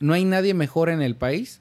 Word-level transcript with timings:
No 0.00 0.12
hay 0.14 0.24
nadie 0.24 0.54
mejor 0.54 0.88
en 0.90 1.02
el 1.02 1.14
país. 1.16 1.60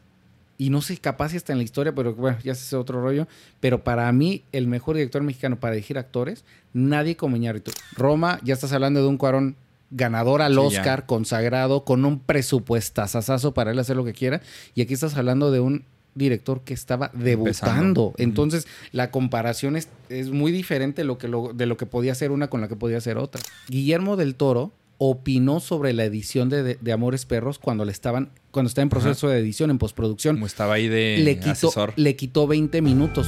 Y 0.59 0.71
no 0.71 0.81
sé, 0.81 0.97
capaz 0.97 1.29
si 1.29 1.37
está 1.37 1.51
en 1.53 1.59
la 1.59 1.63
historia, 1.63 1.93
pero 1.93 2.15
bueno, 2.15 2.37
ya 2.43 2.53
es 2.53 2.73
otro 2.73 2.99
rollo. 3.01 3.27
Pero 3.59 3.83
para 3.83 4.11
mí, 4.11 4.43
el 4.51 4.65
mejor 4.67 4.95
director 4.95 5.21
mexicano 5.21 5.55
para 5.59 5.75
dirigir 5.75 5.99
actores, 5.99 6.43
nadie 6.73 7.15
como 7.15 7.35
Iñárritu. 7.35 7.71
Roma, 7.95 8.39
ya 8.43 8.55
estás 8.55 8.73
hablando 8.73 9.01
de 9.01 9.07
un 9.07 9.17
cuarón 9.17 9.55
ganador 9.91 10.41
al 10.41 10.53
Sí, 10.53 10.57
ya. 10.57 10.79
Oscar, 10.79 11.05
consagrado, 11.05 11.83
con 11.85 12.05
un 12.05 12.19
presupuestazazazo 12.19 13.53
para 13.53 13.71
él 13.71 13.79
hacer 13.79 13.95
lo 13.95 14.03
que 14.05 14.13
quiera. 14.13 14.41
Y 14.75 14.81
aquí 14.81 14.93
estás 14.93 15.15
hablando 15.15 15.51
de 15.51 15.59
un 15.59 15.85
director 16.15 16.61
que 16.61 16.73
estaba 16.73 17.11
debutando. 17.13 17.47
Empezando. 17.69 18.13
Entonces, 18.17 18.67
la 18.91 19.11
comparación 19.11 19.75
es, 19.75 19.87
es 20.09 20.31
muy 20.31 20.51
diferente 20.51 21.03
lo 21.03 21.17
que 21.19 21.27
lo- 21.27 21.53
de 21.53 21.67
lo 21.67 21.77
que 21.77 21.85
podía 21.85 22.13
hacer 22.13 22.31
una 22.31 22.49
con 22.49 22.61
la 22.61 22.67
que 22.67 22.75
podía 22.75 22.97
hacer 22.97 23.17
otra. 23.17 23.41
Guillermo 23.67 24.15
del 24.17 24.33
Toro 24.33 24.71
opinó 24.99 25.59
sobre 25.59 25.93
la 25.93 26.03
edición 26.05 26.49
de, 26.49 26.63
de- 26.63 26.77
de 26.81 26.91
Amores 26.91 27.25
Perros 27.25 27.59
cuando 27.59 27.85
le 27.85 27.91
estaban 27.91 28.31
cuando 28.51 28.67
estaba 28.69 28.83
en 28.83 28.89
proceso 28.89 29.27
de 29.29 29.37
edición 29.39 29.69
en 29.69 29.77
postproducción 29.77 30.37
Como 30.37 30.47
estaba 30.47 30.73
ahí 30.75 30.87
de 30.87 31.19
le 31.23 31.35
quitó, 31.37 31.51
asesor. 31.51 31.93
le 31.95 32.15
quitó 32.15 32.47
20 32.47 32.81
minutos. 32.81 33.27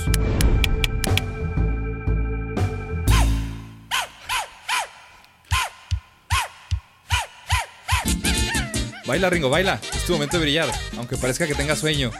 Baila, 9.06 9.30
Ringo, 9.30 9.50
baila. 9.50 9.80
Es 9.96 10.06
tu 10.06 10.14
momento 10.14 10.38
de 10.38 10.44
brillar, 10.44 10.70
aunque 10.98 11.18
parezca 11.18 11.48
que 11.48 11.56
tengas 11.56 11.80
sueño. 11.80 12.12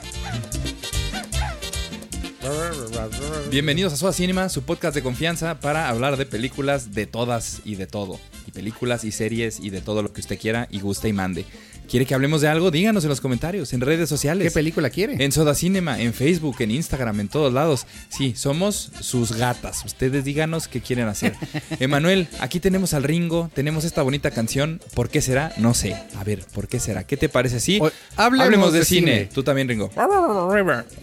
Bienvenidos 3.52 3.94
a 3.94 3.98
Soda 3.98 4.14
Cinema, 4.14 4.48
su 4.50 4.64
podcast 4.64 4.96
de 4.96 5.02
confianza 5.04 5.60
para 5.60 5.90
hablar 5.90 6.16
de 6.18 6.26
películas 6.26 6.94
de 6.94 7.06
todas 7.06 7.62
y 7.66 7.76
de 7.76 7.86
todo. 7.88 8.20
Y 8.48 8.52
películas 8.52 9.04
y 9.04 9.12
series 9.12 9.60
y 9.60 9.70
de 9.70 9.82
todo 9.82 10.02
lo 10.04 10.14
que 10.14 10.22
usted 10.22 10.40
quiera 10.40 10.68
y 10.72 10.80
guste 10.80 11.10
y 11.10 11.14
mande. 11.14 11.46
¿Quiere 11.90 12.06
que 12.06 12.14
hablemos 12.14 12.42
de 12.42 12.48
algo? 12.48 12.70
Díganos 12.70 13.04
en 13.04 13.10
los 13.10 13.20
comentarios, 13.20 13.74
en 13.74 13.82
redes 13.82 14.08
sociales. 14.10 14.46
¿Qué 14.46 14.52
película 14.52 14.92
quiere? 14.92 15.24
En 15.24 15.32
Soda 15.32 15.56
Cinema, 15.56 16.00
en 16.00 16.14
Facebook, 16.14 16.58
en 16.60 16.70
Instagram, 16.70 17.20
en 17.20 17.30
todos 17.30 17.52
lados. 17.52 17.88
Sí, 18.10 18.36
somos 18.36 18.92
sus 19.00 19.32
gatas. 19.32 19.84
Ustedes 19.86 20.24
díganos 20.24 20.68
qué 20.68 20.82
quieren 20.82 21.08
hacer. 21.08 21.34
Emanuel, 21.80 22.28
aquí 22.42 22.60
tenemos 22.60 22.94
al 22.94 23.02
Ringo, 23.04 23.50
tenemos 23.56 23.86
esta 23.86 24.04
bonita 24.04 24.30
canción. 24.30 24.80
¿Por 24.94 25.10
qué 25.10 25.20
será? 25.22 25.52
No 25.58 25.74
sé. 25.74 25.96
A 26.16 26.24
ver, 26.24 26.46
¿por 26.54 26.68
qué 26.68 26.80
será? 26.80 27.06
¿Qué 27.08 27.18
te 27.18 27.28
parece 27.28 27.56
así? 27.56 27.80
O- 27.82 27.90
hablemos 28.18 28.72
de, 28.72 28.80
de 28.80 28.86
cine. 28.86 29.12
cine. 29.14 29.30
Tú 29.34 29.42
también, 29.42 29.68
Ringo. 29.68 29.90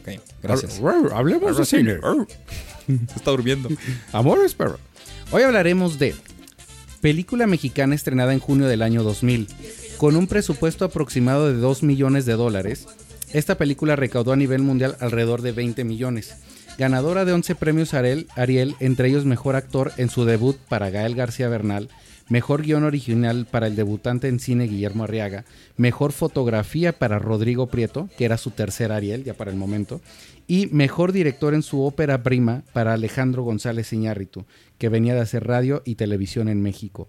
Ok, 0.03 0.21
gracias. 0.41 0.79
Hablemos 1.27 1.59
de 1.59 1.65
cine. 1.65 1.99
Se 2.87 2.95
está 3.17 3.33
durmiendo. 3.33 3.69
Amores 4.13 4.55
Perros. 4.55 4.79
Hoy 5.33 5.43
hablaremos 5.43 5.99
de 5.99 6.15
película 7.01 7.49
mexicana 7.49 7.97
estrenada 7.97 8.33
en 8.33 8.39
junio 8.39 8.69
del 8.69 8.81
año 8.81 9.03
2000. 9.03 9.49
Con 9.97 10.15
un 10.15 10.29
presupuesto 10.29 10.85
aproximado 10.85 11.49
de 11.49 11.59
2 11.59 11.83
millones 11.83 12.27
de 12.27 12.35
dólares, 12.35 12.87
esta 13.33 13.59
película 13.59 13.97
recaudó 13.97 14.35
a 14.35 14.37
nivel 14.37 14.63
mundial 14.63 14.97
alrededor 15.01 15.43
de 15.43 15.51
20 15.51 15.83
millones. 15.83 16.37
Ganadora 16.79 17.25
de 17.25 17.33
11 17.33 17.57
premios 17.57 17.93
Ariel, 17.93 18.29
Ariel, 18.37 18.77
entre 18.79 19.09
ellos 19.09 19.25
Mejor 19.25 19.57
Actor 19.57 19.93
en 19.97 20.11
su 20.11 20.27
debut 20.27 20.57
para 20.69 20.91
Gael 20.91 21.17
García 21.17 21.49
Bernal, 21.49 21.89
Mejor 22.29 22.63
Guión 22.63 22.83
Original 22.83 23.47
para 23.49 23.69
el 23.69 23.77
debutante 23.77 24.27
en 24.27 24.41
cine 24.41 24.65
Guillermo 24.65 25.05
Arriaga, 25.05 25.45
Mejor 25.77 26.11
Fotografía 26.11 26.93
para 26.93 27.21
Rodrigo 27.21 27.69
Prieto, 27.69 28.09
que 28.19 28.25
era 28.25 28.37
su 28.37 28.51
tercer 28.51 28.91
Ariel 28.91 29.23
ya 29.23 29.35
para 29.35 29.53
el 29.53 29.57
momento, 29.57 30.01
y 30.49 30.67
Mejor 30.67 31.13
Director 31.13 31.55
en 31.55 31.63
su 31.63 31.83
ópera 31.83 32.25
prima 32.25 32.65
para 32.73 32.95
Alejandro 32.95 33.45
González 33.45 33.93
Iñárritu, 33.93 34.45
que 34.79 34.89
venía 34.89 35.15
de 35.15 35.21
hacer 35.21 35.47
radio 35.47 35.83
y 35.85 35.95
televisión 35.95 36.49
en 36.49 36.63
México. 36.63 37.09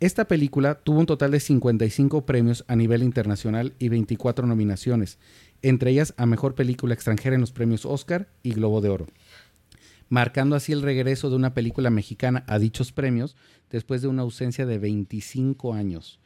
Esta 0.00 0.26
película 0.26 0.74
tuvo 0.74 0.98
un 0.98 1.06
total 1.06 1.30
de 1.30 1.40
55 1.40 2.26
premios 2.26 2.64
a 2.66 2.76
nivel 2.76 3.02
internacional 3.02 3.72
y 3.78 3.88
24 3.88 4.46
nominaciones, 4.46 5.18
entre 5.62 5.92
ellas 5.92 6.12
a 6.16 6.26
Mejor 6.26 6.54
Película 6.54 6.92
Extranjera 6.92 7.34
en 7.34 7.40
los 7.40 7.52
premios 7.52 7.86
Oscar 7.86 8.28
y 8.42 8.52
Globo 8.52 8.80
de 8.80 8.90
Oro, 8.90 9.06
marcando 10.08 10.56
así 10.56 10.72
el 10.72 10.82
regreso 10.82 11.30
de 11.30 11.36
una 11.36 11.54
película 11.54 11.90
mexicana 11.90 12.44
a 12.46 12.58
dichos 12.58 12.92
premios 12.92 13.36
después 13.70 14.02
de 14.02 14.08
una 14.08 14.22
ausencia 14.22 14.66
de 14.66 14.78
25 14.78 15.74
años. 15.74 16.20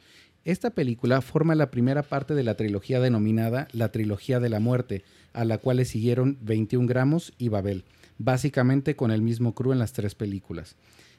Esta 0.44 0.70
película 0.70 1.20
forma 1.20 1.54
la 1.54 1.70
primera 1.70 2.02
parte 2.02 2.34
de 2.34 2.42
la 2.42 2.54
trilogía 2.54 2.98
denominada 3.00 3.68
La 3.72 3.92
Trilogía 3.92 4.40
de 4.40 4.48
la 4.48 4.58
Muerte, 4.58 5.04
a 5.34 5.44
la 5.44 5.58
cual 5.58 5.76
le 5.76 5.84
siguieron 5.84 6.38
21 6.40 6.86
gramos 6.86 7.34
y 7.36 7.48
Babel, 7.48 7.84
básicamente 8.18 8.96
con 8.96 9.10
el 9.10 9.20
mismo 9.20 9.54
crew 9.54 9.72
en 9.72 9.78
las 9.78 9.92
tres 9.92 10.14
películas. 10.14 10.76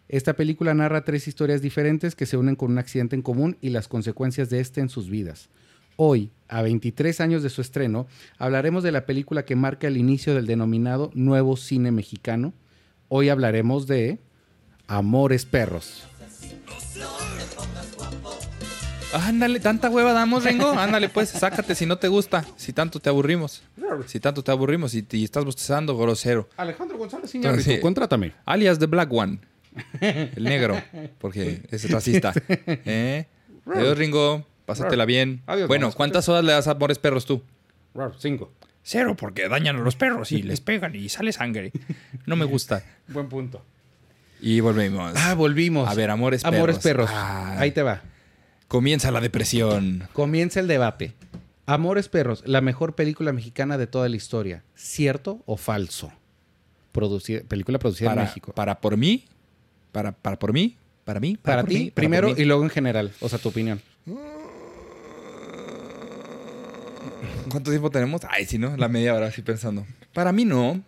Esta 0.07 0.33
película 0.33 0.73
narra 0.73 1.05
tres 1.05 1.27
historias 1.27 1.61
diferentes 1.61 2.15
que 2.15 2.25
se 2.25 2.35
unen 2.35 2.55
con 2.55 2.71
un 2.71 2.79
accidente 2.79 3.15
en 3.15 3.21
común 3.21 3.57
y 3.61 3.69
las 3.69 3.87
consecuencias 3.87 4.49
de 4.49 4.59
este 4.59 4.81
en 4.81 4.89
sus 4.89 5.09
vidas. 5.09 5.49
Hoy, 5.95 6.31
a 6.47 6.61
23 6.61 7.21
años 7.21 7.43
de 7.43 7.49
su 7.49 7.61
estreno, 7.61 8.07
hablaremos 8.37 8.83
de 8.83 8.91
la 8.91 9.05
película 9.05 9.45
que 9.45 9.55
marca 9.55 9.87
el 9.87 9.97
inicio 9.97 10.33
del 10.33 10.47
denominado 10.47 11.11
nuevo 11.13 11.57
cine 11.57 11.91
mexicano. 11.91 12.53
Hoy 13.09 13.29
hablaremos 13.29 13.87
de 13.87 14.19
Amores 14.87 15.45
Perros. 15.45 16.03
Ándale, 19.13 19.59
tanta 19.59 19.89
hueva 19.89 20.13
damos, 20.13 20.45
Ringo. 20.45 20.71
Ándale, 20.77 21.09
pues, 21.09 21.29
sácate 21.29 21.75
si 21.75 21.85
no 21.85 21.97
te 21.97 22.07
gusta. 22.07 22.45
Si 22.55 22.71
tanto 22.71 22.99
te 22.99 23.09
aburrimos. 23.09 23.61
Si 24.07 24.21
tanto 24.21 24.41
te 24.41 24.51
aburrimos 24.51 24.93
y, 24.95 25.05
y 25.11 25.25
estás 25.25 25.43
bostezando, 25.43 25.97
grosero. 25.97 26.47
Alejandro 26.55 26.97
González 26.97 27.35
Iñárritu, 27.35 27.71
Sí. 27.71 27.79
contrátame. 27.81 28.31
Alias 28.45 28.79
The 28.79 28.85
Black 28.85 29.11
One. 29.11 29.39
El 30.01 30.43
negro. 30.45 30.81
Porque 31.19 31.61
es 31.69 31.89
racista. 31.91 32.33
¿Eh? 32.47 33.25
Adiós, 33.65 33.97
Ringo. 33.97 34.47
Pásatela 34.71 35.05
bien. 35.05 35.41
Adiós, 35.47 35.67
bueno. 35.67 35.91
¿cuántas 35.91 36.27
horas 36.29 36.43
le 36.43 36.51
das 36.53 36.67
a 36.67 36.71
Amores 36.71 36.99
Perros 36.99 37.25
tú? 37.25 37.43
Cinco. 38.19 38.51
Cero, 38.83 39.15
porque 39.15 39.47
dañan 39.47 39.75
a 39.77 39.79
los 39.79 39.95
perros 39.95 40.31
y 40.31 40.41
les 40.43 40.61
pegan 40.61 40.95
y 40.95 41.09
sale 41.09 41.31
sangre. 41.31 41.71
No 42.25 42.35
me 42.35 42.45
gusta. 42.45 42.83
Buen 43.07 43.29
punto. 43.29 43.63
Y 44.41 44.59
volvemos. 44.59 45.13
Ah, 45.15 45.35
volvimos. 45.35 45.87
A 45.87 45.93
ver, 45.93 46.09
Amores 46.09 46.43
Amores 46.45 46.79
Perros. 46.79 47.09
Perros. 47.09 47.21
Ah. 47.23 47.59
Ahí 47.59 47.71
te 47.71 47.83
va. 47.83 48.01
Comienza 48.67 49.11
la 49.11 49.21
depresión. 49.21 50.07
Comienza 50.13 50.59
el 50.59 50.67
debate. 50.67 51.13
Amores 51.67 52.09
Perros, 52.09 52.41
la 52.45 52.59
mejor 52.61 52.95
película 52.95 53.31
mexicana 53.33 53.77
de 53.77 53.85
toda 53.85 54.09
la 54.09 54.15
historia. 54.15 54.63
¿Cierto 54.75 55.41
o 55.45 55.57
falso? 55.57 56.11
Película 57.47 57.79
producida 57.79 58.09
Para, 58.09 58.21
en 58.23 58.27
México. 58.27 58.53
para 58.53 58.79
por 58.81 58.97
mí. 58.97 59.25
Para, 59.91 60.11
para 60.11 60.39
por 60.39 60.53
mí. 60.53 60.75
Para 61.05 61.19
mí. 61.19 61.37
Para 61.37 61.63
ti, 61.63 61.75
mí, 61.75 61.85
para 61.91 61.95
primero 61.95 62.27
mí. 62.29 62.35
y 62.37 62.45
luego 62.45 62.63
en 62.63 62.69
general. 62.69 63.11
O 63.21 63.29
sea, 63.29 63.39
tu 63.39 63.49
opinión. 63.49 63.81
¿Cuánto 67.51 67.71
tiempo 67.71 67.89
tenemos? 67.91 68.21
Ay, 68.29 68.45
sí, 68.45 68.57
¿no? 68.57 68.75
La 68.77 68.87
media 68.87 69.13
hora 69.13 69.27
así 69.27 69.41
pensando. 69.41 69.85
Para 70.13 70.31
mí 70.31 70.45
no, 70.45 70.81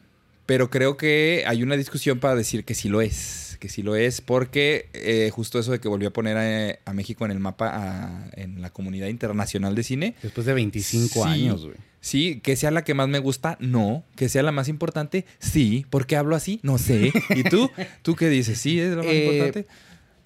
pero 0.45 0.69
creo 0.69 0.97
que 0.97 1.43
hay 1.47 1.63
una 1.63 1.75
discusión 1.77 2.19
para 2.19 2.35
decir 2.35 2.65
que 2.65 2.75
sí 2.75 2.89
lo 2.89 3.01
es. 3.01 3.57
Que 3.59 3.69
sí 3.69 3.81
lo 3.81 3.95
es 3.95 4.19
porque 4.19 4.89
eh, 4.93 5.29
justo 5.31 5.57
eso 5.57 5.71
de 5.71 5.79
que 5.79 5.87
volvió 5.87 6.09
a 6.09 6.11
poner 6.13 6.37
a, 6.85 6.89
a 6.89 6.93
México 6.93 7.23
en 7.23 7.31
el 7.31 7.39
mapa 7.39 7.69
a- 7.73 8.29
en 8.33 8.61
la 8.61 8.69
comunidad 8.71 9.07
internacional 9.07 9.73
de 9.73 9.83
cine. 9.83 10.15
Después 10.21 10.45
de 10.45 10.53
25 10.53 11.07
Sí. 11.13 11.29
años, 11.29 11.63
güey. 11.65 11.77
Sí, 12.01 12.41
que 12.43 12.57
sea 12.57 12.71
la 12.71 12.83
que 12.83 12.93
más 12.93 13.07
me 13.07 13.19
gusta, 13.19 13.55
no. 13.61 14.03
Que 14.17 14.27
sea 14.27 14.43
la 14.43 14.51
más 14.51 14.67
importante, 14.67 15.25
sí. 15.39 15.85
¿Por 15.89 16.05
qué 16.07 16.17
hablo 16.17 16.35
así? 16.35 16.59
No 16.61 16.77
sé. 16.77 17.13
¿Y 17.33 17.43
tú? 17.43 17.71
¿Tú 18.01 18.15
qué 18.17 18.27
dices? 18.27 18.57
¿Sí 18.59 18.77
es 18.81 18.89
la 18.89 18.97
más 18.97 19.05
Eh, 19.05 19.23
importante? 19.25 19.67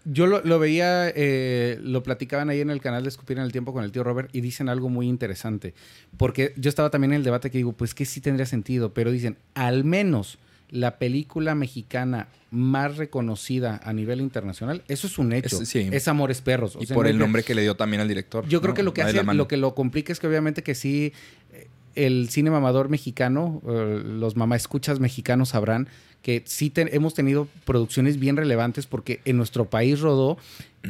Yo 0.10 0.26
lo, 0.26 0.42
lo 0.44 0.58
veía, 0.58 1.10
eh, 1.14 1.80
lo 1.82 2.02
platicaban 2.04 2.50
ahí 2.50 2.62
en 2.62 2.70
el 2.70 2.80
canal 2.82 3.04
de 3.04 3.10
Escupir 3.10 3.38
en 3.38 3.44
el 3.44 3.52
Tiempo 3.52 3.74
con 3.74 3.84
el 3.84 3.92
tío 3.92 4.04
Robert 4.04 4.30
y 4.34 4.42
dicen 4.42 4.70
algo 4.70 4.90
muy 4.90 5.08
interesante. 5.08 5.74
Porque 6.16 6.54
yo 6.56 6.70
estaba 6.70 6.90
también 6.90 7.12
en 7.12 7.18
el 7.18 7.24
debate 7.24 7.52
que 7.52 7.58
digo, 7.58 7.74
pues 7.74 7.94
que 7.94 8.06
sí 8.06 8.22
tendría 8.22 8.46
sentido, 8.46 8.94
pero 8.94 9.12
dicen, 9.12 9.38
al 9.54 9.84
menos 9.84 10.38
la 10.70 10.98
película 10.98 11.56
mexicana 11.56 12.28
más 12.52 12.98
reconocida 12.98 13.80
a 13.84 13.94
nivel 13.94 14.22
internacional, 14.22 14.84
eso 14.88 15.08
es 15.08 15.18
un 15.18 15.34
hecho. 15.34 15.62
Es- 15.62 15.70
sí. 15.70 15.90
Es 15.92 16.08
Amores 16.08 16.42
Perros. 16.42 16.76
O 16.76 16.82
Y 16.82 16.86
sea, 16.86 16.94
por 16.96 17.06
no 17.06 17.10
el 17.10 17.18
nombre 17.18 17.44
que 17.44 17.56
le 17.56 17.62
dio 17.62 17.76
también 17.76 18.02
al 18.02 18.08
director. 18.08 18.48
Yo 18.48 18.62
creo 18.62 18.74
que 18.74 18.84
lo 18.84 18.94
que 18.94 19.02
hace, 19.02 19.24
lo 19.24 19.48
que 19.48 19.58
lo 19.58 19.76
complica 19.76 20.14
es 20.14 20.20
que 20.20 20.28
obviamente 20.28 20.64
que 20.64 20.76
sí, 20.76 21.14
eh, 21.54 21.68
el 22.06 22.30
cine 22.30 22.50
mamador 22.52 22.90
mexicano, 22.90 23.62
eh, 23.68 24.02
los 24.06 24.36
mamá 24.36 24.56
escuchas 24.56 25.00
mexicanos 25.00 25.50
sabrán 25.50 25.88
que 26.22 26.44
sí 26.46 26.70
te- 26.70 26.94
hemos 26.96 27.14
tenido 27.14 27.48
producciones 27.64 28.20
bien 28.20 28.36
relevantes 28.38 28.86
porque 28.88 29.22
en 29.26 29.38
nuestro 29.38 29.66
país 29.70 30.00
rodó 30.02 30.38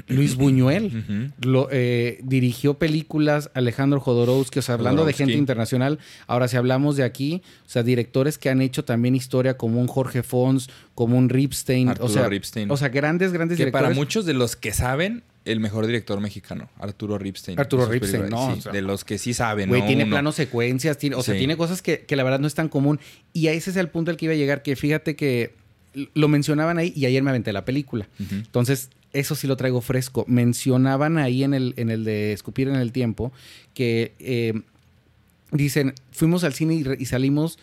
Luis 0.08 0.36
Buñuel. 0.36 1.34
Lo, 1.42 1.68
eh, 1.72 2.20
dirigió 2.24 2.76
películas 2.76 3.52
Alejandro 3.54 4.00
Jodorowsky, 4.00 4.60
o 4.60 4.62
sea, 4.62 4.76
hablando 4.76 5.06
de 5.06 5.14
gente 5.14 5.34
internacional. 5.34 6.00
Ahora, 6.28 6.48
si 6.48 6.58
hablamos 6.58 6.96
de 6.98 7.04
aquí, 7.04 7.42
o 7.66 7.70
sea, 7.70 7.84
directores 7.84 8.38
que 8.38 8.50
han 8.50 8.62
hecho 8.62 8.84
también 8.86 9.16
historia 9.16 9.58
como 9.58 9.80
un 9.82 9.88
Jorge 9.88 10.24
Fons, 10.24 10.70
como 10.96 11.18
un 11.18 11.30
Ripstein, 11.30 11.90
Arturo 11.90 12.08
o 12.08 12.10
sea, 12.10 12.28
Ripstein. 12.30 12.72
o 12.72 12.78
sea, 12.78 12.90
grandes, 12.90 13.32
grandes 13.34 13.58
Que 13.58 13.66
directores. 13.66 13.84
para 13.90 13.96
muchos 13.96 14.26
de 14.26 14.34
los 14.34 14.56
que 14.56 14.72
saben, 14.74 15.24
el 15.48 15.60
mejor 15.60 15.86
director 15.88 16.20
mexicano, 16.20 16.70
Arturo 16.80 17.18
Ripstein. 17.18 17.60
Arturo 17.60 17.86
Ripstein, 17.88 18.30
no, 18.30 18.54
sí, 18.54 18.60
o 18.60 18.62
sea, 18.64 18.72
de 18.72 18.82
los 18.82 19.04
que 19.06 19.18
sí 19.18 19.34
saben, 19.34 19.70
Güey, 19.70 19.82
¿no? 19.82 19.88
tiene 19.88 20.06
planos 20.06 20.36
secuencias, 20.36 20.98
tiene, 20.98 21.16
o 21.16 21.24
sea, 21.24 21.36
tiene 21.38 21.58
cosas 21.58 21.82
que, 21.82 22.02
que 22.06 22.16
la 22.16 22.24
verdad 22.24 22.40
no 22.40 22.48
es 22.48 22.54
tan 22.56 22.70
común. 22.70 23.00
Y 23.34 23.48
a 23.48 23.54
ese 23.54 23.70
es 23.72 23.76
el 23.78 23.90
punto 23.90 24.12
al 24.12 24.18
que 24.18 24.26
iba 24.26 24.34
a 24.34 24.38
llegar, 24.38 24.62
que 24.64 24.76
fíjate 24.76 25.16
que 25.16 25.54
lo 26.14 26.28
mencionaban 26.28 26.78
ahí 26.78 26.94
y 26.96 27.06
ayer 27.06 27.24
me 27.24 27.30
aventé 27.32 27.52
la 27.54 27.66
película. 27.66 28.08
Entonces, 28.30 28.90
eso 29.14 29.34
sí 29.36 29.48
lo 29.48 29.58
traigo 29.58 29.82
fresco. 29.82 30.26
Mencionaban 30.28 31.18
ahí 31.18 31.44
en 31.44 31.54
el, 31.54 31.74
en 31.78 31.90
el 31.90 32.04
de 32.04 32.34
Escupir 32.34 32.68
en 32.68 32.76
el 32.76 32.92
Tiempo 32.92 33.32
que 33.74 34.14
eh, 34.20 34.54
dicen, 35.52 35.94
fuimos 36.12 36.44
al 36.44 36.54
cine 36.54 36.76
y, 36.76 36.84
re- 36.84 36.98
y 37.00 37.06
salimos 37.06 37.58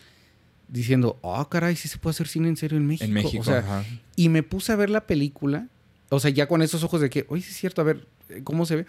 diciendo, 0.67 1.19
ah, 1.23 1.47
caray, 1.49 1.75
sí 1.75 1.87
se 1.87 1.97
puede 1.97 2.11
hacer 2.11 2.27
cine 2.27 2.49
en 2.49 2.57
serio 2.57 2.77
en 2.77 2.87
México. 2.87 3.05
En 3.05 3.13
México, 3.13 3.41
O 3.41 3.45
sea, 3.45 3.59
ajá. 3.59 3.85
y 4.15 4.29
me 4.29 4.43
puse 4.43 4.71
a 4.71 4.75
ver 4.75 4.89
la 4.89 5.05
película, 5.05 5.67
o 6.15 6.19
sea, 6.19 6.31
ya 6.31 6.47
con 6.47 6.61
esos 6.61 6.83
ojos 6.83 7.01
de 7.01 7.09
que, 7.09 7.25
oye, 7.29 7.41
sí 7.41 7.51
es 7.51 7.57
cierto, 7.57 7.81
a 7.81 7.85
ver, 7.85 8.07
¿cómo 8.43 8.65
se 8.65 8.75
ve? 8.77 8.85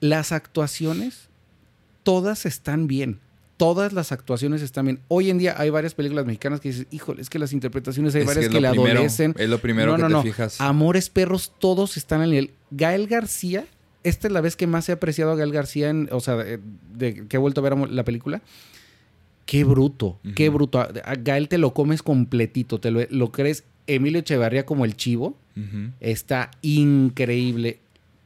Las 0.00 0.32
actuaciones, 0.32 1.28
todas 2.02 2.46
están 2.46 2.86
bien. 2.86 3.20
Todas 3.56 3.92
las 3.92 4.10
actuaciones 4.10 4.62
están 4.62 4.86
bien. 4.86 5.00
Hoy 5.06 5.30
en 5.30 5.38
día 5.38 5.54
hay 5.56 5.70
varias 5.70 5.94
películas 5.94 6.26
mexicanas 6.26 6.60
que 6.60 6.70
dices, 6.70 6.86
híjole, 6.90 7.22
es 7.22 7.30
que 7.30 7.38
las 7.38 7.52
interpretaciones 7.52 8.12
hay 8.16 8.22
Es 8.22 8.26
varias 8.26 8.48
que, 8.48 8.54
lo 8.54 8.60
le 8.60 8.70
primero, 8.70 8.98
adolecen. 8.98 9.34
Es 9.38 9.48
lo 9.48 9.58
primero 9.60 9.92
No, 9.92 9.96
que 9.96 10.02
no, 10.02 10.08
te 10.08 10.12
no. 10.14 10.22
fijas. 10.22 10.60
Amores 10.60 11.08
Perros, 11.08 11.52
todos 11.60 11.96
están 11.96 12.20
al 12.20 12.30
nivel. 12.30 12.50
Gael 12.72 13.06
García, 13.06 13.64
esta 14.02 14.26
es 14.26 14.32
la 14.32 14.40
vez 14.40 14.56
que 14.56 14.66
más 14.66 14.88
he 14.88 14.92
apreciado 14.92 15.30
a 15.30 15.36
Gael 15.36 15.52
García, 15.52 15.88
en, 15.88 16.08
o 16.10 16.18
sea, 16.18 16.34
de, 16.34 16.58
de- 16.94 17.28
que 17.28 17.36
he 17.36 17.38
vuelto 17.38 17.60
a 17.60 17.64
ver 17.70 17.78
la 17.90 18.04
película. 18.04 18.42
Qué 19.46 19.62
bruto, 19.62 20.18
qué 20.34 20.48
bruto. 20.48 20.80
A 20.80 20.88
Gael 21.22 21.48
te 21.48 21.58
lo 21.58 21.74
comes 21.74 22.02
completito, 22.02 22.80
te 22.80 22.90
lo, 22.90 23.02
lo 23.10 23.30
crees. 23.30 23.62
Emilio 23.86 24.20
Echevarría 24.20 24.66
como 24.66 24.84
el 24.84 24.96
chivo, 24.96 25.36
está 26.00 26.50
increíble. 26.62 27.78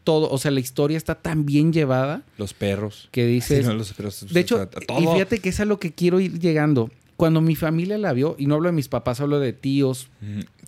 Todo, 0.04 0.30
o 0.30 0.38
sea, 0.38 0.50
la 0.50 0.60
historia 0.60 0.96
está 0.96 1.16
tan 1.16 1.44
bien 1.44 1.70
llevada 1.72 2.22
Los 2.38 2.54
perros. 2.54 3.08
que 3.12 3.26
dices... 3.26 3.58
Sí, 3.58 3.64
no, 3.66 3.74
los 3.74 3.92
perros, 3.92 4.26
de 4.32 4.40
hecho, 4.40 4.66
todo. 4.66 5.02
y 5.02 5.06
fíjate 5.06 5.38
que 5.40 5.50
es 5.50 5.60
a 5.60 5.66
lo 5.66 5.78
que 5.78 5.92
quiero 5.92 6.18
ir 6.18 6.38
llegando. 6.38 6.90
Cuando 7.18 7.42
mi 7.42 7.56
familia 7.56 7.98
la 7.98 8.14
vio, 8.14 8.34
y 8.38 8.46
no 8.46 8.54
hablo 8.54 8.68
de 8.68 8.72
mis 8.72 8.88
papás, 8.88 9.20
hablo 9.20 9.38
de 9.38 9.52
tíos. 9.52 10.08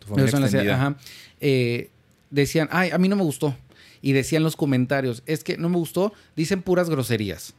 Tu 0.00 0.06
familia 0.08 0.30
extendida. 0.30 0.74
ajá, 0.74 0.96
eh, 1.40 1.88
decían, 2.30 2.68
ay, 2.70 2.90
a 2.90 2.98
mí 2.98 3.08
no 3.08 3.16
me 3.16 3.22
gustó. 3.22 3.56
Y 4.02 4.12
decían 4.12 4.42
los 4.42 4.56
comentarios, 4.56 5.22
es 5.26 5.42
que 5.44 5.56
no 5.56 5.68
me 5.70 5.76
gustó, 5.76 6.12
dicen 6.36 6.60
puras 6.60 6.90
groserías. 6.90 7.54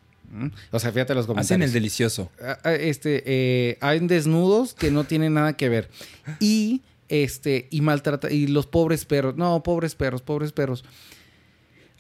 O 0.72 0.80
sea, 0.80 0.92
fíjate 0.92 1.14
los 1.14 1.26
comentarios. 1.26 1.52
Hacen 1.52 1.62
el 1.62 1.74
delicioso. 1.74 2.32
Ah, 2.42 2.58
ah, 2.64 2.74
Este, 2.74 3.24
eh, 3.26 3.78
hay 3.82 4.00
desnudos 4.00 4.74
que 4.74 4.92
no 4.92 5.04
tienen 5.04 5.34
nada 5.34 5.54
que 5.54 5.68
ver. 5.68 5.90
Y, 6.40 6.82
este, 7.12 7.68
y 7.70 7.82
maltrata, 7.82 8.32
y 8.32 8.48
los 8.48 8.66
pobres 8.66 9.04
perros. 9.06 9.36
No, 9.36 9.62
pobres 9.64 9.96
perros, 9.96 10.22
pobres 10.22 10.54
perros. 10.54 10.86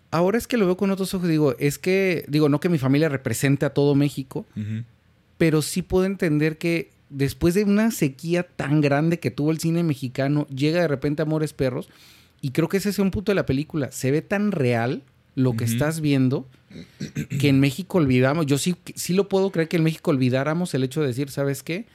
Ahora 0.09 0.37
es 0.37 0.47
que 0.47 0.57
lo 0.57 0.65
veo 0.65 0.77
con 0.77 0.89
otros 0.89 1.13
ojos, 1.13 1.27
digo, 1.27 1.53
es 1.59 1.77
que, 1.77 2.25
digo, 2.27 2.47
no 2.49 2.59
que 2.59 2.69
mi 2.69 2.77
familia 2.77 3.09
represente 3.09 3.65
a 3.65 3.73
todo 3.73 3.93
México, 3.93 4.45
pero 5.37 5.61
sí 5.61 5.81
puedo 5.81 6.05
entender 6.05 6.57
que 6.57 6.91
después 7.09 7.53
de 7.53 7.65
una 7.65 7.91
sequía 7.91 8.43
tan 8.43 8.81
grande 8.81 9.19
que 9.19 9.31
tuvo 9.31 9.51
el 9.51 9.59
cine 9.59 9.83
mexicano, 9.83 10.47
llega 10.47 10.81
de 10.81 10.87
repente 10.87 11.21
Amores 11.21 11.53
Perros, 11.53 11.89
y 12.41 12.51
creo 12.51 12.69
que 12.69 12.77
ese 12.77 12.89
es 12.89 12.99
un 12.99 13.11
punto 13.11 13.31
de 13.31 13.35
la 13.35 13.45
película. 13.45 13.91
Se 13.91 14.11
ve 14.11 14.21
tan 14.21 14.51
real 14.51 15.03
lo 15.35 15.55
que 15.55 15.63
estás 15.63 16.01
viendo 16.01 16.47
que 17.39 17.49
en 17.49 17.59
México 17.59 17.97
olvidamos. 17.97 18.45
Yo 18.45 18.57
sí, 18.57 18.75
sí 18.95 19.13
lo 19.13 19.29
puedo 19.29 19.51
creer 19.51 19.67
que 19.67 19.77
en 19.77 19.83
México 19.83 20.11
olvidáramos 20.11 20.73
el 20.73 20.83
hecho 20.83 21.01
de 21.01 21.07
decir, 21.07 21.29
¿sabes 21.29 21.63
qué? 21.63 21.85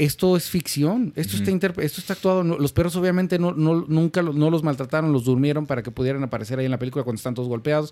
Esto 0.00 0.36
es 0.36 0.48
ficción, 0.48 1.12
esto, 1.14 1.36
está, 1.36 1.50
esto 1.82 2.00
está 2.00 2.14
actuado. 2.14 2.42
No- 2.42 2.56
los 2.58 2.72
perros 2.72 2.96
obviamente 2.96 3.38
no, 3.38 3.52
no- 3.52 3.84
nunca 3.86 4.22
lo- 4.22 4.32
no 4.32 4.48
los 4.50 4.62
maltrataron, 4.62 5.12
los 5.12 5.24
durmieron 5.24 5.66
para 5.66 5.82
que 5.82 5.90
pudieran 5.90 6.22
aparecer 6.24 6.58
ahí 6.58 6.64
en 6.64 6.70
la 6.70 6.78
película 6.78 7.04
cuando 7.04 7.18
están 7.18 7.34
todos 7.34 7.48
golpeados. 7.48 7.90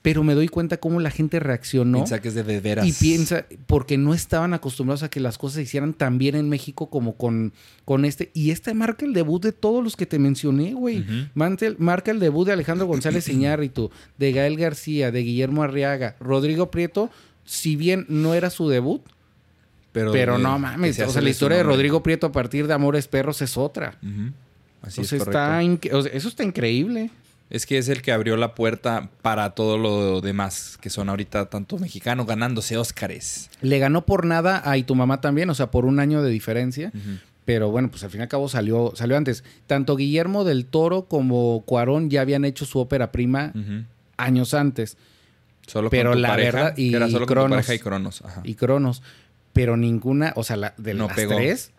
Pero 0.00 0.22
me 0.22 0.34
doy 0.34 0.46
cuenta 0.46 0.76
cómo 0.76 1.00
la 1.00 1.10
gente 1.10 1.40
reaccionó. 1.40 1.98
Piensa 1.98 2.20
que 2.22 2.28
es 2.28 2.34
de 2.34 2.44
de 2.44 2.60
veras. 2.60 2.86
Y 2.86 2.92
piensa, 2.92 3.46
porque 3.66 3.98
no 3.98 4.14
estaban 4.14 4.54
acostumbrados 4.54 5.02
a 5.02 5.10
que 5.10 5.18
las 5.18 5.38
cosas 5.38 5.56
se 5.56 5.62
hicieran 5.62 5.92
tan 5.94 6.18
bien 6.18 6.36
en 6.36 6.48
México 6.48 6.88
como 6.88 7.16
con, 7.16 7.52
con 7.84 8.04
este. 8.04 8.30
Y 8.34 8.52
este 8.52 8.72
marca 8.74 9.04
el 9.04 9.12
debut 9.12 9.42
de 9.42 9.50
todos 9.50 9.82
los 9.82 9.96
que 9.96 10.06
te 10.06 10.20
mencioné, 10.20 10.74
güey. 10.74 11.04
Marca 11.34 12.12
el 12.12 12.20
debut 12.20 12.46
de 12.46 12.52
Alejandro 12.52 12.86
González 12.86 13.28
Iñárritu, 13.28 13.90
de 14.16 14.30
Gael 14.30 14.56
García, 14.56 15.10
de 15.10 15.20
Guillermo 15.24 15.64
Arriaga, 15.64 16.14
Rodrigo 16.20 16.70
Prieto, 16.70 17.10
si 17.44 17.74
bien 17.74 18.06
no 18.08 18.34
era 18.34 18.50
su 18.50 18.68
debut, 18.68 19.02
Pero, 19.92 20.12
pero 20.12 20.36
de- 20.36 20.42
no 20.42 20.58
mames. 20.58 21.00
O 21.00 21.10
sea, 21.10 21.22
la 21.22 21.30
historia 21.30 21.56
de. 21.58 21.62
Rodrigo 21.62 22.02
Prieto 22.02 22.26
a 22.28 22.32
partir 22.32 22.66
de 22.66 22.74
Amores 22.74 23.08
Perros 23.08 23.40
es 23.42 23.56
otra. 23.56 23.98
Así 24.82 25.00
Entonces 25.00 25.12
es 25.14 25.20
está 25.26 25.60
o 25.92 26.02
sea, 26.02 26.12
eso 26.12 26.28
está 26.28 26.44
increíble. 26.44 27.10
Es 27.50 27.64
que 27.64 27.78
es 27.78 27.88
el 27.88 28.02
que 28.02 28.12
abrió 28.12 28.36
la 28.36 28.54
puerta 28.54 29.08
para 29.22 29.50
todo 29.50 29.78
lo 29.78 30.20
demás, 30.20 30.76
que 30.82 30.90
son 30.90 31.08
ahorita 31.08 31.46
tanto 31.46 31.78
mexicanos 31.78 32.26
ganándose 32.26 32.76
Óscares. 32.76 33.48
Le 33.62 33.78
ganó 33.78 34.04
por 34.04 34.26
nada 34.26 34.60
a 34.70 34.76
y 34.76 34.82
tu 34.82 34.94
mamá 34.94 35.22
también, 35.22 35.48
o 35.48 35.54
sea, 35.54 35.70
por 35.70 35.86
un 35.86 35.98
año 35.98 36.22
de 36.22 36.30
diferencia. 36.30 36.92
Pero 37.46 37.70
bueno, 37.70 37.90
pues 37.90 38.04
al 38.04 38.10
fin 38.10 38.20
y 38.20 38.22
al 38.24 38.28
cabo 38.28 38.50
salió, 38.50 38.92
salió 38.94 39.16
antes. 39.16 39.42
Tanto 39.66 39.96
Guillermo 39.96 40.44
del 40.44 40.66
Toro 40.66 41.06
como 41.06 41.62
Cuarón 41.64 42.10
ya 42.10 42.20
habían 42.20 42.44
hecho 42.44 42.66
su 42.66 42.78
ópera 42.80 43.10
prima 43.10 43.54
años 44.18 44.52
antes. 44.52 44.98
Solo 45.66 45.88
Pero 45.90 46.10
con 46.10 46.18
tu 46.18 46.22
la 46.22 46.28
pareja, 46.28 46.52
verdad- 46.52 46.74
y 46.76 46.90
que 46.90 46.96
era 46.96 47.06
solo 47.06 47.20
con 47.20 47.26
tu 47.28 47.32
Cronos. 47.40 47.50
pareja 47.56 47.74
y 47.74 47.78
Cronos. 47.78 48.22
Ajá. 48.24 48.40
y 48.44 48.54
Cronos. 48.54 49.02
Pero 49.58 49.76
ninguna, 49.76 50.32
o 50.36 50.44
sea, 50.44 50.56
la, 50.56 50.74
de 50.78 50.94
No 50.94 51.06
las 51.08 51.16
pegó. 51.16 51.34
tres. 51.34 51.72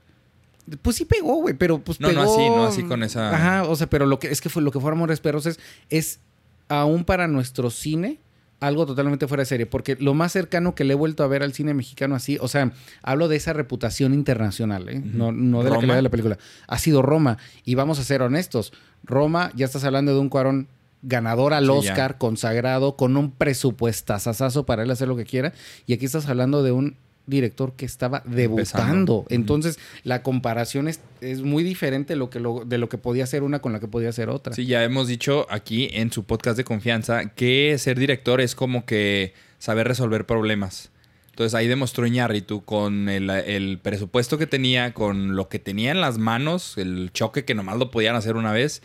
Pues 0.82 0.98
sí 0.98 1.06
pegó, 1.06 1.36
güey, 1.36 1.54
pero 1.56 1.80
pues 1.80 2.00
No, 2.02 2.12
no 2.12 2.22
pegó. 2.22 2.34
así, 2.36 2.50
no 2.50 2.66
así 2.66 2.84
con 2.84 3.04
esa- 3.04 3.34
Ajá, 3.34 3.64
o 3.64 3.76
sea, 3.78 3.88
pero 3.90 4.06
lo 4.06 4.20
que 4.20 4.28
es 4.28 4.42
que 4.42 4.50
fue 4.50 4.62
lo 4.62 4.72
que 4.72 4.80
fue 4.80 4.92
Amores 4.92 5.20
Perros 5.22 5.46
es, 5.46 5.60
es 5.90 6.20
aún 6.68 7.06
para 7.06 7.28
nuestro 7.28 7.70
cine 7.70 8.20
algo 8.60 8.86
totalmente 8.86 9.26
fuera 9.28 9.42
de 9.44 9.46
serie, 9.46 9.66
porque 9.66 9.96
lo 10.02 10.14
más 10.14 10.34
cercano 10.34 10.76
que 10.76 10.84
le 10.84 10.92
he 10.92 10.96
vuelto 10.96 11.24
a 11.24 11.28
ver 11.28 11.44
al 11.44 11.54
cine 11.54 11.74
mexicano 11.74 12.14
así, 12.16 12.38
o 12.42 12.50
sea, 12.50 12.74
hablo 13.02 13.30
de 13.30 13.38
esa 13.38 13.54
reputación 13.54 14.14
internacional, 14.14 14.90
¿eh? 14.90 15.02
no, 15.02 15.32
no 15.32 15.60
de 15.60 15.64
la 15.64 15.70
Roma. 15.70 15.80
calidad 15.80 15.96
de 15.96 16.02
la 16.02 16.10
película, 16.10 16.38
ha 16.68 16.78
sido 16.78 17.02
Roma, 17.02 17.38
y 17.64 17.76
vamos 17.76 18.00
a 18.00 18.04
ser 18.04 18.22
honestos, 18.22 18.74
Roma, 19.06 19.54
ya 19.56 19.66
estás 19.66 19.86
hablando 19.86 20.14
de 20.14 20.20
un 20.20 20.28
cuarón 20.28 20.68
ganador 21.04 21.54
al 21.54 21.64
Sí, 21.64 21.70
ya. 21.70 21.78
Oscar, 21.94 22.18
consagrado, 22.18 22.98
con 22.98 23.16
un 23.16 23.32
presupuestazazazo 23.32 24.66
para 24.66 24.84
él 24.84 24.92
hacer 24.92 25.08
lo 25.08 25.16
que 25.16 25.24
quiera, 25.26 25.54
y 25.88 25.94
aquí 25.94 26.04
estás 26.06 26.28
hablando 26.28 26.62
de 26.62 26.74
un 26.74 26.98
director 27.30 27.74
que 27.76 27.86
estaba 27.86 28.22
debutando. 28.26 28.60
Empezando. 28.60 29.26
Entonces, 29.30 29.80
la 30.04 30.24
comparación 30.24 30.88
es, 30.88 31.00
es 31.22 31.42
muy 31.42 31.64
diferente 31.64 32.16
lo 32.16 32.30
que 32.30 32.40
lo- 32.40 32.64
de 32.66 32.78
lo 32.78 32.90
que 32.90 32.98
podía 32.98 33.26
ser 33.26 33.44
una 33.44 33.60
con 33.60 33.72
la 33.74 33.80
que 33.80 33.88
podía 33.88 34.12
ser 34.12 34.30
otra. 34.30 34.54
Sí, 34.54 34.66
ya 34.66 34.84
hemos 34.84 35.08
dicho 35.08 35.46
aquí 35.50 35.90
en 35.94 36.12
su 36.12 36.24
podcast 36.24 36.58
de 36.58 36.64
confianza 36.64 37.30
que 37.30 37.76
ser 37.78 38.00
director 38.00 38.42
es 38.42 38.56
como 38.56 38.86
que 38.86 39.34
saber 39.60 39.88
resolver 39.88 40.26
problemas. 40.26 40.90
Entonces 41.32 41.54
ahí 41.56 41.68
demostró 41.68 42.06
Iñárritu 42.06 42.66
con 42.66 43.08
el, 43.08 43.30
el 43.30 43.80
presupuesto 43.82 44.38
que 44.38 44.46
tenía, 44.46 44.94
con 44.94 45.38
lo 45.38 45.48
que 45.48 45.58
tenía 45.60 45.92
en 45.92 46.02
las 46.02 46.18
manos, 46.18 46.78
el 46.78 47.12
choque 47.14 47.46
que 47.46 47.56
nomás 47.56 47.78
lo 47.78 47.92
podían 47.92 48.16
hacer 48.18 48.36
una 48.36 48.52
vez. 48.52 48.82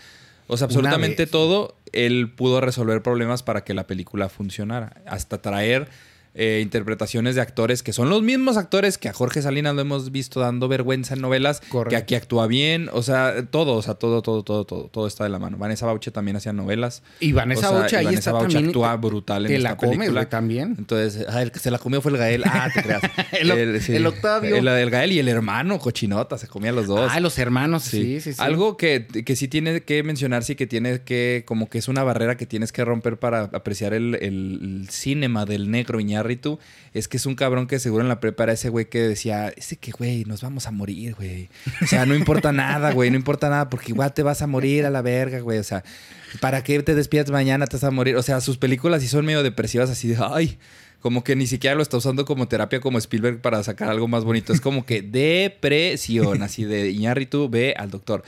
O 0.46 0.56
sea, 0.56 0.66
absolutamente 0.66 1.26
todo, 1.26 1.74
él 1.92 2.30
pudo 2.30 2.60
resolver 2.60 3.02
problemas 3.02 3.42
para 3.42 3.64
que 3.64 3.74
la 3.74 3.86
película 3.88 4.28
funcionara. 4.28 5.02
Hasta 5.06 5.42
traer 5.42 5.88
eh, 6.34 6.60
interpretaciones 6.62 7.34
de 7.36 7.40
actores 7.40 7.82
que 7.82 7.92
son 7.92 8.10
los 8.10 8.22
mismos 8.22 8.56
actores 8.56 8.98
que 8.98 9.08
a 9.08 9.12
Jorge 9.12 9.40
Salinas 9.42 9.74
lo 9.74 9.80
hemos 9.82 10.10
visto 10.10 10.40
dando 10.40 10.66
vergüenza 10.68 11.14
en 11.14 11.20
novelas, 11.20 11.60
Correcto. 11.68 11.90
que 11.90 11.96
aquí 11.96 12.14
actúa 12.16 12.46
bien. 12.46 12.88
O 12.92 13.02
sea, 13.02 13.46
todo, 13.50 13.74
o 13.74 13.82
sea, 13.82 13.94
todo, 13.94 14.20
todo, 14.22 14.42
todo, 14.42 14.64
todo, 14.64 14.88
todo 14.88 15.06
está 15.06 15.24
de 15.24 15.30
la 15.30 15.38
mano. 15.38 15.56
Vanessa 15.58 15.86
Bauche 15.86 16.10
también 16.10 16.36
hacía 16.36 16.52
novelas. 16.52 17.02
Y 17.20 17.32
Vanessa 17.32 17.68
O 17.68 17.70
sea, 17.70 17.78
Bauche 17.80 17.96
y 17.96 17.98
ahí 17.98 18.04
Vanessa 18.06 18.18
está 18.20 18.32
Bauche 18.32 18.48
también. 18.54 18.66
actúa 18.70 18.96
brutal 18.96 19.44
en 19.46 19.48
te 19.52 19.56
esta 19.56 19.68
la 19.70 19.76
comes, 19.76 19.98
película. 19.98 20.28
también. 20.28 20.74
Entonces, 20.78 21.24
ah, 21.28 21.42
el 21.42 21.52
que 21.52 21.58
se 21.60 21.70
la 21.70 21.78
comió 21.78 22.00
fue 22.00 22.12
el 22.12 22.18
Gael. 22.18 22.42
Ah, 22.46 22.68
te 22.74 22.82
creas. 22.82 23.02
El 23.32 23.50
Oc- 23.50 23.88
el 23.94 24.06
Octavio. 24.06 24.56
El, 24.56 24.66
el 24.68 24.90
Gael 24.90 25.12
y 25.12 25.18
el 25.18 25.28
hermano, 25.28 25.78
cochinota, 25.78 26.38
se 26.38 26.46
comían 26.48 26.74
los 26.74 26.86
dos. 26.86 27.10
Ah, 27.12 27.20
los 27.20 27.38
hermanos, 27.38 27.82
sí, 27.84 28.20
sí, 28.20 28.32
sí. 28.32 28.42
Algo 28.42 28.76
que, 28.76 29.06
que 29.06 29.36
sí 29.36 29.48
tiene 29.48 29.82
que 29.82 30.02
mencionarse 30.02 30.52
y 30.52 30.56
que 30.56 30.66
tiene 30.66 31.02
que, 31.02 31.44
como 31.46 31.68
que 31.68 31.78
es 31.78 31.88
una 31.88 32.02
barrera 32.02 32.36
que 32.36 32.46
tienes 32.46 32.72
que 32.72 32.84
romper 32.84 33.18
para 33.18 33.42
apreciar 33.52 33.94
el, 33.94 34.14
el, 34.20 34.86
cinema 34.90 35.44
del 35.46 35.70
negro 35.70 36.00
Es 36.92 37.08
que 37.08 37.16
es 37.16 37.26
un 37.26 37.34
cabrón 37.34 37.66
que 37.66 37.78
seguro 37.78 38.02
en 38.02 38.08
la 38.08 38.20
prepa 38.20 38.44
era 38.44 38.52
ese 38.52 38.68
güey 38.68 38.86
que 38.86 39.00
decía, 39.00 39.48
ese 39.56 39.76
que 39.76 39.92
güey, 39.92 40.24
nos 40.24 40.42
vamos 40.42 40.66
a 40.66 40.70
morir, 40.70 41.14
güey. 41.14 41.48
O 41.82 41.86
sea, 41.86 42.06
no 42.06 42.14
importa 42.14 42.52
nada, 42.52 42.92
güey, 42.92 43.10
no 43.10 43.16
importa 43.16 43.48
nada, 43.48 43.70
porque 43.70 43.92
igual 43.92 44.12
te 44.14 44.22
vas 44.22 44.42
a 44.42 44.46
morir 44.46 44.86
a 44.86 44.90
la 44.90 45.02
verga, 45.02 45.40
güey. 45.40 45.58
O 45.58 45.64
sea, 45.64 45.84
¿para 46.40 46.62
qué 46.64 46.82
te 46.82 46.94
despiertas 46.94 47.32
mañana? 47.32 47.66
Te 47.66 47.76
vas 47.76 47.84
a 47.84 47.90
morir. 47.90 48.16
O 48.16 48.22
sea, 48.22 48.40
sus 48.40 48.58
películas 48.58 49.02
sí 49.02 49.08
son 49.08 49.24
medio 49.24 49.42
depresivas, 49.42 49.90
así 49.90 50.08
de, 50.08 50.16
ay, 50.20 50.58
como 51.04 51.22
que 51.22 51.36
ni 51.36 51.46
siquiera 51.46 51.76
lo 51.76 51.82
está 51.82 51.98
usando 51.98 52.24
como 52.24 52.48
terapia 52.48 52.80
como 52.80 52.96
Spielberg 52.96 53.42
para 53.42 53.62
sacar 53.62 53.90
algo 53.90 54.08
más 54.08 54.24
bonito. 54.24 54.54
Es 54.54 54.62
como 54.62 54.86
que 54.86 55.02
depresión, 55.02 56.42
así 56.42 56.64
de 56.64 56.90
Iñárritu, 56.92 57.50
ve 57.50 57.74
al 57.76 57.90
doctor. 57.90 58.24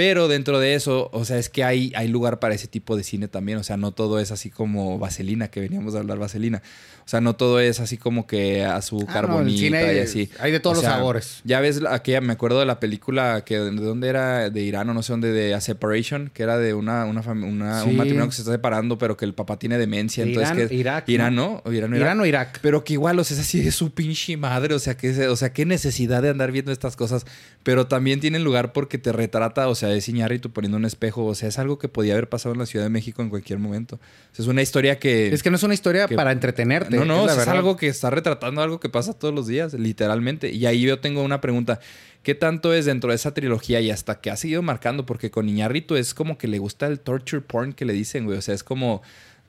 Pero 0.00 0.28
dentro 0.28 0.58
de 0.60 0.74
eso, 0.74 1.10
o 1.12 1.26
sea, 1.26 1.36
es 1.36 1.50
que 1.50 1.62
hay, 1.62 1.92
hay 1.94 2.08
lugar 2.08 2.38
para 2.38 2.54
ese 2.54 2.68
tipo 2.68 2.96
de 2.96 3.04
cine 3.04 3.28
también. 3.28 3.58
O 3.58 3.62
sea, 3.62 3.76
no 3.76 3.92
todo 3.92 4.18
es 4.18 4.32
así 4.32 4.48
como 4.48 4.98
vaselina, 4.98 5.48
que 5.48 5.60
veníamos 5.60 5.94
a 5.94 5.98
hablar 5.98 6.18
vaselina. 6.18 6.62
O 7.04 7.08
sea, 7.10 7.20
no 7.20 7.34
todo 7.34 7.60
es 7.60 7.80
así 7.80 7.98
como 7.98 8.26
que 8.26 8.64
azúcar 8.64 9.24
Ah, 9.24 9.28
no, 9.28 9.34
bonita 9.38 9.92
y 9.92 9.98
así. 9.98 10.30
hay 10.38 10.52
de 10.52 10.60
todos 10.60 10.78
O 10.78 10.82
los 10.82 10.90
sabores. 10.90 11.40
Ya 11.44 11.60
ves, 11.60 11.82
aquella, 11.86 12.22
me 12.22 12.32
acuerdo 12.32 12.60
de 12.60 12.66
la 12.66 12.80
película 12.80 13.42
que 13.44 13.58
de 13.58 13.72
dónde 13.72 14.08
era, 14.08 14.48
de 14.48 14.62
Irán 14.62 14.88
o 14.88 14.94
no 14.94 15.02
sé 15.02 15.12
dónde, 15.12 15.32
de 15.32 15.52
A 15.52 15.60
Separation, 15.60 16.30
que 16.32 16.44
era 16.44 16.56
de 16.56 16.72
una, 16.72 17.04
una, 17.04 17.20
una- 17.32 17.82
Sí. 17.82 17.90
un 17.90 17.96
matrimonio 17.96 18.28
que 18.28 18.34
se 18.36 18.40
está 18.42 18.52
separando, 18.52 18.96
pero 18.96 19.18
que 19.18 19.26
el 19.26 19.34
papá 19.34 19.58
tiene 19.58 19.76
demencia. 19.76 20.24
De 20.24 20.30
entonces 20.30 20.54
Irán, 20.56 20.68
que 20.68 20.74
Irak, 20.76 21.08
Irán, 21.08 21.34
¿no? 21.34 21.42
¿no? 21.42 21.62
O 21.64 21.72
Irán, 21.72 21.92
o 21.92 21.96
Irak. 21.96 22.06
Irán 22.06 22.20
o 22.20 22.26
Irak. 22.26 22.58
Pero 22.62 22.84
que 22.84 22.94
igual, 22.94 23.18
o 23.18 23.24
sea, 23.24 23.34
es 23.36 23.42
así 23.42 23.60
de 23.60 23.72
su 23.72 23.92
pinche 23.92 24.36
madre. 24.38 24.72
O 24.74 24.78
sea, 24.78 24.96
que, 24.96 25.26
o 25.28 25.36
sea, 25.36 25.52
qué 25.52 25.66
necesidad 25.66 26.22
de 26.22 26.30
andar 26.30 26.52
viendo 26.52 26.70
estas 26.72 26.96
cosas. 26.96 27.26
Pero 27.64 27.86
también 27.88 28.20
tienen 28.20 28.44
lugar 28.44 28.72
porque 28.72 28.96
te 28.98 29.12
retrata, 29.12 29.68
o 29.68 29.74
sea, 29.74 29.89
es 29.94 30.08
Iñárritu 30.08 30.50
poniendo 30.50 30.76
un 30.76 30.84
espejo. 30.84 31.24
O 31.26 31.34
sea, 31.34 31.48
es 31.48 31.58
algo 31.58 31.78
que 31.78 31.88
podía 31.88 32.12
haber 32.14 32.28
pasado 32.28 32.52
en 32.54 32.58
la 32.58 32.66
Ciudad 32.66 32.84
de 32.84 32.90
México 32.90 33.22
en 33.22 33.30
cualquier 33.30 33.58
momento. 33.58 33.96
O 33.96 34.34
sea, 34.34 34.42
es 34.44 34.48
una 34.48 34.62
historia 34.62 34.98
que. 34.98 35.32
Es 35.32 35.42
que 35.42 35.50
no 35.50 35.56
es 35.56 35.62
una 35.62 35.74
historia 35.74 36.06
que- 36.06 36.16
para 36.16 36.32
entretenerte. 36.32 36.96
no, 36.96 37.04
no, 37.04 37.28
es 37.28 37.48
algo 37.48 37.76
que 37.76 37.88
está 37.88 38.10
retratando 38.10 38.62
algo 38.62 38.80
que 38.80 38.88
pasa 38.88 39.12
todos 39.12 39.34
los 39.34 39.46
días, 39.46 39.74
literalmente. 39.74 40.50
Y 40.50 40.66
ahí 40.66 40.82
yo 40.82 41.00
tengo 41.00 41.22
una 41.22 41.40
pregunta. 41.40 41.80
¿Qué 42.22 42.34
tanto 42.34 42.74
es 42.74 42.84
dentro 42.84 43.10
de 43.10 43.16
esa 43.16 43.32
trilogía 43.32 43.80
y 43.80 43.90
hasta 43.90 44.20
que 44.20 44.30
ha 44.30 44.36
seguido 44.36 44.60
marcando? 44.60 45.06
Porque 45.06 45.30
con 45.30 45.48
Iñárritu 45.48 45.96
es 45.96 46.12
como 46.12 46.36
que 46.36 46.48
le 46.48 46.58
gusta 46.58 46.86
el 46.86 47.00
torture 47.00 47.40
porn 47.40 47.72
que 47.72 47.86
le 47.86 47.94
dicen, 47.94 48.26
güey. 48.26 48.36
O 48.36 48.42
sea, 48.42 48.54
es 48.54 48.62
como 48.62 49.00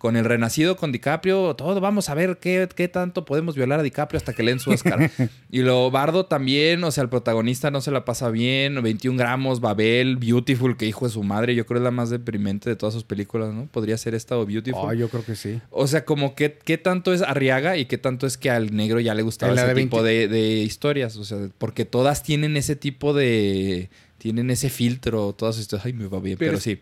con 0.01 0.15
el 0.15 0.25
renacido, 0.25 0.77
con 0.77 0.91
DiCaprio, 0.91 1.55
todo 1.55 1.79
vamos 1.79 2.09
a 2.09 2.15
ver 2.15 2.39
qué, 2.39 2.67
qué 2.75 2.87
tanto 2.87 3.23
podemos 3.23 3.55
violar 3.55 3.79
a 3.79 3.83
DiCaprio 3.83 4.17
hasta 4.17 4.33
que 4.33 4.41
le 4.41 4.49
den 4.49 4.59
su 4.59 4.71
Oscar. 4.71 5.11
y 5.51 5.59
lo 5.59 5.91
Bardo 5.91 6.25
también, 6.25 6.83
o 6.83 6.89
sea, 6.89 7.03
el 7.03 7.09
protagonista 7.09 7.69
no 7.69 7.81
se 7.81 7.91
la 7.91 8.03
pasa 8.03 8.31
bien, 8.31 8.81
21 8.81 9.15
gramos, 9.15 9.59
Babel, 9.59 10.17
Beautiful, 10.17 10.75
que 10.75 10.87
hijo 10.87 11.05
de 11.05 11.11
su 11.11 11.21
madre, 11.21 11.53
yo 11.53 11.67
creo 11.67 11.77
es 11.77 11.83
la 11.83 11.91
más 11.91 12.09
deprimente 12.09 12.67
de 12.67 12.75
todas 12.75 12.95
sus 12.95 13.03
películas, 13.03 13.53
¿no? 13.53 13.67
Podría 13.67 13.95
ser 13.95 14.15
esta 14.15 14.39
o 14.39 14.45
Beautiful. 14.47 14.89
Oh, 14.89 14.91
yo 14.91 15.07
creo 15.07 15.23
que 15.23 15.35
sí. 15.35 15.61
O 15.69 15.85
sea, 15.85 16.03
como 16.03 16.33
que 16.33 16.57
qué 16.57 16.79
tanto 16.79 17.13
es 17.13 17.21
Arriaga 17.21 17.77
y 17.77 17.85
qué 17.85 17.99
tanto 17.99 18.25
es 18.25 18.39
que 18.39 18.49
al 18.49 18.75
negro 18.75 18.99
ya 19.01 19.13
le 19.13 19.21
gustaba 19.21 19.53
ese 19.53 19.67
de 19.67 19.75
tipo 19.75 20.01
20. 20.01 20.33
de, 20.33 20.35
de 20.35 20.63
historias. 20.63 21.15
O 21.17 21.25
sea, 21.25 21.37
porque 21.59 21.85
todas 21.85 22.23
tienen 22.23 22.57
ese 22.57 22.75
tipo 22.75 23.13
de. 23.13 23.91
Tienen 24.17 24.49
ese 24.49 24.71
filtro, 24.71 25.33
todas 25.33 25.55
sus 25.55 25.63
historias. 25.63 25.85
Ay, 25.85 25.93
me 25.93 26.07
va 26.07 26.19
bien, 26.19 26.39
Pero 26.39 26.59
sí. 26.59 26.79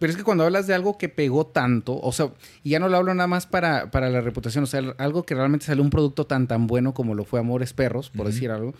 Pero 0.00 0.10
es 0.10 0.16
que 0.16 0.24
cuando 0.24 0.44
hablas 0.44 0.66
de 0.66 0.72
algo 0.72 0.96
que 0.96 1.10
pegó 1.10 1.46
tanto, 1.46 2.00
o 2.00 2.10
sea, 2.10 2.32
y 2.64 2.70
ya 2.70 2.80
no 2.80 2.88
lo 2.88 2.96
hablo 2.96 3.14
nada 3.14 3.26
más 3.26 3.46
para, 3.46 3.90
para 3.90 4.08
la 4.08 4.22
reputación, 4.22 4.64
o 4.64 4.66
sea, 4.66 4.80
algo 4.96 5.24
que 5.24 5.34
realmente 5.34 5.66
salió 5.66 5.84
un 5.84 5.90
producto 5.90 6.24
tan 6.24 6.48
tan 6.48 6.66
bueno 6.66 6.94
como 6.94 7.14
lo 7.14 7.24
fue 7.24 7.38
Amores 7.38 7.74
Perros, 7.74 8.08
por 8.08 8.26
decir 8.26 8.50
algo, 8.50 8.72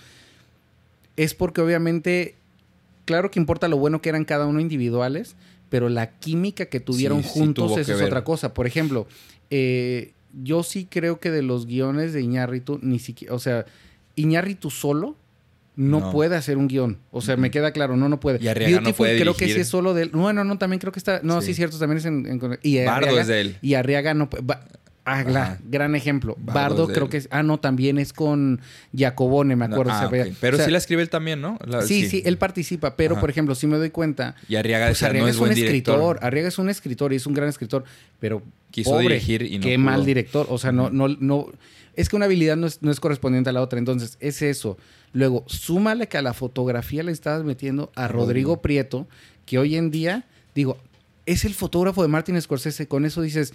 es 1.17 1.35
porque 1.35 1.61
obviamente, 1.61 2.37
claro 3.05 3.31
que 3.31 3.39
importa 3.39 3.69
lo 3.69 3.77
bueno 3.77 4.01
que 4.01 4.09
eran 4.09 4.25
cada 4.25 4.47
uno 4.47 4.61
individuales, 4.61 5.37
pero 5.69 5.91
la 5.91 6.11
química 6.19 6.67
que 6.67 6.81
tuvieron 6.81 7.23
Sí, 7.23 7.29
juntos, 7.29 7.77
eso 7.77 7.95
es 7.95 8.01
otra 8.01 8.25
cosa. 8.25 8.55
Por 8.55 8.67
ejemplo, 8.67 9.07
eh, 9.51 10.15
yo 10.43 10.63
sí 10.63 10.89
creo 10.91 11.21
que 11.21 11.31
de 11.31 11.43
los 11.43 11.67
guiones 11.67 12.15
de 12.15 12.23
Iñárritu, 12.23 12.79
ni 12.83 12.99
siquiera, 12.99 13.35
o 13.35 13.39
sea, 13.39 13.67
Iñárritu 14.17 14.71
solo 14.71 15.17
no, 15.77 16.01
No. 16.01 16.13
puede 16.13 16.37
hacer 16.37 16.57
un 16.59 16.69
guion. 16.69 16.99
O 17.11 17.21
sea, 17.21 17.37
me 17.37 17.51
queda 17.51 17.73
claro, 17.73 17.97
no, 17.97 18.09
no 18.09 18.21
puede. 18.21 18.43
Y 18.43 18.49
Arriaga 18.49 18.81
no 18.81 18.93
puede 18.93 19.19
creo 19.21 19.35
que 19.35 19.47
sí 19.47 19.61
es 19.61 19.69
solo 19.69 19.95
de 19.95 20.03
él. 20.05 20.11
Bueno, 20.13 20.45
no, 20.45 20.59
también 20.59 20.79
creo 20.81 20.93
que 20.93 20.99
está. 20.99 21.21
No, 21.23 21.41
sí, 21.41 21.49
Sí. 21.49 21.55
cierto, 21.55 21.79
también 21.79 21.99
es 21.99 22.05
en. 22.05 22.27
en- 22.27 22.59
y 22.63 22.85
Bardo 22.85 23.07
Arriaga- 23.09 23.21
es 23.23 23.27
de 23.29 23.41
él. 23.41 23.57
Y 23.63 23.75
Arriaga 23.75 24.13
no. 24.15 24.29
pu- 24.29 24.49
va- 24.51 24.65
ah, 25.05 25.21
Ajá. 25.21 25.59
gran 25.65 25.95
ejemplo. 25.95 26.37
Bardo 26.39 26.85
es 26.85 26.91
creo 26.91 27.05
él. 27.05 27.11
que 27.11 27.17
es. 27.17 27.29
Ah, 27.31 27.43
no, 27.43 27.59
también 27.59 27.99
es 27.99 28.13
con 28.13 28.61
Giacobone, 28.95 29.57
me 29.57 29.65
acuerdo. 29.67 29.93
Ah. 29.93 30.09
Pero 30.41 30.55
O 30.55 30.59
sea, 30.59 30.67
sí 30.67 30.71
la 30.73 30.79
escribe 30.79 31.03
él 31.03 31.09
también, 31.09 31.41
¿no? 31.41 31.59
La- 31.65 31.83
sí, 31.83 32.07
sí, 32.09 32.23
él 32.27 32.37
participa, 32.37 32.97
pero 32.97 33.15
Ajá. 33.15 33.21
por 33.21 33.31
ejemplo, 33.31 33.55
si 33.55 33.67
me 33.67 33.77
doy 33.79 33.91
cuenta. 33.91 34.35
Y 34.49 34.57
Arriaga 34.57 34.87
Pues 34.89 35.03
Arriaga 35.03 35.25
no 35.25 35.29
es, 35.29 35.35
es 35.37 35.41
un 35.41 35.47
buen 35.49 35.53
escritor. 35.59 35.95
director. 35.97 36.19
Arriaga 36.25 36.49
es 36.49 36.59
un 36.59 36.69
escritor 36.69 37.13
y 37.13 37.17
es 37.17 37.27
un 37.27 37.35
gran 37.35 37.49
escritor, 37.49 37.85
pero 38.19 38.43
Quiso 38.71 38.91
pobre, 38.91 39.05
dirigir 39.15 39.43
y 39.43 39.59
no 39.59 39.63
qué 39.65 39.77
pudo. 39.77 39.85
mal 39.87 40.05
director. 40.05 40.47
O 40.51 40.59
sea, 40.59 40.73
no, 40.73 40.91
no, 40.91 41.09
no. 41.09 41.47
Es 41.97 42.09
que 42.09 42.17
una 42.17 42.27
habilidad 42.27 42.57
no 42.57 42.67
es, 42.67 42.83
no 42.83 42.91
es 42.91 43.01
correspondiente 43.01 43.51
a 43.51 43.53
la 43.53 43.63
otra. 43.63 43.79
Entonces, 43.79 44.17
es 44.21 44.43
eso. 44.43 44.79
Luego, 45.13 45.45
súmale 45.47 46.09
que 46.09 46.19
a 46.19 46.23
la 46.23 46.35
fotografía 46.35 47.03
le 47.03 47.13
estabas 47.13 47.45
metiendo 47.45 47.91
a 47.97 48.09
Rodrigo. 48.09 48.63
Prieto, 48.63 49.09
que 49.45 49.59
hoy 49.59 49.77
en 49.77 49.91
día, 49.91 50.27
digo, 50.55 50.79
es 51.27 51.45
el 51.45 51.55
fotógrafo 51.55 52.03
de 52.03 52.09
Martin 52.09 52.41
Scorsese. 52.41 52.87
Con 52.89 53.05
eso 53.05 53.23
dices, 53.23 53.53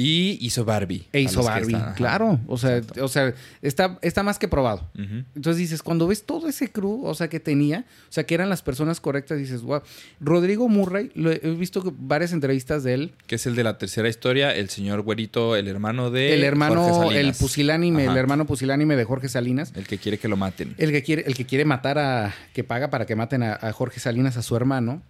Y 0.00 0.38
hizo 0.40 0.64
Barbie. 0.64 1.08
e 1.12 1.22
hizo 1.22 1.42
Barbie. 1.42 1.74
están, 1.74 1.94
claro. 1.94 2.38
O 2.46 2.56
sea, 2.56 2.76
Exacto. 2.76 3.04
o 3.04 3.08
sea 3.08 3.34
está, 3.62 3.98
está 4.00 4.22
más 4.22 4.38
que 4.38 4.46
probado. 4.46 4.88
Entonces 4.94 5.56
dices, 5.56 5.82
cuando 5.82 6.06
ves 6.06 6.22
todo 6.22 6.48
ese 6.48 6.70
crew, 6.70 7.04
o 7.04 7.14
sea, 7.14 7.26
que 7.26 7.40
tenía, 7.40 7.84
o 8.08 8.12
sea, 8.12 8.24
que 8.24 8.36
eran 8.36 8.48
las 8.48 8.62
personas 8.62 9.00
correctas, 9.00 9.38
dices, 9.38 9.62
wow. 9.62 9.82
Rodrigo 10.20 10.68
Murray, 10.68 11.10
lo 11.16 11.32
he, 11.32 11.38
visto 11.38 11.92
varias 11.98 12.32
entrevistas 12.32 12.84
de 12.84 12.94
él. 12.94 13.12
Que 13.26 13.34
es 13.34 13.46
el 13.46 13.56
de 13.56 13.64
la 13.64 13.76
tercera 13.76 14.08
historia, 14.08 14.54
el 14.54 14.68
señor 14.68 15.02
Güerito, 15.02 15.56
el 15.56 15.66
hermano 15.66 16.12
de. 16.12 16.32
el 16.32 16.44
hermano, 16.44 17.10
el 17.10 17.32
pusilánime, 17.32 18.04
el 18.04 18.16
hermano 18.16 18.46
pusilánime 18.46 18.94
de 18.94 19.02
Jorge 19.02 19.28
Salinas. 19.28 19.72
El 19.74 19.88
que 19.88 19.98
quiere 19.98 20.18
que 20.18 20.28
lo 20.28 20.36
maten. 20.36 20.76
El 20.78 20.92
que 20.92 21.02
quiere, 21.02 21.24
el 21.26 21.34
que 21.34 21.44
quiere 21.44 21.64
matar 21.64 21.98
a, 21.98 22.32
que 22.52 22.62
paga 22.62 22.88
para 22.88 23.04
que 23.04 23.16
maten 23.16 23.42
a, 23.42 23.58
a 23.60 23.72
Jorge 23.72 23.98
Salinas, 23.98 24.36
a 24.36 24.42
su 24.42 24.54
hermano. 24.54 25.02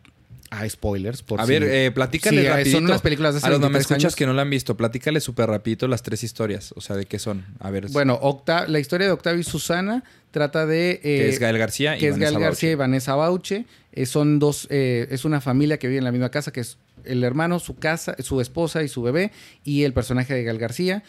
Ah, 0.50 0.67
spoilers, 0.69 1.23
por 1.23 1.40
A 1.40 1.45
si- 1.47 1.52
ver, 1.52 1.62
eh, 1.64 1.90
platícale 1.90 2.40
Sí, 2.40 2.47
eh, 2.47 2.50
rapidito. 2.50 2.76
son 2.78 2.85
unas 2.87 3.02
películas 3.02 3.35
de 3.35 3.38
hace 3.38 3.47
A 3.47 3.50
los 3.50 3.61
no 3.61 3.67
me 3.69 3.75
23 3.75 3.90
escuchas 3.90 4.05
años. 4.12 4.17
que 4.17 4.26
no 4.26 4.33
la 4.33 4.43
han 4.43 4.50
visto, 4.50 4.76
platícale 4.78 5.21
súper 5.21 5.49
rapidito 5.50 5.87
las 5.88 6.02
tres 6.02 6.25
historias. 6.25 6.73
O 6.75 6.81
sea, 6.81 6.97
¿de 6.97 7.05
qué 7.05 7.19
son? 7.19 7.45
A 7.61 7.71
ver. 7.71 7.88
Bueno, 7.90 8.19
Octa- 8.23 8.67
la 8.67 8.78
historia 8.78 9.07
de 9.07 9.12
Octavio 9.12 9.40
y 9.40 9.45
Susana 9.45 10.05
trata 10.31 10.64
de... 10.67 10.93
eh, 10.93 11.00
que 11.02 11.28
es 11.28 11.38
Gael 11.38 11.59
García 11.59 11.97
y 11.97 12.00
que 12.00 12.09
es 12.09 12.12
Vanessa 12.14 12.31
Gael 12.33 12.43
García 12.45 12.71
y 12.71 12.75
Bauche. 12.75 12.88
Vanessa 12.90 13.14
Bauche. 13.14 13.64
Eh, 13.93 14.07
son 14.07 14.38
dos, 14.38 14.67
eh, 14.71 15.07
es 15.11 15.25
una 15.25 15.40
familia 15.40 15.78
que 15.78 15.88
vive 15.88 15.99
en 15.99 16.05
la 16.05 16.12
misma 16.12 16.31
casa, 16.31 16.50
que 16.52 16.61
es 16.61 16.78
el 17.05 17.25
hermano, 17.25 17.59
su 17.59 17.76
casa, 17.76 18.14
su 18.21 18.40
esposa 18.40 18.83
y 18.83 18.88
su 18.88 19.02
bebé, 19.02 19.33
y 19.64 19.85
el 19.85 19.93
personaje 19.93 20.35
de 20.35 20.45
Gael 20.45 20.59
García, 20.59 21.02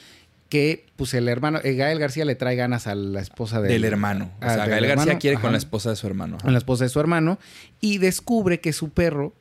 que 0.50 0.88
pues 0.96 1.14
el 1.14 1.30
hermano, 1.30 1.60
eh, 1.64 1.76
Gael 1.76 2.00
García 2.00 2.26
le 2.26 2.36
trae 2.36 2.56
ganas 2.56 2.88
a 2.88 2.96
la 2.96 3.22
esposa 3.22 3.62
del, 3.62 3.72
Del 3.72 3.86
hermano. 3.86 4.26
O 4.26 4.38
ah, 4.42 4.54
sea, 4.56 4.62
del 4.64 4.70
Gael 4.72 4.88
García 4.88 5.04
hermano, 5.04 5.20
quiere 5.20 5.36
ajá, 5.36 5.42
con 5.44 5.52
la 5.52 5.58
esposa 5.60 5.90
de 5.92 5.96
su 5.96 6.08
hermano. 6.08 6.36
ajá. 6.38 6.44
con 6.44 6.54
la 6.54 6.58
esposa 6.58 6.84
de 6.86 6.90
su 6.90 7.00
hermano, 7.00 7.40
y 7.80 8.00
descubre 8.00 8.60
que 8.60 8.74
su 8.74 8.90
perro 8.90 9.34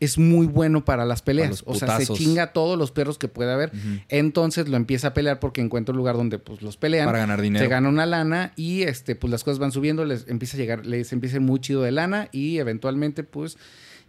es 0.00 0.18
muy 0.18 0.46
bueno 0.46 0.84
para 0.84 1.04
las 1.04 1.22
peleas. 1.22 1.62
o 1.66 1.74
sea, 1.74 1.98
se 2.00 2.12
chinga 2.12 2.42
a 2.42 2.52
todos 2.52 2.76
los 2.78 2.90
perros 2.90 3.16
que 3.16 3.28
puede 3.28 3.52
haber. 3.52 3.72
Entonces 4.08 4.68
lo 4.68 4.76
empieza 4.76 5.08
a 5.08 5.14
pelear 5.14 5.38
porque 5.38 5.60
encuentra 5.60 5.92
un 5.92 5.98
lugar 5.98 6.16
donde 6.16 6.38
pues 6.38 6.62
los 6.62 6.76
pelean. 6.76 7.06
Para 7.06 7.18
ganar 7.18 7.40
dinero. 7.40 7.64
Se 7.64 7.70
gana 7.70 7.88
una 7.88 8.04
lana 8.04 8.52
y 8.56 8.82
este, 8.82 9.14
pues 9.16 9.30
las 9.30 9.44
cosas 9.44 9.58
van 9.58 9.70
subiendo, 9.72 10.04
les 10.04 10.26
empieza 10.28 10.56
a 10.56 10.60
llegar, 10.60 10.84
les 10.84 11.12
empieza 11.12 11.36
a 11.36 11.40
ir 11.40 11.42
muy 11.42 11.60
chido 11.60 11.82
de 11.82 11.92
lana 11.92 12.28
y 12.32 12.58
eventualmente, 12.58 13.22
pues, 13.22 13.56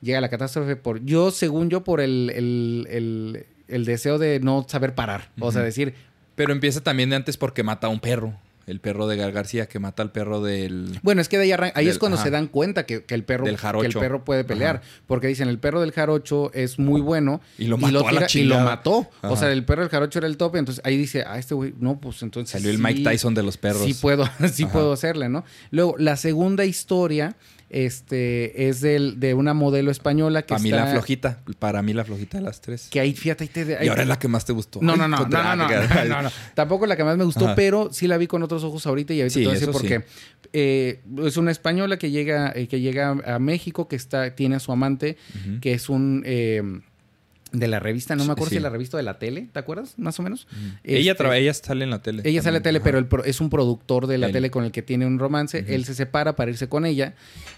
llega 0.02 0.20
la 0.22 0.30
catástrofe 0.30 0.76
por. 0.76 1.04
Yo, 1.06 1.32
según 1.32 1.70
yo, 1.70 1.84
por 1.84 2.02
el, 2.02 2.32
el, 2.34 2.88
el- 2.90 3.46
el 3.68 3.86
deseo 3.86 4.18
de 4.18 4.40
no 4.40 4.66
saber 4.68 4.96
parar. 4.96 5.32
O 5.40 5.52
sea, 5.52 5.62
decir, 5.62 5.96
Pero 6.36 6.52
empieza 6.54 6.82
también 6.82 7.10
de 7.10 7.16
antes 7.16 7.38
porque 7.38 7.64
mata 7.64 7.88
a 7.88 7.90
un 7.90 8.00
perro. 8.00 8.34
El 8.68 8.80
perro 8.80 9.06
de 9.06 9.16
Gael 9.16 9.32
García 9.32 9.68
que 9.68 9.78
mata 9.78 10.02
al 10.02 10.12
perro 10.12 10.42
del. 10.42 11.00
bueno, 11.04 11.22
es 11.22 11.30
que 11.30 11.38
de 11.38 11.44
ahí, 11.44 11.52
arran- 11.52 11.72
ahí 11.76 11.86
Del- 11.86 11.92
es 11.94 12.00
cuando 12.00 12.16
ajá. 12.16 12.24
se 12.26 12.32
dan 12.32 12.48
cuenta 12.48 12.88
que, 12.88 13.04
que 13.04 13.14
el 13.14 13.24
perro, 13.24 13.46
Del 13.46 13.58
que 13.60 13.86
el 13.86 13.94
perro 13.94 14.26
puede 14.26 14.44
pelear. 14.44 14.78
Ajá. 14.78 14.86
Porque 15.06 15.28
dicen, 15.28 15.50
el 15.50 15.60
perro 15.60 15.82
del 15.82 15.92
jarocho 15.92 16.52
es 16.52 16.80
muy 16.80 17.00
bueno. 17.00 17.42
Y 17.60 17.66
lo 17.66 17.78
mató 17.78 18.08
a 18.08 18.12
la 18.12 18.26
tira- 18.26 18.42
y 18.42 18.44
lo 18.46 18.60
mató. 18.62 19.08
O 19.22 19.38
sea, 19.38 19.52
el 19.52 19.64
perro 19.66 19.82
del 19.84 19.92
jarocho 19.92 20.18
era 20.18 20.28
el 20.28 20.38
tope. 20.38 20.58
Entonces 20.58 20.84
ahí 20.84 20.98
dice, 20.98 21.24
ah, 21.28 21.38
este 21.38 21.54
güey, 21.54 21.76
no, 21.80 22.00
pues 22.00 22.24
entonces. 22.24 22.54
Salió 22.54 22.72
el 22.72 22.80
Mike 22.80 23.04
Tyson 23.04 23.36
de 23.36 23.44
los 23.44 23.58
perros. 23.58 23.84
Sí 23.86 23.94
puedo, 23.94 24.28
sí 24.52 24.66
puedo 24.66 24.94
hacerle, 24.94 25.30
¿no? 25.30 25.46
Luego, 25.70 25.96
la 26.00 26.18
segunda 26.18 26.66
historia 26.66 27.36
este, 27.70 28.68
es 28.70 28.82
del, 28.82 29.20
de 29.20 29.34
una 29.34 29.54
modelo 29.54 29.92
española 29.92 30.42
que 30.44 30.50
Para 30.50 30.62
mí 30.62 30.70
está... 30.70 30.86
la 30.86 30.92
flojita. 30.92 31.40
Para 31.60 31.82
mí 31.82 31.94
la 31.94 32.06
flojita 32.06 32.38
de 32.38 32.44
las 32.44 32.62
tres. 32.62 32.88
Que 32.92 33.00
ahí, 33.00 33.14
fíjate, 33.14 33.44
ahí 33.46 33.50
te... 33.50 33.62
ahí 33.78 33.86
y 33.86 33.90
ahora 33.90 33.96
te- 33.96 34.02
es 34.04 34.08
la 34.08 34.20
que 34.20 34.28
más 34.28 34.46
te 34.46 34.54
gustó. 34.54 34.80
No, 34.82 34.96
no, 34.96 35.08
no, 35.08 35.10
no, 35.10 35.18
contra- 35.24 35.56
no, 35.56 35.68
no, 35.68 35.70
no, 35.70 36.06
no, 36.06 36.22
no. 36.24 36.30
Tampoco 36.54 36.86
la 36.86 36.96
que 36.96 37.04
más 37.04 37.18
me 37.18 37.24
gustó, 37.24 37.46
Ajá. 37.46 37.56
pero 37.56 37.92
sí 37.92 38.08
la 38.08 38.18
vi 38.18 38.28
con 38.28 38.44
otros 38.44 38.64
ojos 38.64 38.86
ahorita 38.88 39.14
y 39.14 39.22
ahorita 39.22 39.34
Sí, 39.34 39.40
te 39.42 39.46
voy 39.48 39.56
a 39.56 39.60
decir 39.60 39.72
por 39.72 39.82
sí. 39.82 39.88
qué. 39.88 40.04
Eh, 40.54 41.02
es 41.26 41.38
una 41.38 41.52
española 41.52 41.98
que 41.98 42.12
llega, 42.12 42.52
eh, 42.56 42.68
que 42.68 42.80
llega 42.80 43.10
a 43.26 43.40
México, 43.40 43.88
que 43.88 43.96
está, 43.96 44.36
tiene 44.36 44.56
a 44.56 44.60
su 44.60 44.72
amante, 44.72 45.18
que 45.62 45.74
es 45.74 45.90
un... 45.90 46.24
eh, 46.26 46.62
de 47.60 47.68
la 47.68 47.80
revista, 47.80 48.16
no 48.16 48.26
me 48.26 48.32
acuerdo 48.34 48.50
Sí. 48.52 48.56
si 48.58 48.62
la 48.62 48.70
revista 48.70 48.98
de 48.98 49.04
la 49.04 49.20
tele, 49.20 49.48
¿te 49.52 49.60
acuerdas? 49.60 49.94
Más 49.98 50.20
o 50.20 50.24
menos. 50.24 50.48
Ella, 50.84 51.12
Este, 51.12 51.16
traba- 51.24 51.38
ella 51.38 51.54
sale 51.54 51.84
en 51.84 51.90
la 51.90 52.02
tele. 52.02 52.22
Ella 52.26 52.42
sale 52.42 52.58
a 52.58 52.62
tele, 52.62 52.78
Ajá. 52.80 52.84
pero 52.84 52.98
el 53.00 53.06
pro- 53.08 53.24
es 53.24 53.42
un 53.42 53.50
productor 53.50 54.08
de 54.08 54.18
la 54.18 54.28
Él. 54.28 54.34
tele 54.34 54.52
con 54.52 54.64
el 54.66 54.72
que 54.72 54.82
tiene 54.82 55.06
un 55.06 55.20
romance. 55.20 55.66
Él 55.68 55.86
se 55.86 55.94
separa 55.96 56.36
para 56.36 56.52
irse 56.52 56.68
con 56.70 56.86
ella. 56.86 57.14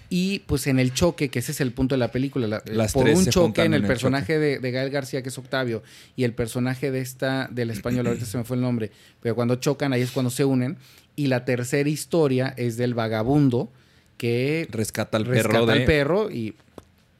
Y 0.09 0.39
pues 0.47 0.67
en 0.67 0.79
el 0.79 0.93
choque, 0.93 1.29
que 1.29 1.39
ese 1.39 1.51
es 1.51 1.59
el 1.61 1.71
punto 1.73 1.95
de 1.95 1.99
la 1.99 2.11
película, 2.11 2.47
la- 2.47 2.63
Las 2.65 2.93
por 2.93 3.09
un 3.09 3.25
choque 3.25 3.61
en 3.61 3.73
el 3.73 3.79
en 3.79 3.83
el 3.83 3.87
personaje 3.87 4.39
de, 4.39 4.59
de 4.59 4.71
Gael 4.71 4.89
García, 4.89 5.21
que 5.21 5.29
es 5.29 5.37
Octavio, 5.37 5.83
y 6.15 6.23
el 6.23 6.33
personaje 6.33 6.91
de 6.91 7.01
esta, 7.01 7.49
del 7.51 7.69
español, 7.71 8.07
ahorita 8.07 8.25
se 8.25 8.37
me 8.37 8.43
fue 8.45 8.55
el 8.55 8.61
nombre, 8.61 8.91
pero 9.21 9.35
cuando 9.35 9.55
chocan, 9.55 9.91
ahí 9.93 10.01
es 10.01 10.11
cuando 10.11 10.29
se 10.29 10.45
unen. 10.45 10.77
Y 11.15 11.27
la 11.27 11.43
tercera 11.45 11.89
historia 11.89 12.53
es 12.57 12.77
del 12.77 12.93
vagabundo 12.93 13.71
que 14.17 14.67
Rescata 14.71 15.17
al 15.17 15.25
rescata 15.25 15.49
perro 15.53 15.65
de. 15.65 15.73
al 15.73 15.85
perro 15.85 16.31
y 16.31 16.55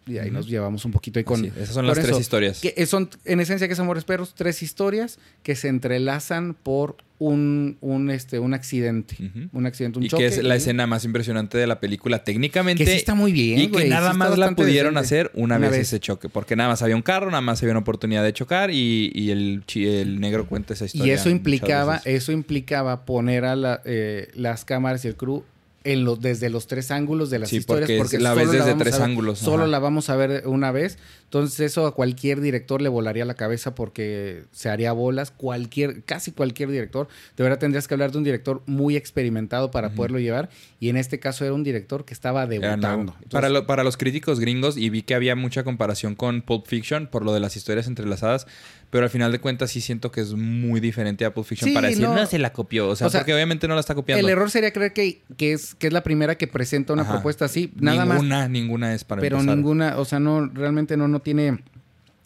Y 0.08 0.18
ahí 0.20 0.32
nos 0.32 0.48
llevamos 0.48 0.86
un 0.86 0.92
poquito 0.92 1.20
ahí 1.20 1.26
con... 1.26 1.44
Esas 1.46 1.68
son 1.70 1.86
con 1.86 1.88
las 1.88 2.00
tres 2.00 2.20
historias. 2.20 2.62
Que 2.62 2.86
son, 2.86 3.10
en 3.26 3.40
esencia, 3.40 3.68
que 3.68 3.74
es 3.74 3.80
Amores 3.80 4.04
Perros, 4.06 4.34
tres 4.36 4.64
historias 4.64 5.20
que 5.44 5.56
se 5.56 5.68
entrelazan 5.68 6.54
por 6.54 6.98
un, 7.20 7.78
un, 7.82 8.12
este, 8.12 8.38
un 8.40 8.54
accidente. 8.54 9.18
Un 9.52 9.66
accidente, 9.66 10.00
un 10.00 10.06
y 10.06 10.08
choque. 10.08 10.24
que 10.24 10.28
es 10.28 10.44
la 10.44 10.56
y- 10.56 10.58
escena 10.60 10.86
más 10.88 11.04
impresionante 11.04 11.58
de 11.58 11.66
la 11.68 11.80
película 11.80 12.24
técnicamente. 12.24 12.86
Que 12.86 12.92
sí 12.92 12.98
está 12.98 13.16
muy 13.16 13.32
bien, 13.32 13.60
y 13.60 13.68
que 13.72 13.86
nada 13.90 14.12
sí 14.12 14.18
más 14.18 14.38
la 14.38 14.52
pudieron 14.52 14.94
decente. 14.94 15.00
hacer 15.00 15.32
una, 15.34 15.56
Una 15.56 15.68
vez, 15.70 15.72
vez. 15.80 15.88
ese 15.88 16.00
choque. 16.00 16.30
Porque 16.30 16.56
nada 16.56 16.70
más 16.70 16.82
había 16.84 16.96
un 16.96 17.02
carro, 17.02 17.30
nada 17.32 17.42
más 17.42 17.62
había 17.64 17.72
una 17.72 17.80
oportunidad 17.82 18.24
de 18.24 18.34
chocar 18.34 18.70
y, 18.72 19.12
y 19.16 19.32
el, 19.32 19.64
el 19.76 20.20
negro 20.20 20.48
cuenta 20.48 20.74
esa 20.74 20.86
historia. 20.86 21.08
Y 21.14 21.16
eso 21.16 21.30
implicaba, 21.30 22.02
eso 22.06 22.32
implicaba 22.32 23.04
poner 23.06 23.46
a 23.46 23.56
la, 23.56 23.82
eh, 23.86 24.30
las 24.36 24.64
cámaras 24.64 25.04
y 25.04 25.08
el 25.08 25.16
crew 25.16 25.44
en 25.92 26.04
los, 26.04 26.20
desde 26.22 26.50
los 26.50 26.68
tres 26.68 26.92
ángulos 26.92 27.30
de 27.30 27.40
las 27.40 27.50
Sí, 27.50 27.58
historias. 27.58 27.90
porque 27.98 28.20
la 28.20 28.34
ves 28.34 28.46
solo 28.48 28.52
desde 28.58 28.70
vamos 28.72 28.84
tres 28.84 28.94
ver- 29.00 29.02
ángulos, 29.04 29.40
Solo 29.40 29.64
ajá. 29.64 29.68
la 29.72 29.80
vamos 29.80 30.10
a 30.10 30.16
ver 30.16 30.44
una 30.48 30.72
vez. 30.72 30.98
Entonces 31.24 31.60
eso 31.60 31.86
a 31.88 31.94
cualquier 31.94 32.40
director 32.42 32.82
le 32.82 32.90
volaría 32.90 33.26
la 33.26 33.34
cabeza 33.34 33.76
porque 33.76 34.44
se 34.52 34.70
haría 34.70 34.92
bolas. 34.94 35.32
Cualquier, 35.32 36.04
casi 36.04 36.32
cualquier 36.32 36.70
director. 36.70 37.08
De 37.36 37.44
verdad 37.44 37.60
tendrías 37.60 37.88
que 37.88 37.94
hablar 37.94 38.12
de 38.12 38.18
un 38.18 38.24
director 38.24 38.62
muy 38.66 38.96
experimentado 38.96 39.72
para 39.72 39.90
poderlo 39.92 40.20
llevar. 40.20 40.50
Y 40.80 40.90
en 40.90 40.98
este 40.98 41.20
caso 41.20 41.44
era 41.46 41.54
un 41.54 41.64
director 41.64 42.06
que 42.06 42.14
estaba 42.14 42.46
debutando. 42.48 43.14
Entonces, 43.14 43.30
para, 43.32 43.50
lo- 43.50 43.66
para 43.66 43.84
los 43.84 43.98
críticos 43.98 44.40
gringos, 44.40 44.78
y 44.78 44.90
vi 44.90 45.02
que 45.02 45.16
había 45.16 45.36
mucha 45.36 45.64
comparación 45.64 46.16
con 46.16 46.42
Pulp 46.42 46.66
Fiction 46.68 47.08
por 47.08 47.24
lo 47.26 47.34
de 47.34 47.40
las 47.40 47.56
historias 47.58 47.88
entrelazadas, 47.88 48.46
pero 48.90 49.04
al 49.04 49.10
final 49.10 49.32
de 49.32 49.40
cuentas 49.40 49.72
sí 49.72 49.82
siento 49.82 50.12
que 50.12 50.22
es 50.22 50.34
muy 50.34 50.80
diferente 50.80 51.26
a 51.26 51.34
Pulp 51.34 51.46
Fiction 51.48 51.70
Sí, 51.70 51.74
para 51.76 51.90
decir, 51.90 52.04
no. 52.04 52.16
no, 52.16 52.26
se 52.26 52.40
la 52.40 52.54
copió. 52.54 52.88
O 52.90 52.96
sea, 52.96 53.08
O 53.08 53.10
sea, 53.10 53.20
porque 53.22 53.34
obviamente 53.34 53.68
no 53.68 53.74
la 53.74 53.82
está 53.82 53.96
copiando. 53.96 54.26
el 54.26 54.32
error 54.32 54.50
sería 54.50 54.72
creer 54.72 54.94
que, 54.94 55.22
que, 55.36 55.54
es, 55.54 55.76
que 55.76 55.88
es 55.88 55.94
la 55.94 56.04
primera 56.04 56.36
que 56.36 56.48
presenta 56.48 56.94
una 56.94 57.02
Ajá. 57.02 57.14
propuesta 57.14 57.46
así. 57.46 57.72
Nada 57.76 58.06
más. 58.06 58.18
ninguna, 58.18 58.48
ninguna 58.48 58.94
es 58.94 59.04
para 59.04 59.22
pero 59.22 59.38
empezar. 59.38 59.56
ninguna, 59.58 59.98
o 59.98 60.06
sea, 60.06 60.20
no, 60.20 60.46
realmente 60.48 60.96
no, 60.98 61.08
no 61.08 61.20
tiene, 61.20 61.60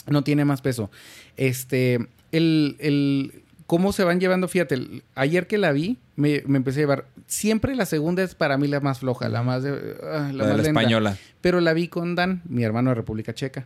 no 0.07 0.23
tiene 0.23 0.45
más 0.45 0.61
peso. 0.61 0.91
Este, 1.37 1.95
el, 2.31 2.75
el, 2.79 3.43
cómo 3.65 3.91
se 3.93 4.03
van 4.03 4.19
llevando, 4.19 4.47
fíjate, 4.47 4.75
el- 4.75 5.03
ayer 5.15 5.47
que 5.47 5.57
la 5.57 5.71
vi, 5.71 5.97
me, 6.15 6.43
me 6.45 6.57
empecé 6.57 6.79
a 6.79 6.83
llevar, 6.83 7.05
siempre 7.25 7.73
la 7.75 7.85
segunda 7.87 8.21
es 8.21 8.35
para 8.35 8.57
mí 8.57 8.67
la 8.67 8.79
más 8.81 8.99
floja, 8.99 9.29
la 9.29 9.41
más, 9.41 9.63
de- 9.63 9.95
ah, 10.03 10.29
la 10.31 10.31
La 10.31 10.31
más 10.31 10.33
de 10.33 10.43
la 10.45 10.53
lenta. 10.57 10.69
española. 10.81 11.17
Pero 11.41 11.59
la 11.61 11.73
vi 11.73 11.87
con 11.87 12.13
Dan, 12.15 12.43
mi 12.45 12.63
hermano 12.63 12.91
de 12.91 12.95
República 12.95 13.33
Checa. 13.33 13.65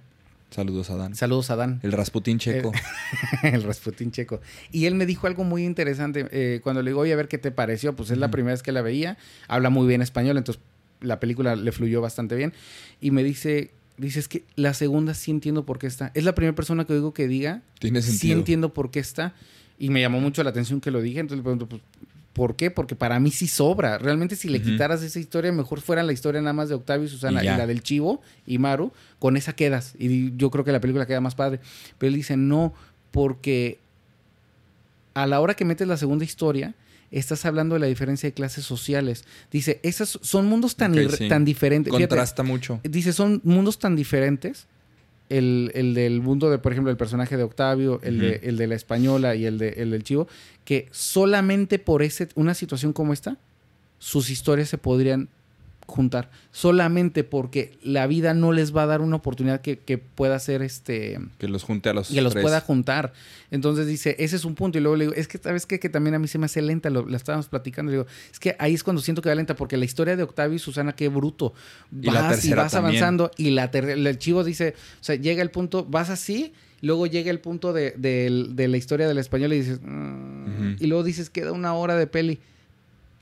Saludos 0.56 0.90
a 0.90 0.96
Dan. 0.96 1.16
Saludos 1.16 1.50
a 1.50 1.58
Dan. 1.58 1.82
El 1.84 1.92
Rasputín 1.92 2.40
checo. 2.40 2.72
el 3.44 3.62
Rasputín 3.64 4.12
checo. 4.12 4.40
Y 4.72 4.86
él 4.86 4.96
me 4.96 5.06
dijo 5.06 5.28
algo 5.28 5.44
muy 5.44 5.66
interesante. 5.66 6.28
eh, 6.32 6.62
cuando 6.64 6.82
le 6.82 6.92
digo, 6.92 7.02
oye, 7.02 7.12
a 7.12 7.18
ver 7.18 7.28
qué 7.28 7.38
te 7.38 7.52
pareció, 7.52 7.94
pues 7.94 8.10
es 8.10 8.18
la 8.18 8.32
primera 8.32 8.54
vez 8.54 8.64
que 8.64 8.72
la 8.72 8.82
veía. 8.82 9.18
Habla 9.50 9.70
muy 9.70 9.86
bien 9.86 10.02
español, 10.02 10.38
entonces 10.38 10.64
la 11.02 11.20
película 11.20 11.58
le 11.58 11.72
fluyó 11.74 12.00
bastante 12.00 12.36
bien. 12.38 12.54
Y 13.02 13.12
me 13.12 13.22
dice, 13.22 13.72
dice, 13.98 14.20
es 14.22 14.30
que 14.30 14.46
la 14.56 14.74
segunda 14.74 15.14
sí 15.14 15.30
entiendo 15.32 15.66
por 15.66 15.78
qué 15.78 15.88
está. 15.88 16.12
Es 16.14 16.24
la 16.24 16.34
primera 16.34 16.56
persona 16.56 16.86
que 16.86 16.94
oigo 16.94 17.14
que 17.14 17.28
diga, 17.28 17.62
Tiene 17.80 18.02
sí 18.02 18.12
sentido. 18.12 18.38
entiendo 18.40 18.74
por 18.74 18.92
qué 18.92 19.00
está. 19.00 19.34
Y 19.78 19.90
me 19.90 20.00
llamó 20.00 20.22
mucho 20.22 20.42
la 20.42 20.52
atención 20.52 20.80
que 20.80 20.90
lo 20.90 21.02
dije. 21.02 21.20
Entonces 21.20 21.40
le 21.40 21.44
pregunto, 21.44 21.68
pues, 21.68 21.82
¿por 22.36 22.58
qué? 22.58 22.70
Porque 22.70 22.96
para 22.96 23.18
mí 23.22 23.32
sí 23.32 23.48
sobra. 23.48 23.98
Realmente 23.98 24.36
si 24.36 24.50
le 24.50 24.62
quitaras 24.62 25.02
esa 25.02 25.20
historia, 25.20 25.54
mejor 25.54 25.80
fuera 25.80 26.04
la 26.04 26.12
historia 26.12 26.42
nada 26.42 26.52
más 26.52 26.68
de 26.68 26.76
Octavio 26.76 27.06
y 27.06 27.10
Susana 27.10 27.42
Y 27.42 27.46
la 27.46 27.66
del 27.66 27.82
Chivo 27.82 28.22
y 28.46 28.58
Maru. 28.58 28.92
Con 29.20 29.38
esa 29.38 29.54
quedas. 29.54 29.94
Y 29.98 30.36
yo 30.36 30.52
creo 30.52 30.66
que 30.66 30.74
la 30.74 30.82
película 30.82 31.06
queda 31.06 31.22
más 31.22 31.34
padre. 31.34 31.62
Pero 31.98 32.10
él 32.10 32.16
dice, 32.16 32.36
no, 32.36 32.74
porque 33.12 33.80
a 35.14 35.26
la 35.28 35.40
hora 35.40 35.54
que 35.54 35.64
metes 35.64 35.88
la 35.88 35.96
segunda 35.96 36.26
historia, 36.26 36.76
estás 37.10 37.46
hablando 37.46 37.76
de 37.76 37.80
la 37.80 37.88
diferencia 37.88 38.28
de 38.28 38.34
clases 38.34 38.66
sociales. 38.66 39.24
Dice, 39.50 39.80
esas 39.82 40.20
son 40.22 40.48
mundos 40.48 40.76
tan, 40.76 40.94
sí. 41.12 41.30
tan 41.30 41.46
diferentes. 41.46 41.90
Fíjate, 41.90 42.10
Contrasta 42.10 42.44
mucho. 42.44 42.82
dice, 42.84 43.14
son 43.14 43.40
mundos 43.46 43.80
tan 43.80 43.96
diferentes. 43.96 44.68
El, 45.30 45.72
el 45.74 45.94
del 45.96 46.22
mundo 46.22 46.50
de, 46.50 46.60
por 46.60 46.72
ejemplo, 46.72 46.92
el 46.92 46.98
personaje 46.98 47.36
de 47.36 47.44
Octavio, 47.44 48.00
el, 48.04 48.20
de, 48.20 48.42
el 48.44 48.58
de 48.58 48.68
la 48.68 48.76
española 48.76 49.36
y 49.36 49.46
el, 49.46 49.58
de, 49.58 49.70
el 49.78 49.92
del 49.92 50.04
chivo, 50.04 50.28
que 50.66 50.88
solamente 50.92 51.80
por 51.80 52.04
ese, 52.04 52.30
una 52.36 52.54
situación 52.54 52.94
como 52.94 53.12
esta, 53.12 53.38
sus 53.98 54.30
historias 54.30 54.70
se 54.70 54.78
podrían 54.78 55.30
juntar. 55.88 56.30
Solamente 56.52 57.24
porque 57.24 57.78
la 57.84 58.08
vida 58.08 58.34
no 58.34 58.52
les 58.52 58.76
va 58.76 58.84
a 58.84 58.86
dar 58.86 59.02
una 59.02 59.18
oportunidad 59.18 59.62
que, 59.62 59.78
que 59.80 59.98
pueda 59.98 60.40
ser 60.40 60.62
este 60.62 61.20
Que 61.38 61.48
los 61.48 61.64
junte 61.64 61.90
a 61.90 61.94
los 61.94 62.10
que 62.10 62.22
los 62.22 62.34
tres. 62.34 62.42
pueda 62.44 62.62
juntar. 62.62 63.14
Entonces 63.52 63.88
dice, 63.88 64.16
ese 64.20 64.36
es 64.36 64.46
un 64.46 64.56
punto. 64.56 64.78
Y 64.78 64.82
luego 64.82 64.96
le 64.98 65.06
digo, 65.06 65.16
es 65.16 65.28
que 65.28 65.38
sabes 65.38 65.66
qué? 65.66 65.80
que 65.80 65.90
también 65.90 66.16
a 66.16 66.20
mí 66.20 66.28
se 66.28 66.38
me 66.38 66.46
hace 66.46 66.62
lenta, 66.62 66.90
lo, 66.90 67.06
la 67.08 67.18
estábamos 67.18 67.48
platicando. 67.48 67.92
Le 67.92 67.98
digo, 68.00 68.10
es 68.32 68.40
que 68.40 68.56
ahí 68.60 68.74
es 68.74 68.84
cuando 68.84 69.02
siento 69.02 69.22
que 69.22 69.30
va 69.30 69.36
lenta, 69.36 69.56
porque 69.56 69.78
la 69.78 69.86
historia 69.86 70.16
de 70.16 70.24
Octavio 70.24 70.56
y 70.56 70.60
Susana, 70.60 70.94
qué 70.96 71.08
bruto. 71.10 71.54
Y 71.92 72.10
la 72.10 72.22
Vas 72.24 72.44
y 72.46 72.54
vas 72.54 72.72
también. 72.72 72.96
avanzando. 73.04 73.32
Y 73.38 73.52
la 73.52 73.66
el 73.66 74.18
chivo 74.18 74.44
dice, 74.44 74.74
o 75.00 75.04
sea, 75.04 75.16
llega 75.16 75.42
el 75.42 75.52
punto, 75.52 75.86
vas 75.86 76.10
así, 76.10 76.54
luego 76.82 77.06
llega 77.08 77.30
el 77.32 77.40
punto 77.40 77.74
de, 77.74 77.92
de- 77.92 78.48
de 78.50 78.68
la 78.68 78.78
historia 78.78 79.08
del 79.08 79.18
español 79.18 79.54
y 79.54 79.60
dices, 79.60 79.80
"Mm", 79.84 80.78
y 80.80 80.88
luego 80.88 81.04
dices, 81.04 81.30
queda 81.30 81.52
una 81.52 81.74
hora 81.74 81.96
de 81.96 82.08
peli. 82.08 82.40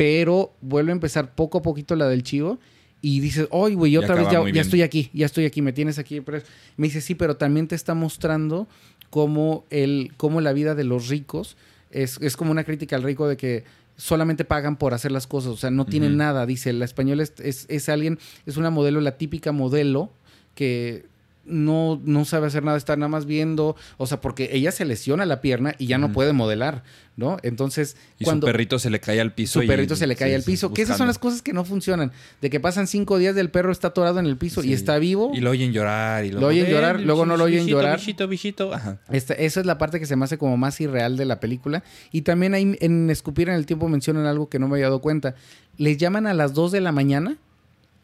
Pero 0.03 0.53
vuelve 0.60 0.91
a 0.91 0.95
empezar 0.95 1.33
poco 1.33 1.60
a 1.60 1.62
poquito 1.62 1.95
la 1.95 2.10
del 2.10 2.24
chivo. 2.24 2.60
Y 3.00 3.22
dices, 3.22 3.48
oye, 3.51 3.75
güey, 3.75 3.95
otra 3.95 4.15
vez 4.15 4.27
ya, 4.29 4.62
estoy 4.62 4.81
aquí, 4.81 5.10
ya 5.13 5.25
estoy 5.25 5.45
aquí, 5.45 5.62
me 5.62 5.72
tienes 5.72 5.98
aquí. 5.98 6.19
preso". 6.19 6.45
Me 6.75 6.88
dice, 6.88 7.00
sí, 7.00 7.15
pero 7.15 7.38
también 7.38 7.69
te 7.69 7.75
está 7.75 7.93
mostrando 7.93 8.67
cómo, 9.10 9.63
el, 9.69 10.12
cómo 10.17 10.41
la 10.41 10.51
vida 10.51 10.75
de 10.75 10.83
los 10.83 11.07
ricos 11.07 11.55
es, 11.89 12.17
es 12.19 12.36
como 12.36 12.51
una 12.51 12.65
crítica 12.65 12.98
al 12.98 13.03
rico 13.03 13.29
de 13.29 13.38
que 13.38 13.63
solamente 13.95 14.43
pagan 14.43 14.75
por 14.75 14.93
hacer 14.93 15.13
las 15.13 15.25
cosas, 15.25 15.53
o 15.53 15.57
sea, 15.57 15.72
no 15.72 15.86
tienen 15.86 16.17
nada. 16.17 16.45
Dice, 16.45 16.74
la 16.74 16.83
española 16.83 17.23
es, 17.23 17.34
es, 17.39 17.65
es 17.69 17.88
alguien, 17.88 18.19
es 18.45 18.58
una 18.58 18.71
modelo, 18.71 18.99
la 18.99 19.17
típica 19.17 19.54
modelo 19.54 20.12
que 20.54 21.06
no, 21.45 22.01
no 22.06 22.23
sabe 22.25 22.47
hacer 22.47 22.63
nada, 22.63 22.77
está 22.77 22.95
nada 22.95 23.10
más 23.10 23.25
viendo, 23.25 23.75
o 23.97 24.08
sea, 24.08 24.21
porque 24.21 24.49
ella 24.53 24.71
se 24.71 24.86
lesiona 24.86 25.25
la 25.25 25.41
pierna 25.41 25.75
y 25.77 25.88
ya 25.88 25.97
no 25.97 26.13
puede 26.13 26.32
modelar, 26.32 26.84
¿no? 27.17 27.38
Entonces, 27.43 27.97
Y 28.17 28.23
cuando 28.23 28.47
su 28.47 28.51
perrito 28.51 28.79
se 28.79 28.89
le 28.89 28.99
cae 29.01 29.19
al 29.19 29.34
piso. 29.34 29.60
su 29.60 29.63
y- 29.63 29.67
perrito 29.67 29.95
se 29.97 30.08
le 30.08 30.15
cae 30.15 30.29
sí, 30.29 30.36
al 30.36 30.43
sí, 30.43 30.51
piso, 30.51 30.73
que 30.73 30.82
esas 30.84 30.97
son 30.97 31.08
las 31.08 31.19
cosas 31.19 31.41
que 31.41 31.51
no 31.51 31.65
funcionan, 31.65 32.13
de 32.41 32.49
que 32.49 32.60
pasan 32.62 32.88
cinco 32.88 33.17
días 33.17 33.36
del 33.36 33.49
perro 33.49 33.71
está 33.73 33.89
atorado 33.89 34.19
en 34.19 34.25
el 34.25 34.38
piso 34.38 34.62
Sí. 34.62 34.69
y 34.69 34.73
está 34.73 34.97
vivo. 34.99 35.32
Y 35.34 35.41
lo 35.41 35.49
oyen 35.51 35.73
llorar. 35.73 36.23
Y 36.23 36.32
Lo 36.32 36.47
oyen 36.47 36.65
llorar, 36.67 37.01
luego 37.01 37.25
no 37.25 37.36
lo 37.36 37.43
oyen 37.43 37.60
bichito, 37.65 37.77
llorar. 37.77 37.97
Bichito, 37.99 38.27
bichito. 38.29 38.73
Ajá. 38.73 38.99
Esta- 39.12 39.34
esa 39.34 39.60
es 39.60 39.65
la 39.65 39.77
parte 39.77 39.99
que 39.99 40.06
se 40.06 40.15
me 40.15 40.23
hace 40.23 40.38
como 40.38 40.56
más 40.56 40.79
irreal 40.79 41.17
de 41.17 41.25
la 41.25 41.39
película. 41.41 41.84
Y 42.13 42.21
también 42.21 42.53
ahí 42.53 42.77
en 42.79 43.10
Escupir 43.10 43.49
en 43.49 43.56
el 43.56 43.65
Tiempo 43.65 43.89
mencionan 43.89 44.25
algo 44.27 44.47
que 44.47 44.60
no 44.60 44.67
me 44.69 44.75
había 44.75 44.86
dado 44.86 45.01
cuenta. 45.01 45.36
Les 45.77 45.97
llaman 45.97 46.25
a 46.25 46.34
las 46.34 46.53
2 46.53 46.71
de 46.71 46.79
la 46.79 46.91
mañana, 46.93 47.36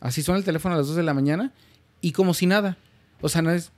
así 0.02 0.22
suena 0.24 0.40
el 0.40 0.44
teléfono 0.44 0.76
a 0.76 0.78
las 0.78 0.88
2 0.88 0.96
de 0.98 1.04
la 1.04 1.14
mañana, 1.14 1.54
y 2.02 2.12
como 2.12 2.34
si 2.34 2.46
nada. 2.46 2.78
O 3.22 3.30
sea, 3.30 3.42
no 3.42 3.52
es... 3.52 3.72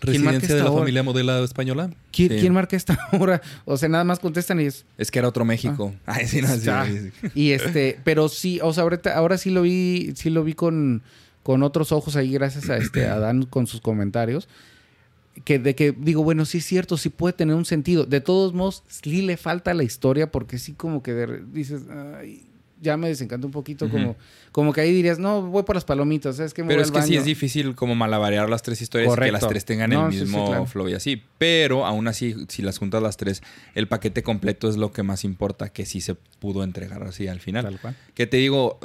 ¿Quién 0.00 0.22
marca 0.24 0.38
Residencia 0.38 0.56
de 0.56 0.62
la 0.64 0.70
hora? 0.70 0.78
familia 0.80 1.02
modela 1.02 1.40
española. 1.40 1.90
¿Quién, 2.10 2.30
Sí. 2.30 2.36
quién 2.40 2.54
marca 2.54 2.74
esta 2.74 2.98
hora? 3.20 3.42
O 3.66 3.76
sea, 3.76 3.88
nada 3.90 4.02
más 4.04 4.18
contestan 4.18 4.58
y 4.60 4.64
es... 4.64 4.86
Es 4.96 5.10
que 5.10 5.18
era 5.18 5.28
otro 5.28 5.44
México. 5.44 5.94
Ay, 6.06 6.26
sí, 6.26 6.40
no, 6.40 6.48
sí, 6.56 6.68
Ah. 6.70 6.86
sí, 6.88 7.10
sí. 7.20 7.28
Y 7.34 7.50
este, 7.52 7.98
pero 8.02 8.28
sí, 8.30 8.60
o 8.62 8.72
sea, 8.72 8.84
ahorita, 8.84 9.14
ahora 9.14 9.36
sí 9.36 9.50
lo 9.50 9.60
vi, 9.62 10.12
sí 10.16 10.30
lo 10.30 10.42
vi 10.42 10.54
con, 10.54 11.02
con 11.42 11.62
otros 11.62 11.92
ojos 11.92 12.16
ahí, 12.16 12.32
gracias 12.32 12.70
a 12.70 12.78
este 12.78 13.06
a 13.06 13.18
Dan 13.18 13.42
con 13.44 13.66
sus 13.66 13.82
comentarios. 13.82 14.48
Que 15.44 15.58
de 15.58 15.74
que 15.74 15.92
digo, 15.96 16.24
bueno, 16.24 16.44
sí 16.46 16.58
es 16.58 16.64
cierto, 16.66 16.96
sí 16.96 17.08
puede 17.10 17.34
tener 17.34 17.54
un 17.54 17.64
sentido. 17.66 18.04
De 18.04 18.20
todos 18.22 18.52
modos, 18.54 18.82
sí 18.88 19.20
le 19.22 19.36
falta 19.36 19.74
la 19.74 19.84
historia, 19.84 20.30
porque 20.30 20.58
sí 20.58 20.72
como 20.72 21.02
que 21.02 21.12
de 21.12 21.26
re- 21.26 21.42
dices, 21.52 21.82
ay, 22.18 22.46
ya 22.80 22.96
me 22.96 23.08
desencantó 23.08 23.46
un 23.46 23.52
poquito, 23.52 23.88
como, 23.90 24.16
como 24.52 24.72
que 24.72 24.80
ahí 24.80 24.92
dirías, 24.92 25.18
no, 25.18 25.42
voy 25.42 25.62
por 25.64 25.76
las 25.76 25.84
palomitas, 25.84 26.38
es 26.40 26.54
que 26.54 26.62
me 26.62 26.68
Pero 26.68 26.80
voy 26.80 26.84
es 26.84 26.88
al 26.90 26.94
que 26.96 27.02
sí 27.06 27.12
baño". 27.12 27.20
es 27.20 27.26
difícil 27.26 27.74
como 27.74 27.94
malabarear 27.94 28.48
las 28.48 28.62
tres 28.62 28.80
historias 28.80 29.12
y 29.14 29.20
que 29.20 29.32
las 29.32 29.46
tres 29.46 29.64
tengan 29.64 29.90
No, 29.90 30.06
el 30.06 30.12
sí, 30.12 30.18
sí, 30.18 30.24
mismo 30.24 30.46
claro. 30.46 30.66
flow 30.66 30.88
y 30.88 30.94
así. 30.94 31.22
Pero 31.38 31.84
aún 31.86 32.08
así, 32.08 32.34
si 32.48 32.62
las 32.62 32.78
juntas 32.78 33.02
las 33.02 33.16
tres, 33.16 33.42
el 33.74 33.86
paquete 33.86 34.22
completo 34.22 34.68
es 34.68 34.76
lo 34.76 34.92
que 34.92 35.02
más 35.02 35.24
importa, 35.24 35.68
que 35.68 35.84
sí 35.86 36.00
se 36.00 36.14
pudo 36.14 36.64
entregar 36.64 37.02
así 37.02 37.28
al 37.28 37.40
final. 37.40 37.64
Tal 37.64 37.80
cual. 37.80 37.96
Que 38.14 38.26
te 38.26 38.38
digo, 38.38 38.78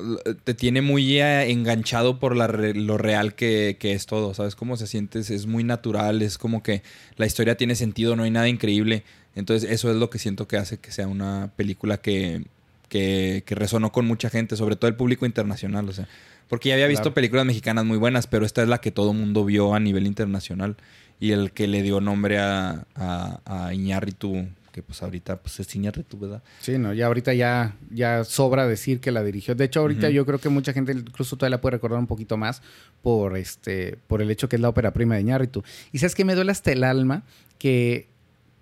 te 0.44 0.54
tiene 0.54 0.82
muy 0.82 1.20
eh, 1.20 1.50
enganchado 1.52 2.20
por 2.20 2.36
la 2.36 2.48
re- 2.48 2.74
lo 2.74 2.98
real 2.98 3.34
que, 3.36 3.78
que 3.80 3.94
es 3.94 4.06
todo, 4.06 4.34
¿sabes? 4.34 4.56
Cómo 4.56 4.78
se 4.78 4.88
sientes, 4.88 5.30
es 5.30 5.46
muy 5.48 5.64
natural, 5.64 6.22
es 6.22 6.38
como 6.38 6.64
que 6.64 6.84
la 7.16 7.26
historia 7.26 7.56
tiene 7.56 7.76
sentido, 7.76 8.16
no 8.16 8.24
hay 8.24 8.32
nada 8.32 8.50
increíble. 8.50 9.04
Entonces 9.36 9.70
eso 9.70 9.90
es 9.92 9.98
lo 9.98 10.10
que 10.10 10.18
siento 10.20 10.48
que 10.48 10.56
hace 10.58 10.78
que 10.80 10.92
sea 10.92 11.08
una 11.08 11.52
película 11.58 11.98
que, 11.98 12.46
que, 12.90 13.44
que 13.46 13.56
resonó 13.56 13.92
con 13.92 14.06
mucha 14.06 14.30
gente, 14.30 14.56
sobre 14.56 14.76
todo 14.76 14.88
el 14.90 14.96
público 14.96 15.26
internacional, 15.26 15.88
o 15.90 15.94
sea. 15.94 16.08
Porque 16.48 16.70
ya 16.70 16.76
había 16.76 16.88
visto 16.88 17.04
Claro. 17.04 17.16
películas 17.16 17.46
mexicanas 17.46 17.86
muy 17.86 17.98
buenas, 17.98 18.28
pero 18.28 18.46
esta 18.46 18.62
es 18.62 18.70
la 18.70 18.80
que 18.80 18.92
todo 18.92 19.14
mundo 19.14 19.46
vio 19.46 19.74
a 19.74 19.80
nivel 19.80 20.06
internacional 20.06 20.76
y 21.20 21.32
el 21.32 21.52
que 21.52 21.66
le 21.68 21.82
dio 21.82 22.02
nombre 22.02 22.38
a, 22.38 22.86
a, 22.94 23.40
a 23.68 23.74
Iñárritu, 23.74 24.48
que 24.72 24.84
pues 24.84 25.02
ahorita 25.02 25.38
pues 25.42 25.60
es 25.60 25.76
Iñárritu, 25.76 26.20
¿verdad? 26.20 26.44
Sí, 26.60 26.78
no, 26.78 26.94
ya 26.94 27.08
ahorita 27.08 27.34
ya, 27.34 27.76
ya 27.90 28.24
sobra 28.26 28.68
decir 28.68 29.00
que 29.00 29.10
la 29.12 29.24
dirigió. 29.24 29.56
De 29.56 29.64
hecho, 29.64 29.80
ahorita 29.80 30.10
yo 30.12 30.24
creo 30.26 30.38
que 30.38 30.50
mucha 30.50 30.72
gente 30.74 30.92
incluso 30.92 31.36
todavía 31.36 31.58
la 31.58 31.62
puede 31.62 31.78
recordar 31.78 31.98
un 31.98 32.06
poquito 32.08 32.38
más 32.38 32.62
por 33.02 33.38
este, 33.38 33.98
por 34.08 34.22
el 34.22 34.30
hecho 34.30 34.48
que 34.48 34.58
es 34.58 34.62
la 34.62 34.70
ópera 34.70 34.92
prima 34.94 35.16
de 35.16 35.24
Ñarritu. 35.24 35.64
Y 35.94 35.98
sabes 35.98 36.14
que 36.14 36.26
me 36.26 36.36
duele 36.36 36.52
hasta 36.52 36.72
el 36.72 36.84
alma 36.84 37.24
que 37.58 38.08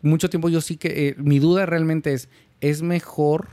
mucho 0.01 0.29
tiempo 0.29 0.47
yo 0.47 0.61
sí 0.61 0.77
que 0.77 1.09
eh, 1.09 1.15
mi 1.17 1.39
duda 1.39 1.65
realmente 1.65 2.13
es, 2.13 2.29
¿es 2.61 2.81
mejor 2.81 3.49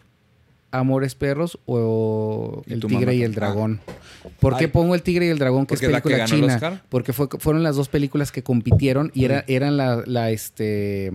Amores 0.73 1.15
Perros 1.15 1.59
o 1.67 2.63
¿Y 2.67 2.73
El 2.75 2.81
Tigre 2.81 3.07
mamá 3.07 3.15
y 3.15 3.23
el 3.23 3.35
Dragón. 3.35 3.81
¿Por 4.39 4.57
qué 4.57 4.65
Ay. 4.65 4.71
pongo 4.71 4.95
El 4.95 5.03
Tigre 5.03 5.27
y 5.27 5.29
el 5.29 5.39
Dragón, 5.39 5.67
que 5.67 5.75
es 5.75 5.81
que 5.81 5.89
película 5.89 6.25
china? 6.25 6.83
Porque 6.89 7.13
fue, 7.13 7.29
fueron 7.39 7.63
las 7.63 7.77
dos 7.77 7.89
películas 7.89 8.33
que 8.33 8.43
compitieron 8.43 9.11
y 9.15 9.25
era, 9.25 9.45
eran 9.49 9.77
la, 9.77 10.03
la, 10.07 10.31
este 10.31 11.13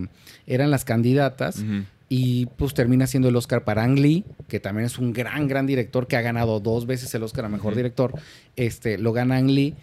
eran 0.48 0.72
las 0.72 0.86
candidatas. 0.86 1.64
Y 2.08 2.46
pues 2.58 2.76
termina 2.76 3.08
siendo 3.08 3.30
el 3.30 3.36
Oscar 3.36 3.64
para 3.64 3.84
Ang 3.84 3.98
Lee, 3.98 4.26
que 4.48 4.60
también 4.60 4.86
es 4.86 5.00
un 5.00 5.12
gran, 5.12 5.48
gran 5.48 5.66
director 5.66 6.06
que 6.06 6.16
ha 6.16 6.22
ganado 6.22 6.60
dos 6.60 6.86
veces 6.86 7.14
el 7.16 7.24
Oscar 7.24 7.46
a 7.46 7.50
Mejor. 7.50 7.76
Director. 7.76 8.14
Este, 8.56 9.00
lo 9.00 9.12
gana 9.12 9.38
Ang 9.38 9.50
Lee 9.50 9.74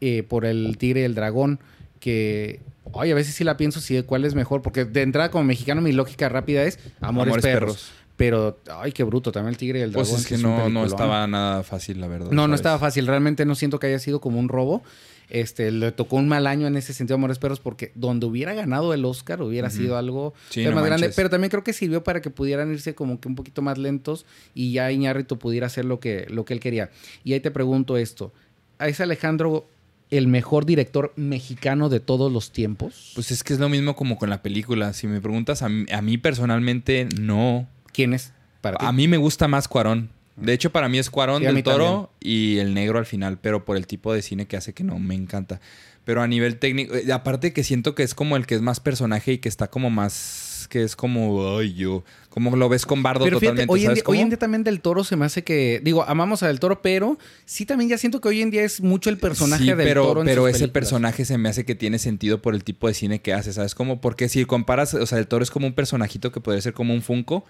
eh, 0.00 0.22
por 0.22 0.46
El 0.46 0.78
Tigre 0.78 1.00
y 1.00 1.04
el 1.04 1.14
Dragón, 1.14 1.60
que... 2.00 2.60
Oye, 2.92 3.12
a 3.12 3.14
veces 3.14 3.34
sí 3.34 3.44
la 3.44 3.58
pienso 3.58 3.80
si 3.80 4.02
cuál 4.02 4.24
es 4.24 4.34
mejor, 4.34 4.62
porque 4.62 4.86
de 4.86 5.02
entrada 5.02 5.30
como 5.30 5.44
mexicano 5.44 5.82
mi 5.82 5.92
lógica 5.92 6.30
rápida 6.30 6.64
es 6.64 6.78
Amores, 7.02 7.34
Amores 7.34 7.42
perros. 7.42 7.74
Perros. 7.74 7.92
Pero, 8.18 8.58
ay, 8.68 8.90
qué 8.90 9.04
bruto, 9.04 9.30
también 9.30 9.50
El 9.52 9.56
Tigre 9.56 9.78
y 9.78 9.82
el 9.82 9.92
Dragón. 9.92 10.10
Pues 10.10 10.22
es 10.22 10.26
que 10.26 10.38
no, 10.38 10.68
no 10.68 10.84
estaba 10.84 11.24
nada 11.28 11.62
fácil, 11.62 12.00
la 12.00 12.08
verdad. 12.08 12.32
No, 12.32 12.48
no 12.48 12.56
estaba 12.56 12.76
fácil. 12.76 13.06
Realmente 13.06 13.44
no 13.44 13.54
siento 13.54 13.78
que 13.78 13.86
haya 13.86 14.00
sido 14.00 14.20
como 14.20 14.40
un 14.40 14.48
robo. 14.48 14.82
Este, 15.30 15.70
le 15.70 15.92
tocó 15.92 16.16
un 16.16 16.26
mal 16.26 16.48
año 16.48 16.66
en 16.66 16.76
ese 16.76 16.92
sentido 16.92 17.14
Amores 17.14 17.38
Perros 17.38 17.60
porque 17.60 17.92
donde 17.94 18.26
hubiera 18.26 18.54
ganado 18.54 18.92
el 18.92 19.04
Oscar 19.04 19.42
hubiera 19.42 19.68
sido 19.68 19.98
algo 19.98 20.34
Sí, 20.48 20.64
no 20.64 20.72
más 20.72 20.84
grande. 20.84 21.10
Pero 21.14 21.30
también 21.30 21.50
creo 21.50 21.62
que 21.62 21.72
sirvió 21.72 22.02
para 22.02 22.20
que 22.20 22.30
pudieran 22.30 22.72
irse 22.72 22.96
como 22.96 23.20
que 23.20 23.28
un 23.28 23.36
poquito 23.36 23.62
más 23.62 23.78
lentos 23.78 24.26
y 24.52 24.72
ya 24.72 24.90
Iñárritu 24.90 25.38
pudiera 25.38 25.68
hacer 25.68 25.84
lo 25.84 26.00
que, 26.00 26.26
lo 26.28 26.44
que 26.44 26.54
él 26.54 26.60
quería. 26.60 26.90
Y 27.22 27.34
ahí 27.34 27.40
te 27.40 27.52
pregunto 27.52 27.98
esto. 27.98 28.32
¿Es 28.80 29.00
Alejandro 29.00 29.68
el 30.10 30.26
mejor 30.26 30.66
director 30.66 31.12
mexicano 31.14 31.88
de 31.88 32.00
todos 32.00 32.32
los 32.32 32.50
tiempos? 32.50 33.12
Pues 33.14 33.30
es 33.30 33.44
que 33.44 33.52
es 33.52 33.60
lo 33.60 33.68
mismo 33.68 33.94
como 33.94 34.18
con 34.18 34.28
la 34.28 34.42
película. 34.42 34.92
Si 34.92 35.06
me 35.06 35.20
preguntas, 35.20 35.62
a 35.62 35.68
mí, 35.68 35.86
a 35.92 36.02
mí 36.02 36.18
personalmente 36.18 37.06
no. 37.20 37.68
¿Quién 37.92 38.14
es 38.14 38.32
para 38.60 38.78
ti? 38.78 38.84
A 38.86 38.92
mí 38.92 39.08
me 39.08 39.16
gusta 39.16 39.48
más 39.48 39.68
Cuarón. 39.68 40.10
De 40.36 40.52
hecho, 40.52 40.70
para 40.70 40.88
mí 40.88 40.98
es 40.98 41.10
Cuarón 41.10 41.40
Sí, 41.40 41.46
del 41.46 41.62
Toro 41.64 42.12
y 42.20 42.58
el 42.58 42.72
negro 42.74 42.98
al 42.98 43.06
final, 43.06 43.38
pero 43.40 43.64
por 43.64 43.76
el 43.76 43.86
tipo 43.88 44.12
de 44.12 44.22
cine 44.22 44.46
que 44.46 44.56
hace 44.56 44.72
que 44.72 44.84
no 44.84 44.98
me 44.98 45.14
encanta. 45.16 45.60
Pero 46.04 46.22
a 46.22 46.28
nivel 46.28 46.58
técnico, 46.58 46.94
eh, 46.94 47.12
aparte 47.12 47.52
que 47.52 47.64
siento 47.64 47.94
que 47.94 48.02
es 48.04 48.14
como 48.14 48.36
el 48.36 48.46
que 48.46 48.54
es 48.54 48.62
más 48.62 48.78
personaje 48.80 49.32
y 49.32 49.38
que 49.38 49.48
está 49.48 49.66
como 49.68 49.90
más, 49.90 50.66
que 50.70 50.82
es 50.84 50.94
como, 50.96 51.58
ay, 51.58 51.74
yo, 51.74 52.02
como 52.30 52.54
lo 52.56 52.68
ves 52.70 52.86
con 52.86 53.02
Bardo 53.02 53.24
Pero 53.24 53.40
fíjate, 53.40 53.66
totalmente, 53.66 53.72
hoy 53.72 53.80
en, 53.80 53.86
¿sabes 53.86 53.96
día, 53.96 54.04
hoy 54.06 54.18
en 54.20 54.28
día 54.30 54.38
también 54.38 54.64
Del 54.64 54.80
Toro 54.80 55.02
se 55.04 55.16
me 55.16 55.26
hace 55.26 55.42
que... 55.44 55.80
Digo, 55.84 56.04
amamos 56.04 56.42
a 56.42 56.46
Del 56.46 56.60
Toro, 56.60 56.80
pero 56.80 57.18
sí 57.44 57.66
también 57.66 57.90
ya 57.90 57.98
siento 57.98 58.20
que 58.22 58.28
hoy 58.28 58.40
en 58.40 58.50
día 58.50 58.62
es 58.62 58.80
mucho 58.80 59.10
el 59.10 59.18
personaje 59.18 59.64
Sí, 59.64 59.68
del 59.70 59.76
pero, 59.86 60.06
Toro 60.06 60.20
en 60.22 60.26
pero 60.28 60.42
sus 60.42 60.50
ese 60.50 60.58
películas. 60.60 60.72
personaje 60.72 61.24
se 61.26 61.36
me 61.36 61.48
hace 61.50 61.64
que 61.66 61.74
tiene 61.74 61.98
sentido 61.98 62.40
por 62.40 62.54
el 62.54 62.64
tipo 62.64 62.86
de 62.88 62.94
cine 62.94 63.20
que 63.20 63.34
hace, 63.34 63.52
¿sabes? 63.52 63.74
Como 63.74 64.00
porque 64.00 64.28
si 64.30 64.44
comparas, 64.46 64.94
o 64.94 65.04
sea, 65.04 65.18
el 65.18 65.26
toro 65.26 65.42
es 65.42 65.50
como 65.50 65.66
un 65.66 65.74
personajito 65.74 66.30
que 66.32 66.40
podría 66.40 66.62
ser 66.62 66.72
como 66.74 66.94
un 66.94 67.02
Funko, 67.02 67.44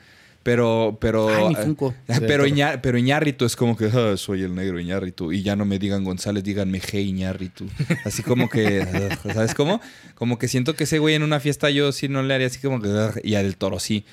pero, 0.50 0.98
pero, 1.00 1.28
Ay, 1.28 1.48
mi 1.48 1.54
eh, 1.54 1.64
Funko. 1.64 1.94
pero, 2.06 2.20
Del 2.20 2.28
Toro. 2.28 2.46
Iña- 2.46 2.80
pero 2.82 2.98
Iñárritu 2.98 3.44
es 3.44 3.54
como 3.56 3.76
que 3.76 3.87
"Ah, 3.87 4.16
soy 4.16 4.42
el 4.42 4.54
negro 4.54 4.80
Iñárritu 4.80 5.32
y 5.32 5.42
ya 5.42 5.56
no 5.56 5.64
me 5.64 5.78
digan 5.78 6.04
González, 6.04 6.42
díganme 6.44 6.80
Hey 6.80 7.08
Iñárritu. 7.08 7.66
Así 8.04 8.22
como 8.22 8.48
que, 8.48 8.80
¿sabes 9.34 9.54
cómo? 9.54 9.80
Como 10.14 10.38
que 10.38 10.48
siento 10.48 10.74
que 10.74 10.84
ese 10.84 10.98
güey 10.98 11.14
en 11.14 11.22
una 11.22 11.40
fiesta 11.40 11.70
yo 11.70 11.92
sí 11.92 12.08
no 12.08 12.22
le 12.22 12.34
haría 12.34 12.46
así 12.46 12.58
como 12.61 12.80
que 12.80 12.88
"Ugh", 12.88 13.20
y 13.22 13.34
a 13.34 13.42
del 13.42 13.56
toro 13.56 13.78
sí. 13.78 14.04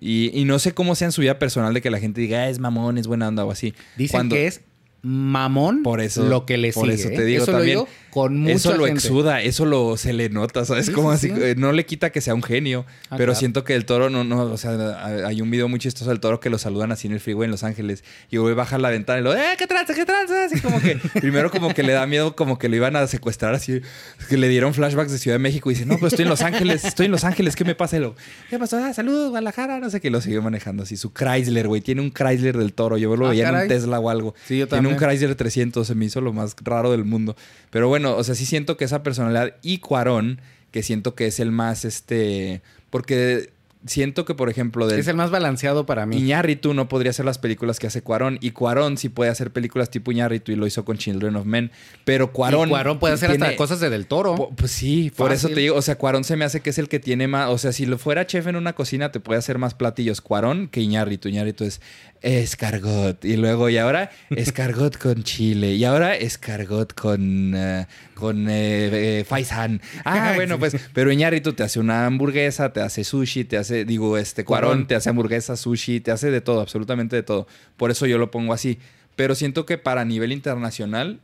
Y, 0.00 0.30
y 0.38 0.44
no 0.44 0.58
sé 0.58 0.72
cómo 0.74 0.94
sea 0.96 1.06
en 1.06 1.12
su 1.12 1.20
vida 1.20 1.38
personal 1.38 1.72
de 1.72 1.80
que 1.80 1.90
la 1.90 2.00
gente 2.00 2.20
diga, 2.20 2.40
"Ah, 2.40 2.48
es 2.48 2.58
mamón, 2.58 2.98
es 2.98 3.06
buena 3.06 3.28
onda 3.28 3.44
o 3.44 3.50
así. 3.52 3.74
Dicen 3.96 4.16
Cuando- 4.18 4.34
que 4.34 4.46
es 4.48 4.60
mamón 5.02 5.82
Por 5.82 6.00
eso- 6.00 6.24
lo 6.24 6.46
que 6.46 6.56
le 6.56 6.72
por 6.72 6.84
sigue. 6.86 6.94
eso 6.94 7.08
¿eh? 7.10 7.16
te 7.16 7.24
digo 7.24 7.44
lo 7.46 7.52
también, 7.52 7.68
digo 7.78 7.88
con 8.14 8.38
mucha 8.38 8.54
eso 8.54 8.76
lo 8.76 8.84
gente. 8.86 9.00
exuda, 9.00 9.42
eso 9.42 9.66
lo 9.66 9.96
se 9.96 10.12
le 10.12 10.28
nota, 10.28 10.64
¿sabes? 10.64 10.86
Sí, 10.86 10.92
Como 10.92 11.10
sí, 11.16 11.30
así, 11.30 11.36
sí. 11.36 11.42
eh, 11.46 11.54
no 11.58 11.72
le 11.72 11.84
quita 11.84 12.10
que 12.10 12.20
sea 12.20 12.32
un 12.34 12.42
genio, 12.42 12.86
Ah, 13.10 13.16
pero 13.16 13.32
claro. 13.32 13.34
siento 13.34 13.64
que 13.64 13.74
el 13.74 13.84
toro 13.86 14.08
no, 14.08 14.22
no, 14.22 14.42
o 14.44 14.56
sea, 14.56 15.04
hay 15.26 15.42
un 15.42 15.50
video 15.50 15.68
muy 15.68 15.80
chistoso 15.80 16.10
del 16.10 16.20
toro 16.20 16.38
que 16.38 16.48
lo 16.48 16.58
saludan 16.58 16.92
así 16.92 17.08
en 17.08 17.12
el 17.14 17.20
freeway 17.20 17.46
en 17.46 17.50
Los 17.50 17.64
Ángeles 17.64 18.04
y 18.30 18.36
güey 18.36 18.54
baja 18.54 18.78
la 18.78 18.90
ventana 18.90 19.18
y 19.18 19.22
lo, 19.24 19.34
¡eh, 19.36 19.42
qué 19.58 19.66
tranza, 19.66 19.94
qué 19.94 20.04
tranza! 20.06 20.44
Así 20.44 20.60
como 20.60 20.80
que 20.80 20.96
primero 21.20 21.50
como 21.50 21.74
que 21.74 21.82
le 21.82 21.92
da 21.92 22.06
miedo, 22.06 22.36
como 22.36 22.58
que 22.58 22.68
lo 22.68 22.76
iban 22.76 22.94
a 22.96 23.06
secuestrar 23.08 23.54
así, 23.54 23.80
que 24.28 24.36
le 24.36 24.48
dieron 24.48 24.74
flashbacks 24.74 25.10
de 25.10 25.18
Ciudad 25.18 25.34
de 25.34 25.40
México 25.40 25.70
y 25.70 25.74
dice, 25.74 25.84
no, 25.86 25.98
pues 25.98 26.12
estoy 26.12 26.22
en 26.24 26.28
Los 26.30 26.42
Ángeles, 26.42 26.84
estoy 26.84 27.06
en 27.06 27.12
Los 27.12 27.24
Ángeles, 27.24 27.56
¿qué 27.56 27.64
me 27.64 27.74
pasa? 27.74 27.96
Y 27.96 28.00
lo, 28.00 28.14
¿qué 28.48 28.58
pasó? 28.58 28.76
Ah, 28.78 28.92
saludos, 28.94 29.30
Guadalajara, 29.30 29.80
no 29.80 29.90
sé 29.90 30.00
qué, 30.00 30.10
lo 30.10 30.20
siguió 30.20 30.40
manejando 30.40 30.84
así, 30.84 30.96
su 30.96 31.12
Chrysler, 31.12 31.66
güey, 31.68 31.80
tiene 31.80 32.00
un 32.00 32.12
Chrysler 32.12 32.56
del 32.56 32.72
toro, 32.74 32.96
yo 32.96 33.14
lo 33.16 33.26
Ah, 33.26 33.30
veía 33.30 33.48
en 33.48 33.56
un 33.56 33.68
Tesla 33.68 33.98
o 33.98 34.08
algo. 34.10 34.34
Sí, 34.46 34.58
yo 34.58 34.68
Tiene 34.68 34.86
un 34.88 34.94
también. 34.96 35.10
Chrysler 35.10 35.34
300, 35.34 35.86
se 35.86 35.94
me 35.94 36.04
hizo 36.04 36.20
lo 36.20 36.32
más 36.32 36.54
raro 36.62 36.90
del 36.90 37.04
mundo. 37.04 37.34
Pero 37.70 37.88
bueno, 37.88 38.03
o 38.16 38.24
sea, 38.24 38.34
sí 38.34 38.46
siento 38.46 38.76
que 38.76 38.84
esa 38.84 39.02
personalidad 39.02 39.56
y 39.62 39.78
Cuarón, 39.78 40.40
que 40.70 40.82
siento 40.82 41.14
que 41.14 41.26
es 41.26 41.40
el 41.40 41.50
más, 41.52 41.84
este, 41.84 42.62
porque 42.90 43.52
siento 43.86 44.24
que, 44.24 44.34
por 44.34 44.48
ejemplo, 44.48 44.86
del 44.86 44.98
Es 44.98 45.08
el 45.08 45.16
más 45.16 45.30
balanceado 45.30 45.84
para 45.84 46.06
mí. 46.06 46.16
Iñárritu 46.16 46.72
no 46.72 46.88
podría 46.88 47.10
hacer 47.10 47.26
las 47.26 47.36
películas 47.36 47.78
que 47.78 47.86
hace 47.86 48.00
Cuarón 48.00 48.38
y 48.40 48.52
Cuarón 48.52 48.96
sí 48.96 49.10
puede 49.10 49.30
hacer 49.30 49.50
películas 49.50 49.90
tipo 49.90 50.10
Iñárritu 50.10 50.52
y 50.52 50.56
lo 50.56 50.66
hizo 50.66 50.86
con 50.86 50.96
Children 50.96 51.36
of 51.36 51.44
Men, 51.44 51.70
pero 52.06 52.32
Cuarón 52.32 52.68
Y 52.68 52.70
Cuarón 52.70 52.98
puede 52.98 53.12
hacer 53.12 53.30
hasta 53.32 53.54
cosas 53.56 53.80
de 53.80 53.90
Del 53.90 54.06
Toro. 54.06 54.36
Po- 54.36 54.50
Pues 54.56 54.70
sí, 54.70 55.12
por 55.14 55.32
eso 55.32 55.48
te 55.48 55.60
digo, 55.60 55.76
o 55.76 55.82
sea, 55.82 55.96
Cuarón 55.98 56.24
se 56.24 56.34
me 56.36 56.46
hace 56.46 56.60
que 56.60 56.70
es 56.70 56.78
el 56.78 56.88
que 56.88 56.98
tiene 56.98 57.28
más, 57.28 57.50
o 57.50 57.58
sea, 57.58 57.72
si 57.72 57.84
lo 57.84 57.98
fuera 57.98 58.26
chef 58.26 58.46
en 58.46 58.56
una 58.56 58.72
cocina 58.72 59.12
te 59.12 59.20
puede 59.20 59.38
hacer 59.38 59.58
más 59.58 59.74
platillos 59.74 60.22
Cuarón 60.22 60.68
que 60.68 60.80
Iñárritu. 60.80 61.28
Iñárritu 61.28 61.64
es 61.64 61.82
escargot 62.24 63.22
y 63.24 63.36
luego 63.36 63.68
y 63.68 63.76
ahora 63.76 64.10
escargot 64.30 64.96
con 64.96 65.22
chile 65.22 65.74
y 65.74 65.84
ahora 65.84 66.16
escargot 66.16 66.94
con 66.94 67.52
eh, 67.54 67.86
con 68.14 68.48
eh, 68.48 69.20
eh, 69.20 69.24
faisán. 69.24 69.80
Ah, 70.04 70.32
bueno, 70.34 70.58
pues, 70.58 70.76
pero 70.92 71.12
Iñárritu 71.12 71.52
te 71.52 71.62
hace 71.62 71.80
una 71.80 72.06
hamburguesa, 72.06 72.72
te 72.72 72.80
hace 72.80 73.04
sushi, 73.04 73.44
te 73.44 73.56
hace, 73.56 73.84
digo, 73.84 74.16
este 74.16 74.44
Cuarón 74.44 74.68
Cuarón. 74.68 74.86
te 74.86 74.94
hace 74.94 75.10
hamburguesa, 75.10 75.56
sushi, 75.56 76.00
te 76.00 76.10
hace 76.10 76.30
de 76.30 76.40
todo, 76.40 76.60
absolutamente 76.60 77.16
de 77.16 77.22
todo. 77.22 77.46
Por 77.76 77.90
eso 77.90 78.06
yo 78.06 78.18
lo 78.18 78.30
pongo 78.30 78.52
así. 78.52 78.78
Pero 79.16 79.34
siento 79.34 79.66
que 79.66 79.78
para 79.78 80.04
nivel 80.04 80.32
internacional 80.32 81.20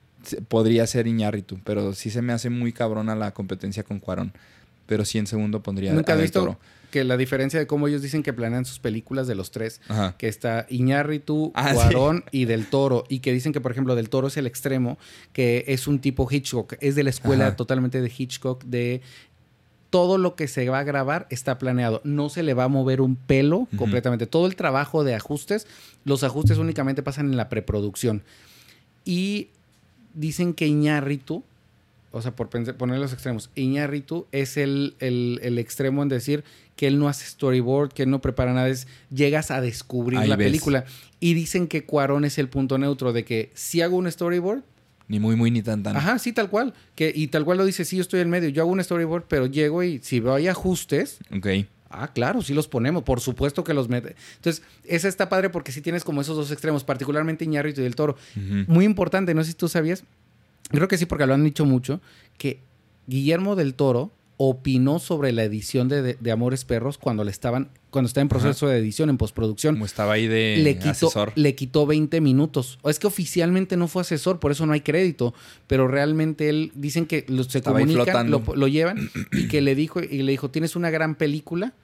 podría 0.48 0.86
ser 0.86 1.06
Iñárritu, 1.06 1.58
pero 1.64 1.92
sí 1.94 2.10
se 2.10 2.22
me 2.22 2.32
hace 2.32 2.50
muy 2.50 2.72
cabrona 2.72 3.14
la 3.16 3.32
competencia 3.32 3.82
con 3.82 4.00
Cuarón. 4.00 4.32
Pero 4.90 5.04
sí 5.04 5.18
en 5.18 5.28
segundo 5.28 5.62
pondría 5.62 5.92
Nunca 5.92 6.14
a 6.14 6.16
Del 6.16 6.24
visto 6.24 6.40
Toro. 6.40 6.58
que 6.90 7.04
la 7.04 7.16
diferencia 7.16 7.60
de 7.60 7.68
cómo 7.68 7.86
ellos 7.86 8.02
dicen 8.02 8.24
que 8.24 8.32
planean 8.32 8.64
sus 8.64 8.80
películas 8.80 9.28
de 9.28 9.36
los 9.36 9.52
tres, 9.52 9.80
Ajá. 9.86 10.16
que 10.18 10.26
está 10.26 10.66
Iñárritu, 10.68 11.52
Ah, 11.54 11.68
sí. 11.68 11.74
Cuarón 11.76 12.24
y 12.32 12.46
Del 12.46 12.66
Toro, 12.66 13.04
y 13.08 13.20
que 13.20 13.32
dicen 13.32 13.52
que, 13.52 13.60
por 13.60 13.70
ejemplo, 13.70 13.94
Del 13.94 14.08
Toro 14.10 14.26
es 14.26 14.36
el 14.36 14.48
extremo, 14.48 14.98
que 15.32 15.64
es 15.68 15.86
un 15.86 16.00
tipo 16.00 16.26
Hitchcock, 16.28 16.74
es 16.80 16.96
de 16.96 17.04
la 17.04 17.10
escuela 17.10 17.46
Ajá. 17.46 17.56
totalmente 17.56 18.00
de 18.02 18.12
Hitchcock, 18.18 18.64
de 18.64 19.00
todo 19.90 20.18
lo 20.18 20.34
que 20.34 20.48
se 20.48 20.68
va 20.68 20.80
a 20.80 20.82
grabar 20.84 21.28
está 21.30 21.56
planeado, 21.58 22.00
no 22.02 22.28
se 22.30 22.42
le 22.42 22.54
va 22.54 22.64
a 22.64 22.68
mover 22.68 23.00
un 23.00 23.14
pelo 23.14 23.68
completamente, 23.76 24.26
todo 24.26 24.46
el 24.46 24.56
trabajo 24.56 25.04
de 25.04 25.14
ajustes, 25.14 25.68
los 26.04 26.24
ajustes 26.24 26.58
únicamente 26.58 27.04
pasan 27.04 27.26
en 27.30 27.36
la 27.36 27.48
preproducción. 27.48 28.22
Y 29.04 29.48
dicen 30.14 30.54
que 30.54 30.66
Iñárritu, 30.66 31.44
o 32.12 32.20
sea, 32.22 32.34
por 32.34 32.48
poner 32.48 32.98
los 32.98 33.12
extremos, 33.12 33.50
Iñárritu 33.54 34.26
es 34.32 34.56
el, 34.56 34.94
el- 34.98 35.38
el 35.42 35.58
extremo 35.58 36.02
en 36.02 36.08
decir 36.08 36.44
que 36.76 36.86
él 36.86 36.98
no 36.98 37.08
hace 37.08 37.26
storyboard, 37.26 37.92
que 37.92 38.02
él 38.04 38.10
no 38.10 38.20
prepara 38.20 38.52
nada, 38.54 38.68
es 38.68 38.88
llegas 39.14 39.50
a 39.50 39.60
descubrir 39.60 40.18
Ahí 40.18 40.28
la 40.28 40.36
ves. 40.36 40.46
película. 40.48 40.84
Y 41.20 41.34
dicen 41.34 41.68
que 41.68 41.84
Cuarón 41.84 42.24
es 42.24 42.38
el 42.38 42.48
punto 42.48 42.78
neutro 42.78 43.12
de 43.12 43.24
que 43.24 43.50
si 43.54 43.82
hago 43.82 43.96
un 43.96 44.10
storyboard, 44.10 44.62
Ni 45.08 45.18
muy, 45.20 45.36
muy, 45.36 45.50
ni 45.50 45.60
tan, 45.62 45.82
tan. 45.82 45.96
ajá, 45.96 46.18
sí, 46.18 46.32
tal 46.32 46.48
cual, 46.48 46.72
que, 46.94 47.12
y 47.14 47.26
tal 47.28 47.44
cual 47.44 47.58
lo 47.58 47.64
dice, 47.66 47.84
sí, 47.84 47.96
yo 47.96 48.02
estoy 48.02 48.20
en 48.20 48.30
medio, 48.30 48.48
yo 48.48 48.62
hago 48.62 48.70
un 48.72 48.82
storyboard, 48.82 49.24
pero 49.28 49.46
llego 49.46 49.82
y 49.82 49.98
si 50.02 50.20
veo 50.20 50.34
ahí 50.34 50.48
ajustes, 50.48 51.18
Ok. 51.36 51.46
Ah, 51.92 52.12
claro, 52.12 52.40
sí 52.40 52.54
los 52.54 52.68
ponemos, 52.68 53.02
por 53.02 53.18
supuesto 53.20 53.64
que 53.64 53.74
los 53.74 53.88
mete. 53.88 54.14
Entonces, 54.36 54.62
esa 54.84 55.08
está 55.08 55.28
padre 55.28 55.50
porque 55.50 55.72
sí 55.72 55.80
tienes 55.80 56.04
como 56.04 56.20
esos 56.20 56.36
dos 56.36 56.52
extremos, 56.52 56.84
particularmente 56.84 57.44
Iñárritu 57.44 57.80
y 57.80 57.84
del 57.84 57.96
Toro. 57.96 58.16
Ujú. 58.36 58.72
Muy 58.72 58.84
importante, 58.84 59.34
no 59.34 59.42
sé 59.42 59.50
si 59.50 59.56
tú 59.56 59.66
sabías, 59.68 60.04
creo 60.78 60.88
que 60.88 60.98
sí 60.98 61.06
porque 61.06 61.26
lo 61.26 61.34
han 61.34 61.44
dicho 61.44 61.64
mucho, 61.66 62.00
que 62.38 62.60
Guillermo 63.06 63.56
del 63.56 63.74
Toro 63.74 64.12
opinó 64.42 64.98
sobre 65.00 65.32
la 65.32 65.44
edición 65.44 65.88
de, 65.88 66.00
de- 66.00 66.16
de 66.18 66.30
Amores 66.30 66.64
Perros 66.64 66.96
cuando 66.96 67.24
le 67.24 67.30
estaban, 67.30 67.68
cuando 67.90 68.06
estaba 68.06 68.22
en 68.22 68.28
proceso 68.30 68.68
de 68.68 68.78
edición, 68.78 69.10
en 69.10 69.18
postproducción. 69.18 69.74
Como 69.74 69.84
estaba 69.84 70.14
ahí 70.14 70.26
de 70.28 70.60
Le 70.62 70.76
quitó, 70.78 70.90
asesor. 71.08 71.32
le 71.36 71.54
quitó 71.54 71.84
20 71.84 72.22
minutos. 72.22 72.78
O 72.80 72.88
es 72.88 72.98
que 72.98 73.06
oficialmente 73.06 73.76
no 73.76 73.86
fue 73.86 74.00
asesor, 74.00 74.40
por 74.40 74.50
eso 74.50 74.64
no 74.64 74.72
hay 74.72 74.80
crédito. 74.80 75.34
Pero 75.66 75.88
realmente 75.88 76.48
él, 76.48 76.72
dicen 76.74 77.04
que 77.04 77.26
lo- 77.28 77.44
se 77.44 77.58
Estaba 77.58 77.80
comunican, 77.80 78.30
lo, 78.30 78.42
lo 78.56 78.66
llevan 78.66 79.10
y 79.32 79.46
que 79.48 79.60
le 79.60 79.74
dijo, 79.74 80.00
y 80.00 80.22
le 80.22 80.30
dijo, 80.32 80.50
tienes 80.50 80.74
una 80.74 80.88
gran 80.88 81.16
película, 81.16 81.74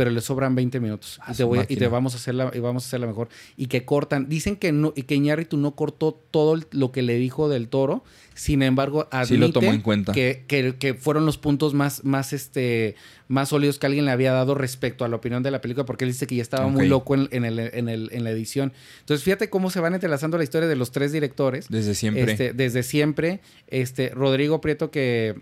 pero 0.00 0.10
le 0.10 0.22
sobran 0.22 0.54
20 0.54 0.80
minutos. 0.80 1.18
Ah, 1.20 1.32
y, 1.32 1.36
te 1.36 1.44
voy 1.44 1.58
y 1.68 1.76
te 1.76 1.86
vamos 1.88 2.14
a 2.14 2.16
hacerla, 2.16 2.50
y 2.54 2.58
vamos 2.58 2.84
a 2.84 2.86
hacerla 2.86 3.06
mejor. 3.06 3.28
Y 3.58 3.66
que 3.66 3.84
cortan. 3.84 4.30
Dicen 4.30 4.56
que 4.56 4.72
no, 4.72 4.94
y 4.96 5.02
que 5.02 5.14
Iñárritu 5.14 5.58
no 5.58 5.72
cortó 5.76 6.18
todo 6.30 6.54
el- 6.54 6.66
lo 6.70 6.90
que 6.90 7.02
le 7.02 7.16
dijo 7.18 7.50
del 7.50 7.68
toro. 7.68 8.02
Sin 8.34 8.62
embargo, 8.62 9.06
admite 9.10 9.26
Sí 9.34 9.36
lo 9.36 9.52
tomó 9.52 9.70
en 9.74 9.82
cuenta. 9.82 10.12
Que, 10.12 10.44
que- 10.46 10.74
que 10.78 10.94
fueron 10.94 11.26
los 11.26 11.36
puntos 11.36 11.74
más, 11.74 12.02
más, 12.02 12.32
este, 12.32 12.94
más 13.28 13.50
sólidos 13.50 13.78
que 13.78 13.84
alguien 13.84 14.06
le 14.06 14.10
había 14.10 14.32
dado 14.32 14.54
respecto 14.54 15.04
a 15.04 15.08
la 15.08 15.16
opinión 15.16 15.42
de 15.42 15.50
la 15.50 15.60
película, 15.60 15.84
porque 15.84 16.06
él 16.06 16.12
dice 16.12 16.26
que 16.26 16.36
ya 16.36 16.42
estaba 16.42 16.66
muy 16.66 16.88
loco 16.88 17.14
en, 17.14 17.28
en 17.32 17.44
el- 17.44 17.58
en 17.58 17.90
el- 17.90 18.08
en 18.12 18.24
la 18.24 18.30
edición. 18.30 18.72
Entonces, 19.00 19.22
fíjate 19.22 19.50
cómo 19.50 19.68
se 19.68 19.80
van 19.80 19.92
entrelazando 19.92 20.38
la 20.38 20.44
historia 20.44 20.66
de 20.66 20.76
los 20.76 20.92
tres 20.92 21.12
directores. 21.12 21.66
Desde 21.68 21.94
siempre. 21.94 22.22
Este, 22.32 22.54
desde 22.54 22.82
siempre. 22.82 23.40
Este, 23.68 24.08
Rodrigo 24.08 24.62
Prieto, 24.62 24.90
que, 24.90 25.34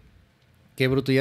que 0.75 0.89
bruto. 0.89 1.13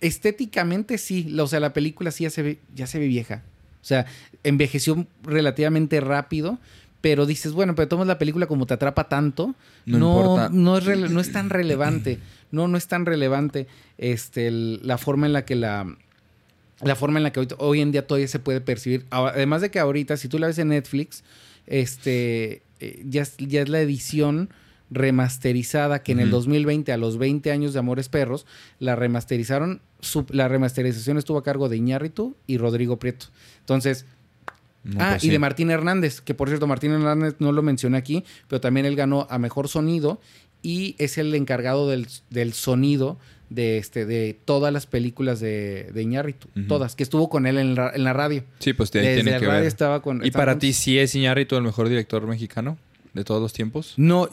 Estéticamente 0.00 0.98
sí. 0.98 1.34
O 1.38 1.46
sea, 1.46 1.60
la 1.60 1.72
película 1.72 2.10
sí 2.10 2.24
ya 2.24 2.30
se 2.30 2.42
ve, 2.42 2.58
ya 2.74 2.86
se 2.86 2.98
ve 2.98 3.06
vieja. 3.06 3.42
O 3.82 3.84
sea, 3.88 4.06
envejeció 4.44 5.06
relativamente 5.22 6.00
rápido, 6.00 6.58
pero 7.00 7.26
dices, 7.26 7.52
bueno, 7.52 7.74
pero 7.74 7.88
tomas 7.88 8.06
la 8.06 8.18
película 8.18 8.46
como 8.46 8.66
te 8.66 8.74
atrapa 8.74 9.08
tanto, 9.08 9.54
No 9.86 9.98
no, 10.50 10.78
es, 10.78 10.84
no 11.10 11.20
es 11.20 11.32
tan 11.32 11.50
relevante. 11.50 12.18
No, 12.50 12.66
no 12.68 12.76
es 12.78 12.86
tan 12.88 13.06
relevante 13.06 13.66
este, 13.98 14.46
el- 14.48 14.80
la 14.82 14.98
forma 14.98 15.26
en 15.26 15.32
la 15.32 15.44
que 15.44 15.54
la... 15.54 15.96
La 16.80 16.94
forma 16.94 17.18
en 17.18 17.24
la 17.24 17.32
que 17.32 17.40
hoy, 17.40 17.48
hoy 17.58 17.80
en 17.80 17.90
día 17.90 18.06
todavía 18.06 18.28
se 18.28 18.38
puede 18.38 18.60
percibir. 18.60 19.04
Además 19.10 19.62
de 19.62 19.70
que 19.72 19.80
ahorita, 19.80 20.16
si 20.16 20.28
tú 20.28 20.38
la 20.38 20.46
ves 20.46 20.58
en 20.58 20.68
Netflix, 20.68 21.24
este 21.66 22.62
eh, 22.80 23.02
ya, 23.04 23.26
ya 23.38 23.62
es 23.62 23.68
la 23.68 23.80
edición 23.80 24.48
remasterizada 24.90 26.02
que 26.02 26.12
en 26.12 26.20
el 26.20 26.28
Ujú. 26.28 26.36
2020, 26.36 26.92
a 26.92 26.96
los 26.96 27.18
20 27.18 27.50
años 27.50 27.72
de 27.72 27.78
Amores 27.78 28.08
Perros, 28.08 28.46
la 28.78 28.96
remasterizaron. 28.96 29.80
su- 30.00 30.26
la 30.30 30.46
remasterización 30.46 31.18
estuvo 31.18 31.38
a 31.38 31.42
cargo 31.42 31.68
de 31.68 31.76
Iñárritu 31.76 32.36
y 32.46 32.56
Rodrigo 32.58 32.98
Prieto. 33.00 33.26
Entonces, 33.60 34.06
No, 34.84 35.00
ah, 35.02 35.08
pues 35.14 35.24
y 35.24 35.26
sí. 35.26 35.32
de 35.32 35.38
Martín 35.40 35.70
Hernández, 35.72 36.20
que 36.20 36.34
por 36.34 36.48
cierto, 36.48 36.68
Martín 36.68 36.92
Hernández 36.92 37.34
no 37.40 37.50
lo 37.50 37.62
mencioné 37.62 37.98
aquí, 37.98 38.24
pero 38.46 38.60
también 38.60 38.86
él 38.86 38.94
ganó 38.94 39.26
a 39.28 39.38
Mejor 39.38 39.66
Sonido 39.68 40.20
y 40.62 40.94
es 40.98 41.18
el 41.18 41.34
encargado 41.34 41.88
del, 41.90 42.06
del 42.30 42.52
sonido 42.52 43.18
de, 43.50 43.78
este, 43.78 44.06
de 44.06 44.38
todas 44.44 44.72
las 44.72 44.86
películas 44.86 45.40
de, 45.40 45.90
de 45.92 46.02
Iñárritu. 46.02 46.46
Todas, 46.68 46.94
que 46.94 47.02
estuvo 47.02 47.28
con 47.28 47.46
él 47.46 47.58
en 47.58 47.74
la, 47.74 47.90
en 47.92 48.04
la 48.04 48.12
radio. 48.12 48.44
Sí, 48.60 48.72
pues 48.72 48.92
de 48.92 49.00
ahí 49.00 49.06
Desde 49.06 49.16
tiene 49.22 49.30
la 49.32 49.40
que 49.40 49.46
radio 49.46 49.58
ver. 49.62 49.66
estaba 49.68 50.00
con... 50.00 50.24
¿Y 50.24 50.30
para 50.30 50.52
con- 50.52 50.60
ti 50.60 50.72
sí 50.72 50.96
es 50.98 51.12
Iñárritu 51.16 51.56
el 51.56 51.64
mejor 51.64 51.88
director 51.88 52.24
mexicano 52.26 52.78
de 53.18 53.24
todos 53.24 53.42
los 53.42 53.52
tiempos? 53.52 53.94
No, 53.96 54.28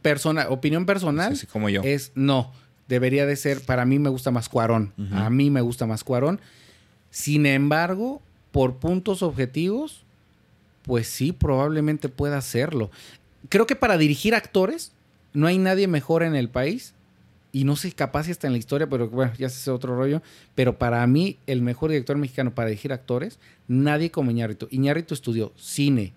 persona, 0.00 0.46
opinión 0.48 0.86
personal 0.86 1.32
Así 1.34 1.46
como 1.46 1.68
yo. 1.68 1.82
es 1.84 2.12
no. 2.14 2.52
Debería 2.88 3.26
de 3.26 3.36
ser, 3.36 3.60
para 3.60 3.84
mí 3.84 3.98
me 3.98 4.10
gusta 4.10 4.30
más 4.30 4.48
Cuarón. 4.48 4.92
A 5.12 5.30
mí 5.30 5.50
me 5.50 5.60
gusta 5.60 5.86
más 5.86 6.04
Cuarón. 6.04 6.40
Sin 7.10 7.46
embargo, 7.46 8.20
por 8.50 8.76
puntos 8.76 9.22
objetivos, 9.22 10.02
pues 10.82 11.06
sí, 11.06 11.32
probablemente 11.32 12.08
pueda 12.08 12.38
hacerlo. 12.38 12.90
Creo 13.48 13.66
que 13.66 13.76
para 13.76 13.96
dirigir 13.96 14.34
actores, 14.34 14.92
no 15.32 15.46
hay 15.46 15.58
nadie 15.58 15.86
mejor 15.86 16.22
en 16.22 16.34
el 16.34 16.48
país. 16.48 16.94
Y 17.54 17.64
no 17.64 17.76
sé, 17.76 17.92
capaz 17.92 18.24
si 18.24 18.30
está 18.30 18.46
en 18.46 18.54
la 18.54 18.58
historia, 18.58 18.88
pero 18.88 19.08
bueno, 19.08 19.32
ya 19.38 19.46
es 19.46 19.68
otro 19.68 19.94
rollo. 19.94 20.22
Pero 20.54 20.78
para 20.78 21.06
mí, 21.06 21.36
el 21.46 21.60
mejor 21.60 21.90
director 21.90 22.16
mexicano 22.16 22.54
para 22.54 22.68
dirigir 22.68 22.92
actores, 22.92 23.38
nadie 23.68 24.10
como 24.10 24.30
Iñárritu. 24.30 24.68
Iñárritu 24.70 25.12
estudió 25.14 25.52
cine, 25.56 26.14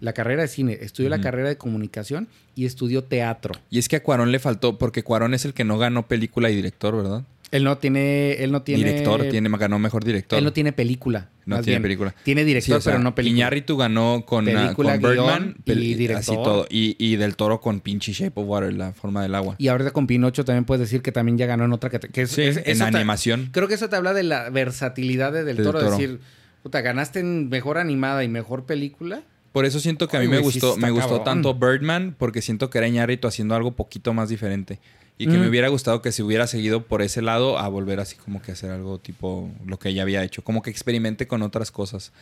la 0.00 0.12
carrera 0.12 0.42
de 0.42 0.48
cine, 0.48 0.78
estudió 0.80 1.08
la 1.08 1.20
carrera 1.20 1.48
de 1.48 1.56
comunicación 1.56 2.28
y 2.54 2.66
estudió 2.66 3.04
teatro. 3.04 3.54
Y 3.70 3.78
es 3.78 3.88
que 3.88 3.96
a 3.96 4.02
Cuarón 4.02 4.32
le 4.32 4.38
faltó, 4.38 4.78
porque 4.78 5.02
Cuarón 5.02 5.34
es 5.34 5.44
el 5.44 5.54
que 5.54 5.64
no 5.64 5.78
ganó 5.78 6.06
película 6.06 6.50
y 6.50 6.56
director, 6.56 6.96
¿verdad? 6.96 7.22
Él 7.52 7.62
no 7.62 7.78
tiene, 7.78 8.32
él 8.42 8.50
no 8.50 8.62
tiene 8.62 8.82
Director, 8.82 9.22
tiene, 9.28 9.48
ganó 9.56 9.78
mejor 9.78 10.02
director. 10.02 10.36
Él 10.36 10.44
no 10.44 10.52
tiene 10.52 10.72
película. 10.72 11.28
No 11.44 11.56
tiene 11.62 11.74
bien. 11.78 11.82
película. 11.82 12.14
Tiene 12.24 12.44
director, 12.44 12.74
Sí, 12.74 12.78
o 12.78 12.80
sea, 12.80 12.92
pero 12.94 13.04
no 13.04 13.14
película. 13.14 13.36
Iñárritu 13.38 13.76
ganó 13.76 14.24
con, 14.26 14.48
ah, 14.48 14.72
con 14.74 14.86
Birdman 14.98 15.54
y 15.64 15.70
pel- 15.70 15.96
director. 15.96 16.16
Así 16.16 16.32
todo. 16.42 16.66
Y, 16.68 16.96
y 16.98 17.14
Del 17.14 17.36
Toro 17.36 17.60
con 17.60 17.78
pinche 17.78 18.12
Shape 18.12 18.32
of 18.40 18.48
Water, 18.48 18.72
la 18.72 18.92
forma 18.92 19.22
del 19.22 19.36
agua. 19.36 19.54
Y 19.58 19.68
ahorita 19.68 19.92
con 19.92 20.08
Pinocho 20.08 20.44
también 20.44 20.64
puedes 20.64 20.80
decir 20.80 21.02
que 21.02 21.12
también 21.12 21.38
ya 21.38 21.46
ganó 21.46 21.64
en 21.66 21.72
otra 21.72 21.88
categoría. 21.88 22.14
Que 22.14 22.22
es- 22.22 22.30
Sí, 22.32 22.42
es- 22.42 22.56
en 22.64 22.78
te- 22.78 22.84
animación. 22.84 23.48
creo 23.52 23.68
que 23.68 23.74
eso 23.74 23.88
te 23.88 23.94
habla 23.94 24.12
de 24.12 24.24
la 24.24 24.50
versatilidad 24.50 25.32
de 25.32 25.44
Del 25.44 25.56
Del 25.58 25.66
Toro. 25.66 25.78
Toro. 25.78 25.90
Decir, 25.92 26.18
puta, 26.64 26.80
ganaste 26.80 27.20
en 27.20 27.48
mejor 27.48 27.78
animada 27.78 28.24
y 28.24 28.28
mejor 28.28 28.66
película. 28.66 29.22
Por 29.56 29.64
eso 29.64 29.80
siento 29.80 30.06
que 30.06 30.18
a 30.18 30.20
mí 30.20 30.28
me 30.28 30.38
gustó, 30.40 30.76
me 30.76 30.90
gustó 30.90 31.22
tanto 31.22 31.54
Birdman, 31.54 32.14
porque 32.18 32.42
siento 32.42 32.68
que 32.68 32.76
era 32.76 32.88
Iñárritu 32.88 33.26
haciendo 33.26 33.54
algo 33.54 33.72
poquito 33.72 34.12
más 34.12 34.28
diferente. 34.28 34.80
Y 35.16 35.24
que 35.28 35.38
Mm. 35.38 35.40
me 35.40 35.48
hubiera 35.48 35.68
gustado 35.68 36.02
que 36.02 36.12
se 36.12 36.22
hubiera 36.22 36.46
seguido 36.46 36.82
por 36.84 37.00
ese 37.00 37.22
lado 37.22 37.58
a 37.58 37.66
volver 37.68 37.98
así 37.98 38.16
como 38.16 38.42
que 38.42 38.52
hacer 38.52 38.70
algo 38.70 38.98
tipo 38.98 39.50
lo 39.64 39.78
que 39.78 39.88
ella 39.88 40.02
había 40.02 40.22
hecho. 40.22 40.44
Como 40.44 40.60
que 40.60 40.68
experimente 40.68 41.26
con 41.26 41.40
otras 41.40 41.70
cosas. 41.70 42.12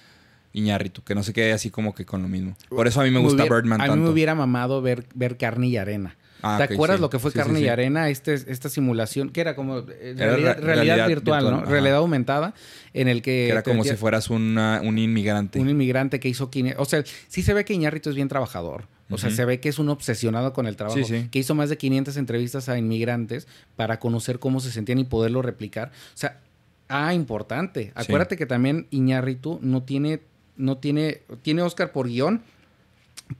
Iñárritu, 0.52 1.02
que 1.02 1.16
no 1.16 1.24
se 1.24 1.32
quede 1.32 1.52
así 1.52 1.70
como 1.70 1.92
que 1.92 2.04
con 2.04 2.22
lo 2.22 2.28
mismo. 2.28 2.54
Por 2.68 2.86
eso 2.86 3.00
a 3.00 3.02
mí 3.02 3.10
me 3.10 3.18
gusta 3.18 3.42
hubiera- 3.42 3.56
Birdman 3.56 3.80
A 3.80 3.84
mí 3.84 3.90
tanto. 3.90 4.04
me 4.04 4.10
hubiera 4.10 4.36
mamado 4.36 4.80
ver, 4.80 5.04
ver 5.16 5.36
Carne 5.36 5.66
y 5.66 5.76
Arena. 5.76 6.16
Ah, 6.46 6.58
¿Te 6.66 6.74
acuerdas 6.74 6.98
sí. 6.98 7.00
lo 7.02 7.10
que 7.10 7.18
fue 7.18 7.30
Sí, 7.30 7.38
Carne 7.38 7.58
sí. 7.58 7.64
y 7.64 7.68
Arena? 7.68 8.08
Este, 8.10 8.34
esta 8.34 8.68
simulación, 8.68 9.30
que 9.30 9.40
era 9.40 9.56
como 9.56 9.78
eh, 9.78 10.14
Era 10.16 10.26
realidad, 10.26 10.54
re- 10.56 10.60
realidad 10.60 10.64
realidad 10.64 11.08
virtual, 11.08 11.42
virtual, 11.44 11.64
¿no? 11.64 11.70
Realidad 11.70 11.96
aumentada, 11.96 12.54
en 12.92 13.08
el 13.08 13.22
que... 13.22 13.30
Que 13.46 13.48
era 13.50 13.62
como 13.62 13.82
si 13.84 13.94
fueras 13.96 14.28
una- 14.30 14.80
un 14.84 14.98
inmigrante. 14.98 15.58
Un 15.60 15.68
inmigrante 15.70 16.20
que 16.20 16.28
hizo... 16.28 16.50
O 16.76 16.84
sea, 16.84 17.02
sí 17.28 17.42
se 17.42 17.54
ve 17.54 17.64
que 17.64 17.72
Iñárritu 17.74 18.10
es 18.10 18.16
bien 18.16 18.28
trabajador. 18.28 18.86
O 19.10 19.18
sea, 19.18 19.30
se 19.30 19.44
ve 19.44 19.60
que 19.60 19.68
es 19.68 19.78
un 19.78 19.88
obsesionado 19.90 20.52
con 20.52 20.66
el 20.66 20.76
trabajo. 20.76 20.96
Sí, 20.98 21.04
sí. 21.04 21.28
Que 21.30 21.38
hizo 21.38 21.54
más 21.54 21.68
de 21.70 21.76
500 21.76 22.16
entrevistas 22.16 22.68
a 22.68 22.78
inmigrantes 22.78 23.46
para 23.76 23.98
conocer 24.00 24.38
cómo 24.38 24.60
se 24.60 24.70
sentían 24.72 24.98
y 24.98 25.04
poderlo 25.04 25.40
replicar. 25.42 25.92
O 26.14 26.16
sea, 26.16 26.40
ah, 26.88 27.14
importante. 27.14 27.92
Acuérdate 27.94 28.36
que 28.36 28.46
también 28.46 28.86
Iñárritu 28.90 29.58
no 29.62 29.82
tiene... 29.82 30.20
No 30.56 30.78
tiene... 30.78 31.22
Tiene 31.42 31.62
Oscar 31.62 31.92
por 31.92 32.08
guion, 32.08 32.42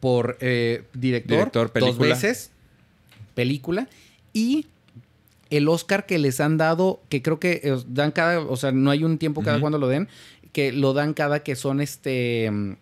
por 0.00 0.36
eh, 0.40 0.84
director, 0.94 1.50
Director, 1.50 1.70
dos 1.80 1.98
veces, 1.98 2.50
película, 3.34 3.88
y 4.32 4.66
el 5.50 5.68
Oscar 5.68 6.06
que 6.06 6.18
les 6.18 6.40
han 6.40 6.56
dado, 6.56 7.00
que 7.08 7.22
creo 7.22 7.38
que 7.38 7.60
eh, 7.62 7.76
dan 7.86 8.12
cada, 8.12 8.40
o 8.40 8.56
sea, 8.56 8.72
no 8.72 8.90
hay 8.90 9.04
un 9.04 9.18
tiempo 9.18 9.42
cada 9.42 9.60
cuando 9.60 9.78
lo 9.78 9.88
den, 9.88 10.08
que 10.52 10.72
lo 10.72 10.92
dan 10.92 11.14
cada 11.14 11.40
que 11.40 11.56
son 11.56 11.80
este, 11.80 12.50
mm, 12.50 12.72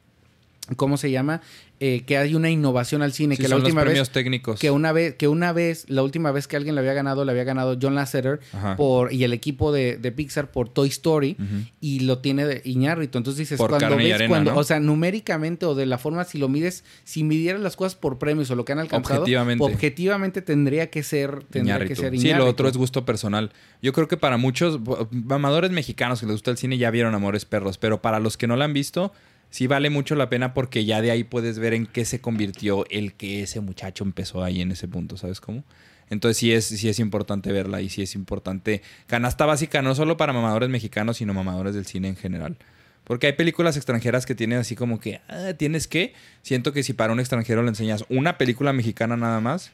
¿cómo 0.77 0.97
se 0.97 1.11
llama? 1.11 1.43
Eh, 1.85 2.05
que 2.07 2.17
hay 2.17 2.37
una 2.37 2.49
innovación 2.49 3.03
al 3.03 3.13
cine, 3.13 3.35
Sí, 3.35 3.43
que 3.43 3.49
la 3.49 3.55
son 3.57 3.63
los 3.63 3.69
última 3.71 3.83
premios 3.83 4.07
vez, 4.07 4.13
técnicos. 4.13 4.61
que 4.61 4.71
una 4.71 4.93
vez, 4.93 5.17
que 5.17 5.27
una 5.27 5.53
vez, 5.53 5.85
la 5.89 6.05
última 6.05 6.31
vez 6.31 6.47
que 6.47 6.55
alguien 6.55 6.77
le 6.77 6.81
había 6.81 6.93
ganado, 6.93 7.25
le 7.25 7.33
había 7.33 7.43
ganado 7.43 7.77
John 7.83 7.97
Lasseter 7.97 8.39
Ajá. 8.53 8.77
por, 8.77 9.13
y 9.13 9.25
el 9.25 9.33
equipo 9.33 9.73
de, 9.73 9.97
de 9.97 10.13
Pixar 10.13 10.53
por 10.53 10.69
Toy 10.69 10.89
Story, 10.91 11.37
y 11.81 11.99
lo 12.01 12.19
tiene 12.21 12.47
de 12.47 12.63
Iñárritu. 12.65 13.19
Entonces 13.19 13.39
dices, 13.41 13.59
Por 13.59 13.71
cuando 13.71 13.97
ves, 13.97 14.15
arena, 14.15 14.29
cuando, 14.29 14.53
¿no? 14.53 14.59
o 14.59 14.63
sea, 14.63 14.79
numéricamente 14.79 15.67
o 15.67 15.75
de 15.75 15.87
la 15.87 15.99
forma, 15.99 16.23
si 16.23 16.39
lo 16.39 16.49
mides, 16.49 16.85
si 17.03 17.25
midieras 17.25 17.61
las 17.61 17.75
cosas 17.75 17.97
por 17.97 18.17
premios 18.19 18.49
o 18.53 18.55
lo 18.55 18.65
que 18.65 18.71
han 18.71 18.79
alcanzado, 18.79 19.23
Objetivamente. 19.23 19.65
objetivamente 19.65 20.41
tendría 20.41 20.89
que 20.89 21.03
ser, 21.03 21.43
tendría 21.51 21.79
que 21.79 21.85
Iñárritu. 21.95 22.01
ser 22.01 22.11
Sí, 22.13 22.17
lo 22.19 22.29
Iñárritu. 22.29 22.49
otro 22.51 22.69
es 22.69 22.77
gusto 22.77 23.05
personal. 23.05 23.51
Yo 23.83 23.93
creo 23.93 24.07
que 24.07 24.17
para 24.17 24.37
muchos 24.37 24.79
mamadores 25.11 25.73
mexicanos 25.73 26.21
que 26.21 26.27
les 26.27 26.35
gusta 26.35 26.53
el 26.53 26.59
cine 26.59 26.79
ya 26.79 26.93
vieron 26.93 27.15
Amores 27.17 27.45
Perros, 27.45 27.77
pero 27.79 28.01
para 28.03 28.21
los 28.21 28.37
que 28.37 28.47
no 28.47 28.55
la 28.57 28.67
han 28.67 28.73
visto, 28.73 29.13
sí 29.53 29.67
vale 29.67 29.91
mucho 29.91 30.17
la 30.17 30.29
pena 30.29 30.55
porque 30.55 30.85
ya 30.85 31.01
de 31.01 31.11
ahí 31.11 31.23
puedes 31.23 31.59
ver 31.59 31.75
en 31.75 31.87
qué 31.87 32.05
se 32.05 32.21
convirtió 32.21 32.85
el 32.91 33.13
que 33.13 33.43
ese 33.43 33.61
muchacho 33.61 34.03
empezó 34.03 34.43
ahí 34.43 34.63
en 34.63 34.73
ese 34.73 34.89
punto, 34.89 35.17
¿sabes 35.17 35.41
cómo? 35.41 35.63
Entonces 36.09 36.39
sí 36.39 36.53
es, 36.53 36.65
sí 36.65 36.89
es 36.89 36.99
importante 36.99 37.53
verla 37.53 37.81
y 37.81 37.89
sí 37.89 38.03
es 38.03 38.15
importante. 38.15 38.83
Canasta 39.07 39.47
básica 39.47 39.83
no 39.83 39.95
solo 39.95 40.17
para 40.17 40.33
mamadores 40.33 40.69
mexicanos, 40.69 41.19
sino 41.19 41.35
mamadores 41.35 41.75
del 41.75 41.87
cine 41.87 42.09
en 42.09 42.17
general. 42.17 42.57
Porque 43.05 43.27
hay 43.27 43.33
películas 43.35 43.77
extranjeras 43.77 44.27
que 44.27 44.35
tienen 44.35 44.59
así 44.59 44.75
como 44.75 45.01
que, 45.01 45.21
ah, 45.29 45.53
tienes 45.57 45.87
que. 45.87 46.15
Siento 46.43 46.73
que 46.73 46.83
si 46.83 46.93
para 46.93 47.13
un 47.13 47.21
extranjero 47.21 47.63
le 47.63 47.69
enseñas 47.69 48.05
una 48.09 48.39
película 48.39 48.73
mexicana 48.73 49.17
nada 49.17 49.41
más, 49.41 49.71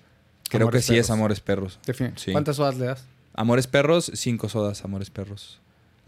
creo 0.49 0.69
Amores 0.69 0.87
que 0.87 0.93
sí 0.93 0.99
es. 0.99 1.11
Amores 1.11 1.41
Perros. 1.41 1.79
Sí. 2.17 2.33
¿Cuántas 2.33 2.59
horas 2.59 2.77
le 2.79 2.87
das? 2.87 3.05
Amores 3.35 3.67
Perros, 3.67 4.11
cinco 4.14 4.49
sodas, 4.49 4.85
Amores 4.85 5.11
Perros. 5.11 5.61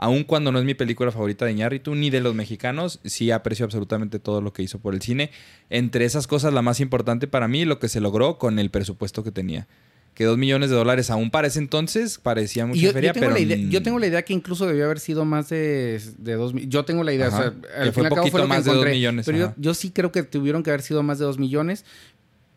Aun 0.03 0.25
cuando 0.25 0.51
no 0.51 0.59
es 0.59 0.65
mi 0.65 0.73
película 0.73 1.13
favorita 1.13 1.45
de 1.45 1.53
Iñárritu 1.53 1.95
ni 1.95 2.09
de 2.09 2.21
los 2.21 2.35
mexicanos, 2.35 3.01
sí 3.05 3.31
aprecio 3.31 3.67
absolutamente 3.67 4.19
todo 4.19 4.41
lo 4.41 4.51
que 4.55 4.63
hizo 4.63 4.79
por 4.79 4.95
el 4.95 5.03
cine. 5.03 5.31
Entre 5.69 6.07
esas 6.07 6.27
cosas, 6.27 6.55
la 6.55 6.63
más 6.63 6.81
importante 6.81 7.27
para 7.27 7.49
mí, 7.49 7.67
lo 7.67 7.79
que 7.79 7.89
se 7.89 8.01
logró 8.01 8.39
con 8.39 8.59
el 8.59 8.71
presupuesto 8.71 9.23
que 9.23 9.31
tenía. 9.31 9.69
Que 10.15 10.25
dos 10.25 10.39
millones 10.39 10.71
de 10.71 10.77
dólares, 10.77 11.11
aún 11.11 11.31
para 11.31 11.49
ese 11.49 11.59
entonces, 11.59 12.17
parecía 12.17 12.65
mucha 12.65 12.81
yo, 12.81 12.93
feria, 12.93 13.11
yo 13.11 13.13
tengo 13.13 13.27
pero... 13.27 13.35
la 13.35 13.41
idea, 13.41 13.59
yo 13.71 13.83
tengo 13.83 13.99
la 13.99 14.07
idea 14.07 14.23
que 14.23 14.33
incluso 14.33 14.67
debió 14.67 14.87
haber 14.87 15.01
sido 15.01 15.27
más 15.27 15.51
de, 15.51 16.01
de 16.17 16.33
dos 16.33 16.55
Yo 16.55 16.87
tengo 16.87 17.05
la 17.05 17.13
idea, 17.13 17.27
Ajá. 17.27 17.39
o 17.39 17.43
sea, 17.43 17.51
Que 17.51 17.69
al 17.69 17.93
fue 17.93 17.93
fin 17.93 18.03
y 18.03 18.07
al 18.07 18.11
cabo 18.11 18.17
poquito 18.17 18.31
fue 18.31 18.41
lo 18.41 18.47
que 18.47 18.49
más 18.49 18.65
de 18.65 18.73
dos 18.73 18.87
millones, 18.87 19.27
Pero 19.27 19.39
yo, 19.39 19.55
yo 19.59 19.75
sí 19.75 19.91
creo 19.91 20.11
que 20.13 20.23
tuvieron 20.23 20.63
que 20.63 20.71
haber 20.71 20.81
sido 20.81 21.03
más 21.03 21.19
de 21.19 21.27
dos 21.27 21.39
millones. 21.39 21.85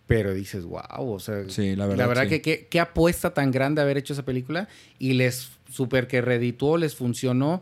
Pero 0.07 0.33
dices, 0.33 0.65
wow, 0.65 0.81
o 1.13 1.19
sea, 1.19 1.43
Sí, 1.49 1.75
la 1.75 1.85
verdad, 1.85 2.23
sí. 2.23 2.29
que 2.29 2.41
qué 2.41 2.67
qué 2.69 2.79
apuesta 2.79 3.33
tan 3.33 3.51
grande 3.51 3.81
haber 3.81 3.97
hecho 3.97 4.13
esa 4.13 4.23
película 4.23 4.67
y 4.99 5.13
les 5.13 5.51
super 5.71 6.07
que 6.07 6.21
redituó, 6.21 6.77
les 6.77 6.95
funcionó. 6.95 7.61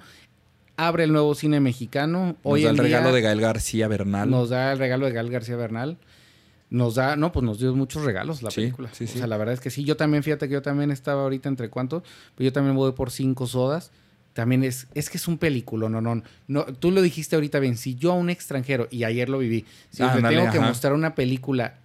Abre 0.77 1.04
el 1.04 1.12
nuevo 1.12 1.36
cine 1.36 1.60
mexicano. 1.60 2.36
Nos 2.43 2.62
da 2.63 2.69
el 2.71 2.77
regalo 2.77 3.13
de 3.13 3.21
Gael 3.21 3.41
García 3.41 3.88
Bernal. 3.88 4.30
nos 4.30 4.49
da 4.49 4.71
el 4.71 4.80
regalo 4.80 5.06
de 5.06 5.12
Gal 5.12 5.30
García 5.30 5.56
Bernal. 5.56 5.97
Nos 6.71 6.95
da, 6.95 7.15
no, 7.17 7.32
pues 7.34 7.43
nos 7.45 7.60
dio 7.60 7.75
muchos 7.75 8.04
regalos 8.04 8.41
la 8.41 8.49
Sí, 8.49 8.62
película. 8.62 8.89
sí, 8.93 9.04
O 9.04 9.08
sí. 9.08 9.17
sea, 9.19 9.27
la 9.27 9.38
verdad 9.38 9.54
es 9.54 9.60
que 9.60 9.69
sí. 9.69 9.84
Yo 9.84 9.97
también, 9.97 10.23
fíjate 10.23 10.47
que 10.47 10.54
yo 10.54 10.62
también 10.62 10.89
estaba 10.89 11.21
ahorita 11.23 11.49
entre 11.49 11.69
cuánto, 11.69 12.01
pero 12.36 12.45
yo 12.45 12.54
también 12.54 12.75
voy 12.75 12.93
por 12.93 13.12
cinco 13.12 13.45
sodas. 13.45 13.91
También 14.34 14.63
es, 14.63 14.88
es 14.95 15.10
que 15.10 15.17
es 15.17 15.27
un 15.27 15.38
película, 15.38 15.89
no, 15.89 15.99
no, 15.99 16.23
no. 16.47 16.63
Tú 16.63 16.89
lo 16.91 17.01
dijiste 17.01 17.36
ahorita 17.36 17.60
bien. 17.60 17.75
Si 17.75 17.95
yo 17.95 18.13
a 18.13 18.15
un 18.15 18.30
extranjero, 18.30 18.88
y 18.89 19.04
ayer 19.04 19.27
lo 19.27 19.38
viví, 19.39 19.65
si 19.89 20.01
Ah, 20.01 20.15
le 20.15 20.27
tengo 20.30 20.49
que 20.51 20.60
mostrar 20.62 20.93
una 20.93 21.13
película 21.13 21.75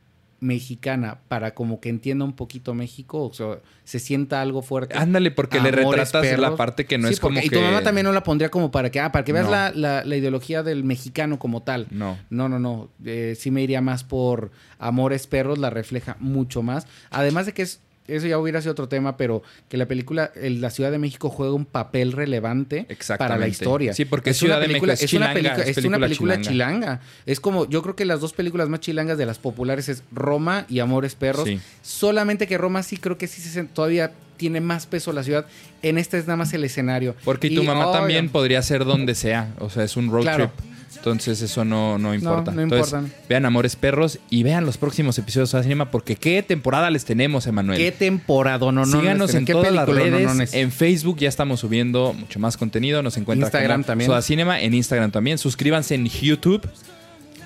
mexicana 0.41 1.19
para 1.29 1.55
como 1.55 1.81
que 1.81 1.89
entienda 1.89 2.25
un 2.25 2.35
poquito 2.35 2.75
México, 2.75 3.25
o 3.25 3.33
sea, 3.33 3.59
se 3.85 3.99
sienta 3.99 4.41
algo 4.43 4.63
fuerte. 4.63 4.97
Ándale, 4.97 5.31
porque 5.31 5.61
le 5.61 5.71
retratas 5.71 6.39
la 6.39 6.57
parte 6.57 6.85
que 6.87 6.99
no 6.99 7.09
Sí, 7.09 7.15
es 7.15 7.21
como 7.21 7.35
porque- 7.37 7.49
que... 7.49 7.57
Y 7.57 7.59
tu 7.59 7.65
mamá 7.65 7.83
también 7.83 8.05
no 8.05 8.13
la 8.13 8.23
pondría 8.23 8.51
como 8.51 8.71
para 8.71 8.91
que, 8.91 9.01
ah, 9.01 9.13
para 9.13 9.25
que 9.25 9.33
veas 9.33 9.47
No. 9.47 9.53
la, 9.53 9.71
la- 9.75 10.05
la 10.05 10.17
ideología 10.17 10.63
del 10.63 10.85
mexicano 10.85 11.39
como 11.39 11.63
tal. 11.63 11.87
No. 11.91 12.19
No, 12.31 12.49
no, 12.49 12.59
no. 12.59 12.91
Eh, 13.05 13.35
sí 13.39 13.51
me 13.51 13.63
iría 13.63 13.81
más 13.81 14.05
por 14.05 14.51
Amores 14.79 15.27
Perros, 15.27 15.59
la 15.59 15.71
refleja 15.71 16.17
mucho 16.21 16.63
más. 16.63 16.87
Además 17.11 17.47
de 17.47 17.53
que 17.53 17.63
es, 17.63 17.81
eso 18.09 18.27
ya 18.27 18.39
hubiera 18.39 18.61
sido 18.61 18.73
otro 18.73 18.89
tema, 18.89 19.17
pero 19.17 19.43
que 19.69 19.77
la 19.77 19.87
película, 19.87 20.31
el- 20.37 20.61
la 20.61 20.71
Ciudad 20.71 20.91
de 20.91 20.99
México 20.99 21.29
juega 21.31 21.53
un 21.55 21.65
papel 21.67 22.13
relevante 22.13 22.87
para 23.19 23.37
la 23.37 23.49
historia. 23.49 23.93
Sí, 23.95 24.05
porque 24.05 24.31
es 24.31 24.37
Ciudad 24.39 24.57
una 24.59 24.61
de 24.63 24.67
película, 24.69 24.93
México 24.93 25.05
es 25.05 25.13
es 25.13 25.17
una 25.17 25.33
película, 25.33 25.63
es 25.65 25.79
es 25.79 25.85
una 25.85 25.99
película 25.99 26.41
chilanga. 26.41 27.01
Es 27.27 27.41
como, 27.41 27.69
yo 27.69 27.83
creo 27.83 27.97
que 27.97 28.05
las 28.05 28.21
dos 28.21 28.33
películas 28.33 28.69
más 28.69 28.81
chilangas 28.81 29.19
de 29.19 29.27
las 29.27 29.39
populares 29.39 29.89
es 29.89 30.03
Roma 30.13 30.67
y 30.69 30.79
Amores 30.81 31.15
Perros. 31.15 31.45
Sí. 31.49 31.61
Solamente 31.83 32.47
que 32.47 32.59
Roma 32.59 32.83
sí 32.83 32.97
creo 32.97 33.17
que 33.19 33.27
sí 33.27 33.41
se, 33.41 33.65
todavía 33.65 34.13
tiene 34.37 34.61
más 34.61 34.87
peso 34.87 35.13
la 35.13 35.23
ciudad. 35.23 35.47
En 35.83 35.97
esta 35.99 36.19
es 36.19 36.27
nada 36.27 36.37
más 36.37 36.53
el 36.53 36.63
escenario. 36.65 37.15
Porque 37.25 37.49
tu 37.51 37.63
mamá 37.65 37.87
oh, 37.89 37.93
también 37.93 38.29
podría 38.29 38.61
ser 38.63 38.85
donde 38.85 39.15
sea. 39.15 39.55
O 39.61 39.71
sea, 39.71 39.85
es 39.85 39.97
un 39.97 40.11
road 40.11 40.23
Claro. 40.23 40.51
trip. 40.55 40.76
Entonces 41.11 41.41
eso 41.43 41.65
no, 41.65 41.99
no 41.99 42.15
importa. 42.15 42.51
no 42.53 42.63
Entonces, 42.63 42.93
importa. 42.95 43.17
vean 43.29 43.47
Amores 43.47 43.77
Perros 43.77 44.19
y 44.31 44.43
vean 44.43 44.67
los 44.67 44.77
próximos 44.77 45.17
episodios 45.19 45.53
de 45.53 45.63
Cinema 45.63 45.91
porque 45.91 46.17
qué 46.17 46.43
temporada 46.43 46.91
les 46.91 47.05
tenemos, 47.05 47.47
Emanuel. 47.47 47.79
Qué 47.79 47.93
temporada, 47.93 48.59
no, 48.73 48.85
no. 48.85 48.87
Síganos 48.87 49.35
en 49.35 49.45
todas 49.45 49.73
las 49.73 49.89
redes. 49.89 50.53
En 50.53 50.61
En 50.67 50.73
Facebook 50.73 51.19
ya 51.19 51.29
estamos 51.29 51.61
subiendo 51.61 52.13
mucho 52.13 52.39
más 52.41 52.57
contenido. 52.57 53.03
Nos 53.03 53.17
encuentran 53.17 53.47
Instagram 53.47 53.83
como 53.83 53.87
también. 53.87 54.11
Soda 54.11 54.23
Cinema, 54.23 54.61
en 54.61 54.75
Instagram 54.75 55.11
también. 55.13 55.39
Suscríbanse 55.39 55.95
en 55.95 56.07
YouTube. 56.07 56.69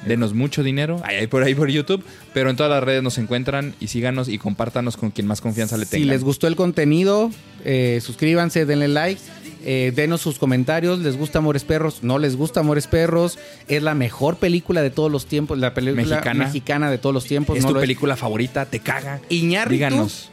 Denos 0.07 0.33
mucho 0.33 0.63
dinero. 0.63 0.99
Ahí, 1.05 1.17
ahí 1.17 1.27
por 1.27 1.43
ahí 1.43 1.55
por 1.55 1.69
YouTube. 1.69 2.03
Pero 2.33 2.49
en 2.49 2.57
todas 2.57 2.73
las 2.73 2.83
redes 2.83 3.03
nos 3.03 3.19
encuentran 3.19 3.75
y 3.81 3.89
síganos 3.89 4.29
y 4.31 4.39
compártanos 4.39 4.97
con 4.97 5.11
quien 5.11 5.27
más 5.27 5.43
confianza 5.43 5.77
le 5.77 5.85
Si 5.85 5.91
tengan. 5.91 6.09
les 6.09 6.25
gustó 6.25 6.47
el 6.47 6.57
contenido, 6.57 7.31
eh, 7.67 8.01
suscríbanse, 8.03 8.65
denle 8.65 8.89
like, 8.89 9.21
eh, 9.65 9.93
denos 9.95 10.21
sus 10.21 10.39
comentarios. 10.39 10.99
¿Les 11.01 11.17
gusta 11.17 11.39
Amores 11.39 11.65
Perros? 11.65 12.03
¿No 12.03 12.19
les 12.19 12.37
gusta 12.37 12.61
Amores 12.61 12.87
Perros? 12.87 13.39
Es 13.69 13.83
la 13.83 13.95
mejor 13.95 14.37
película 14.37 14.83
de 14.83 14.91
todos 14.91 15.11
los 15.11 15.27
tiempos, 15.27 15.59
la 15.59 15.75
película 15.75 16.03
Mexicana. 16.03 16.45
mexicana, 16.45 16.91
de 16.91 16.99
todos 16.99 17.15
los 17.15 17.25
tiempos. 17.25 17.57
¿Es 17.59 17.65
no 17.65 17.73
tu 17.73 17.81
película 17.81 18.17
favorita? 18.17 18.67
¿Te 18.67 18.81
caga? 18.81 19.21
Iñárritu, 19.29 19.75
Díganos. 19.75 20.31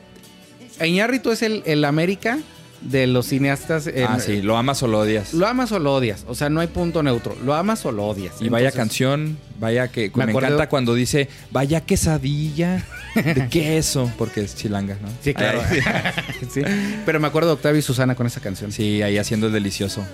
Iñárritu 0.84 1.32
es 1.32 1.42
el, 1.42 1.64
el 1.66 1.84
América 1.86 2.40
de 2.82 3.08
los 3.08 3.26
cineastas. 3.28 3.88
en- 3.88 4.06
ah, 4.08 4.20
sí. 4.20 4.42
¿Lo 4.42 4.58
amas 4.58 4.84
o 4.84 4.88
lo 4.88 5.00
odias? 5.00 5.34
Lo 5.34 5.48
amas 5.48 5.72
o 5.72 5.80
lo 5.80 5.94
odias. 5.96 6.24
O 6.28 6.36
sea, 6.36 6.50
no 6.50 6.60
hay 6.60 6.68
punto 6.68 7.02
neutro. 7.04 7.36
Lo 7.44 7.54
amas 7.56 7.86
o 7.86 7.92
lo 7.92 8.06
odias. 8.06 8.36
Y 8.42 8.50
vaya 8.50 8.72
canción, 8.72 9.38
vaya 9.60 9.88
que 9.90 10.12
Me 10.16 10.32
encanta 10.32 10.70
cuando 10.70 10.94
dice 10.94 11.28
vaya 11.52 11.82
quesadilla 11.82 12.84
de 13.16 13.48
queso, 13.52 14.12
porque 14.18 14.42
es 14.42 14.56
chilanga, 14.56 14.98
¿no? 15.02 15.08
Sí, 15.22 15.34
claro. 15.34 15.62
Sí. 16.52 16.62
Pero 17.06 17.20
me 17.20 17.28
acuerdo 17.28 17.50
de 17.50 17.54
Octavio 17.56 17.80
y 17.80 17.82
Susana 17.82 18.16
con 18.16 18.28
esa 18.28 18.40
canción. 18.42 18.72
sí, 18.72 19.02
ahí 19.02 19.18
haciendo 19.18 19.48
el 19.48 19.54
delicioso. 19.54 20.06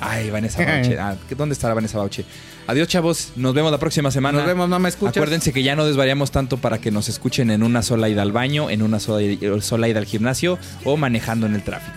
Ay, 0.00 0.30
Vanessa 0.30 0.64
Bauche. 0.64 0.96
Ah, 1.00 1.16
¿Dónde 1.36 1.52
estará 1.54 1.74
Vanessa 1.74 1.98
Bauche? 1.98 2.24
Adiós, 2.68 2.88
chavos. 2.88 3.28
Nos 3.36 3.54
vemos 3.54 3.70
la 3.70 3.78
próxima 3.78 4.10
semana. 4.10 4.38
Nos 4.38 4.46
vemos, 4.46 4.68
no 4.68 4.78
me 4.78 4.88
escuchas. 4.88 5.16
Acuérdense 5.18 5.52
que 5.52 5.62
ya 5.62 5.76
no 5.76 5.86
desvariamos 5.86 6.30
tanto 6.32 6.56
para 6.56 6.78
que 6.78 6.90
nos 6.90 7.08
escuchen 7.08 7.50
en 7.50 7.62
una 7.62 7.82
sola 7.82 8.08
ida 8.08 8.22
al 8.22 8.32
baño, 8.32 8.70
en 8.70 8.82
una 8.82 8.98
sola, 8.98 9.20
sola 9.60 9.88
ida 9.88 9.98
al 10.00 10.06
gimnasio 10.06 10.58
o 10.84 10.96
manejando 10.96 11.46
en 11.46 11.54
el 11.54 11.62
tráfico. 11.62 11.96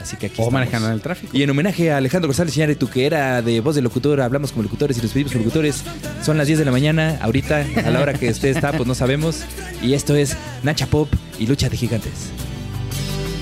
Así 0.00 0.16
que 0.16 0.26
aquí 0.26 0.36
O 0.38 0.44
estamos. 0.44 0.52
manejando 0.54 0.88
en 0.88 0.94
el 0.94 1.00
tráfico. 1.02 1.36
Y 1.36 1.42
en 1.42 1.50
homenaje 1.50 1.92
a 1.92 1.98
Alejandro 1.98 2.26
González 2.28 2.56
Iñárritu, 2.56 2.88
que 2.88 3.06
era 3.06 3.42
de 3.42 3.60
voz 3.60 3.74
de 3.76 3.82
locutor, 3.82 4.20
hablamos 4.20 4.50
como 4.50 4.62
locutores 4.64 4.96
y 4.98 5.02
los 5.02 5.12
pedimos 5.12 5.32
como 5.32 5.44
locutores. 5.44 5.84
Son 6.24 6.38
las 6.38 6.46
10 6.46 6.58
de 6.58 6.64
la 6.64 6.72
mañana, 6.72 7.18
ahorita, 7.20 7.66
a 7.84 7.90
la 7.90 8.00
hora 8.00 8.14
que 8.14 8.30
usted 8.30 8.48
está, 8.48 8.72
pues 8.72 8.86
no 8.88 8.94
sabemos. 8.94 9.42
Y 9.82 9.92
esto 9.92 10.16
es 10.16 10.36
Nacha 10.62 10.86
Pop 10.86 11.08
y 11.38 11.46
Lucha 11.46 11.68
de 11.68 11.76
Gigantes. 11.76 12.30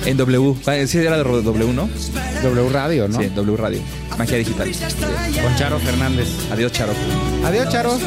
En 0.08 0.16
W. 0.16 0.54
Ah, 0.66 0.86
Sí, 0.86 0.96
era 0.98 1.18
de 1.18 1.22
W, 1.22 1.72
¿no? 1.74 1.86
W 2.42 2.68
Radio, 2.70 3.08
¿no? 3.08 3.20
Sí, 3.20 3.26
W 3.26 3.56
Radio. 3.58 3.80
Magia 4.16 4.38
digital. 4.38 4.70
Con 5.42 5.54
Charo 5.56 5.78
Fernández. 5.80 6.28
Adiós, 6.50 6.72
Charo. 6.72 6.94
Adiós, 7.44 7.68
Charo. 7.68 7.98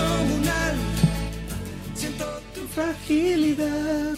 Siento 1.94 2.26
tu 2.56 2.62
fragilidad. 2.74 4.18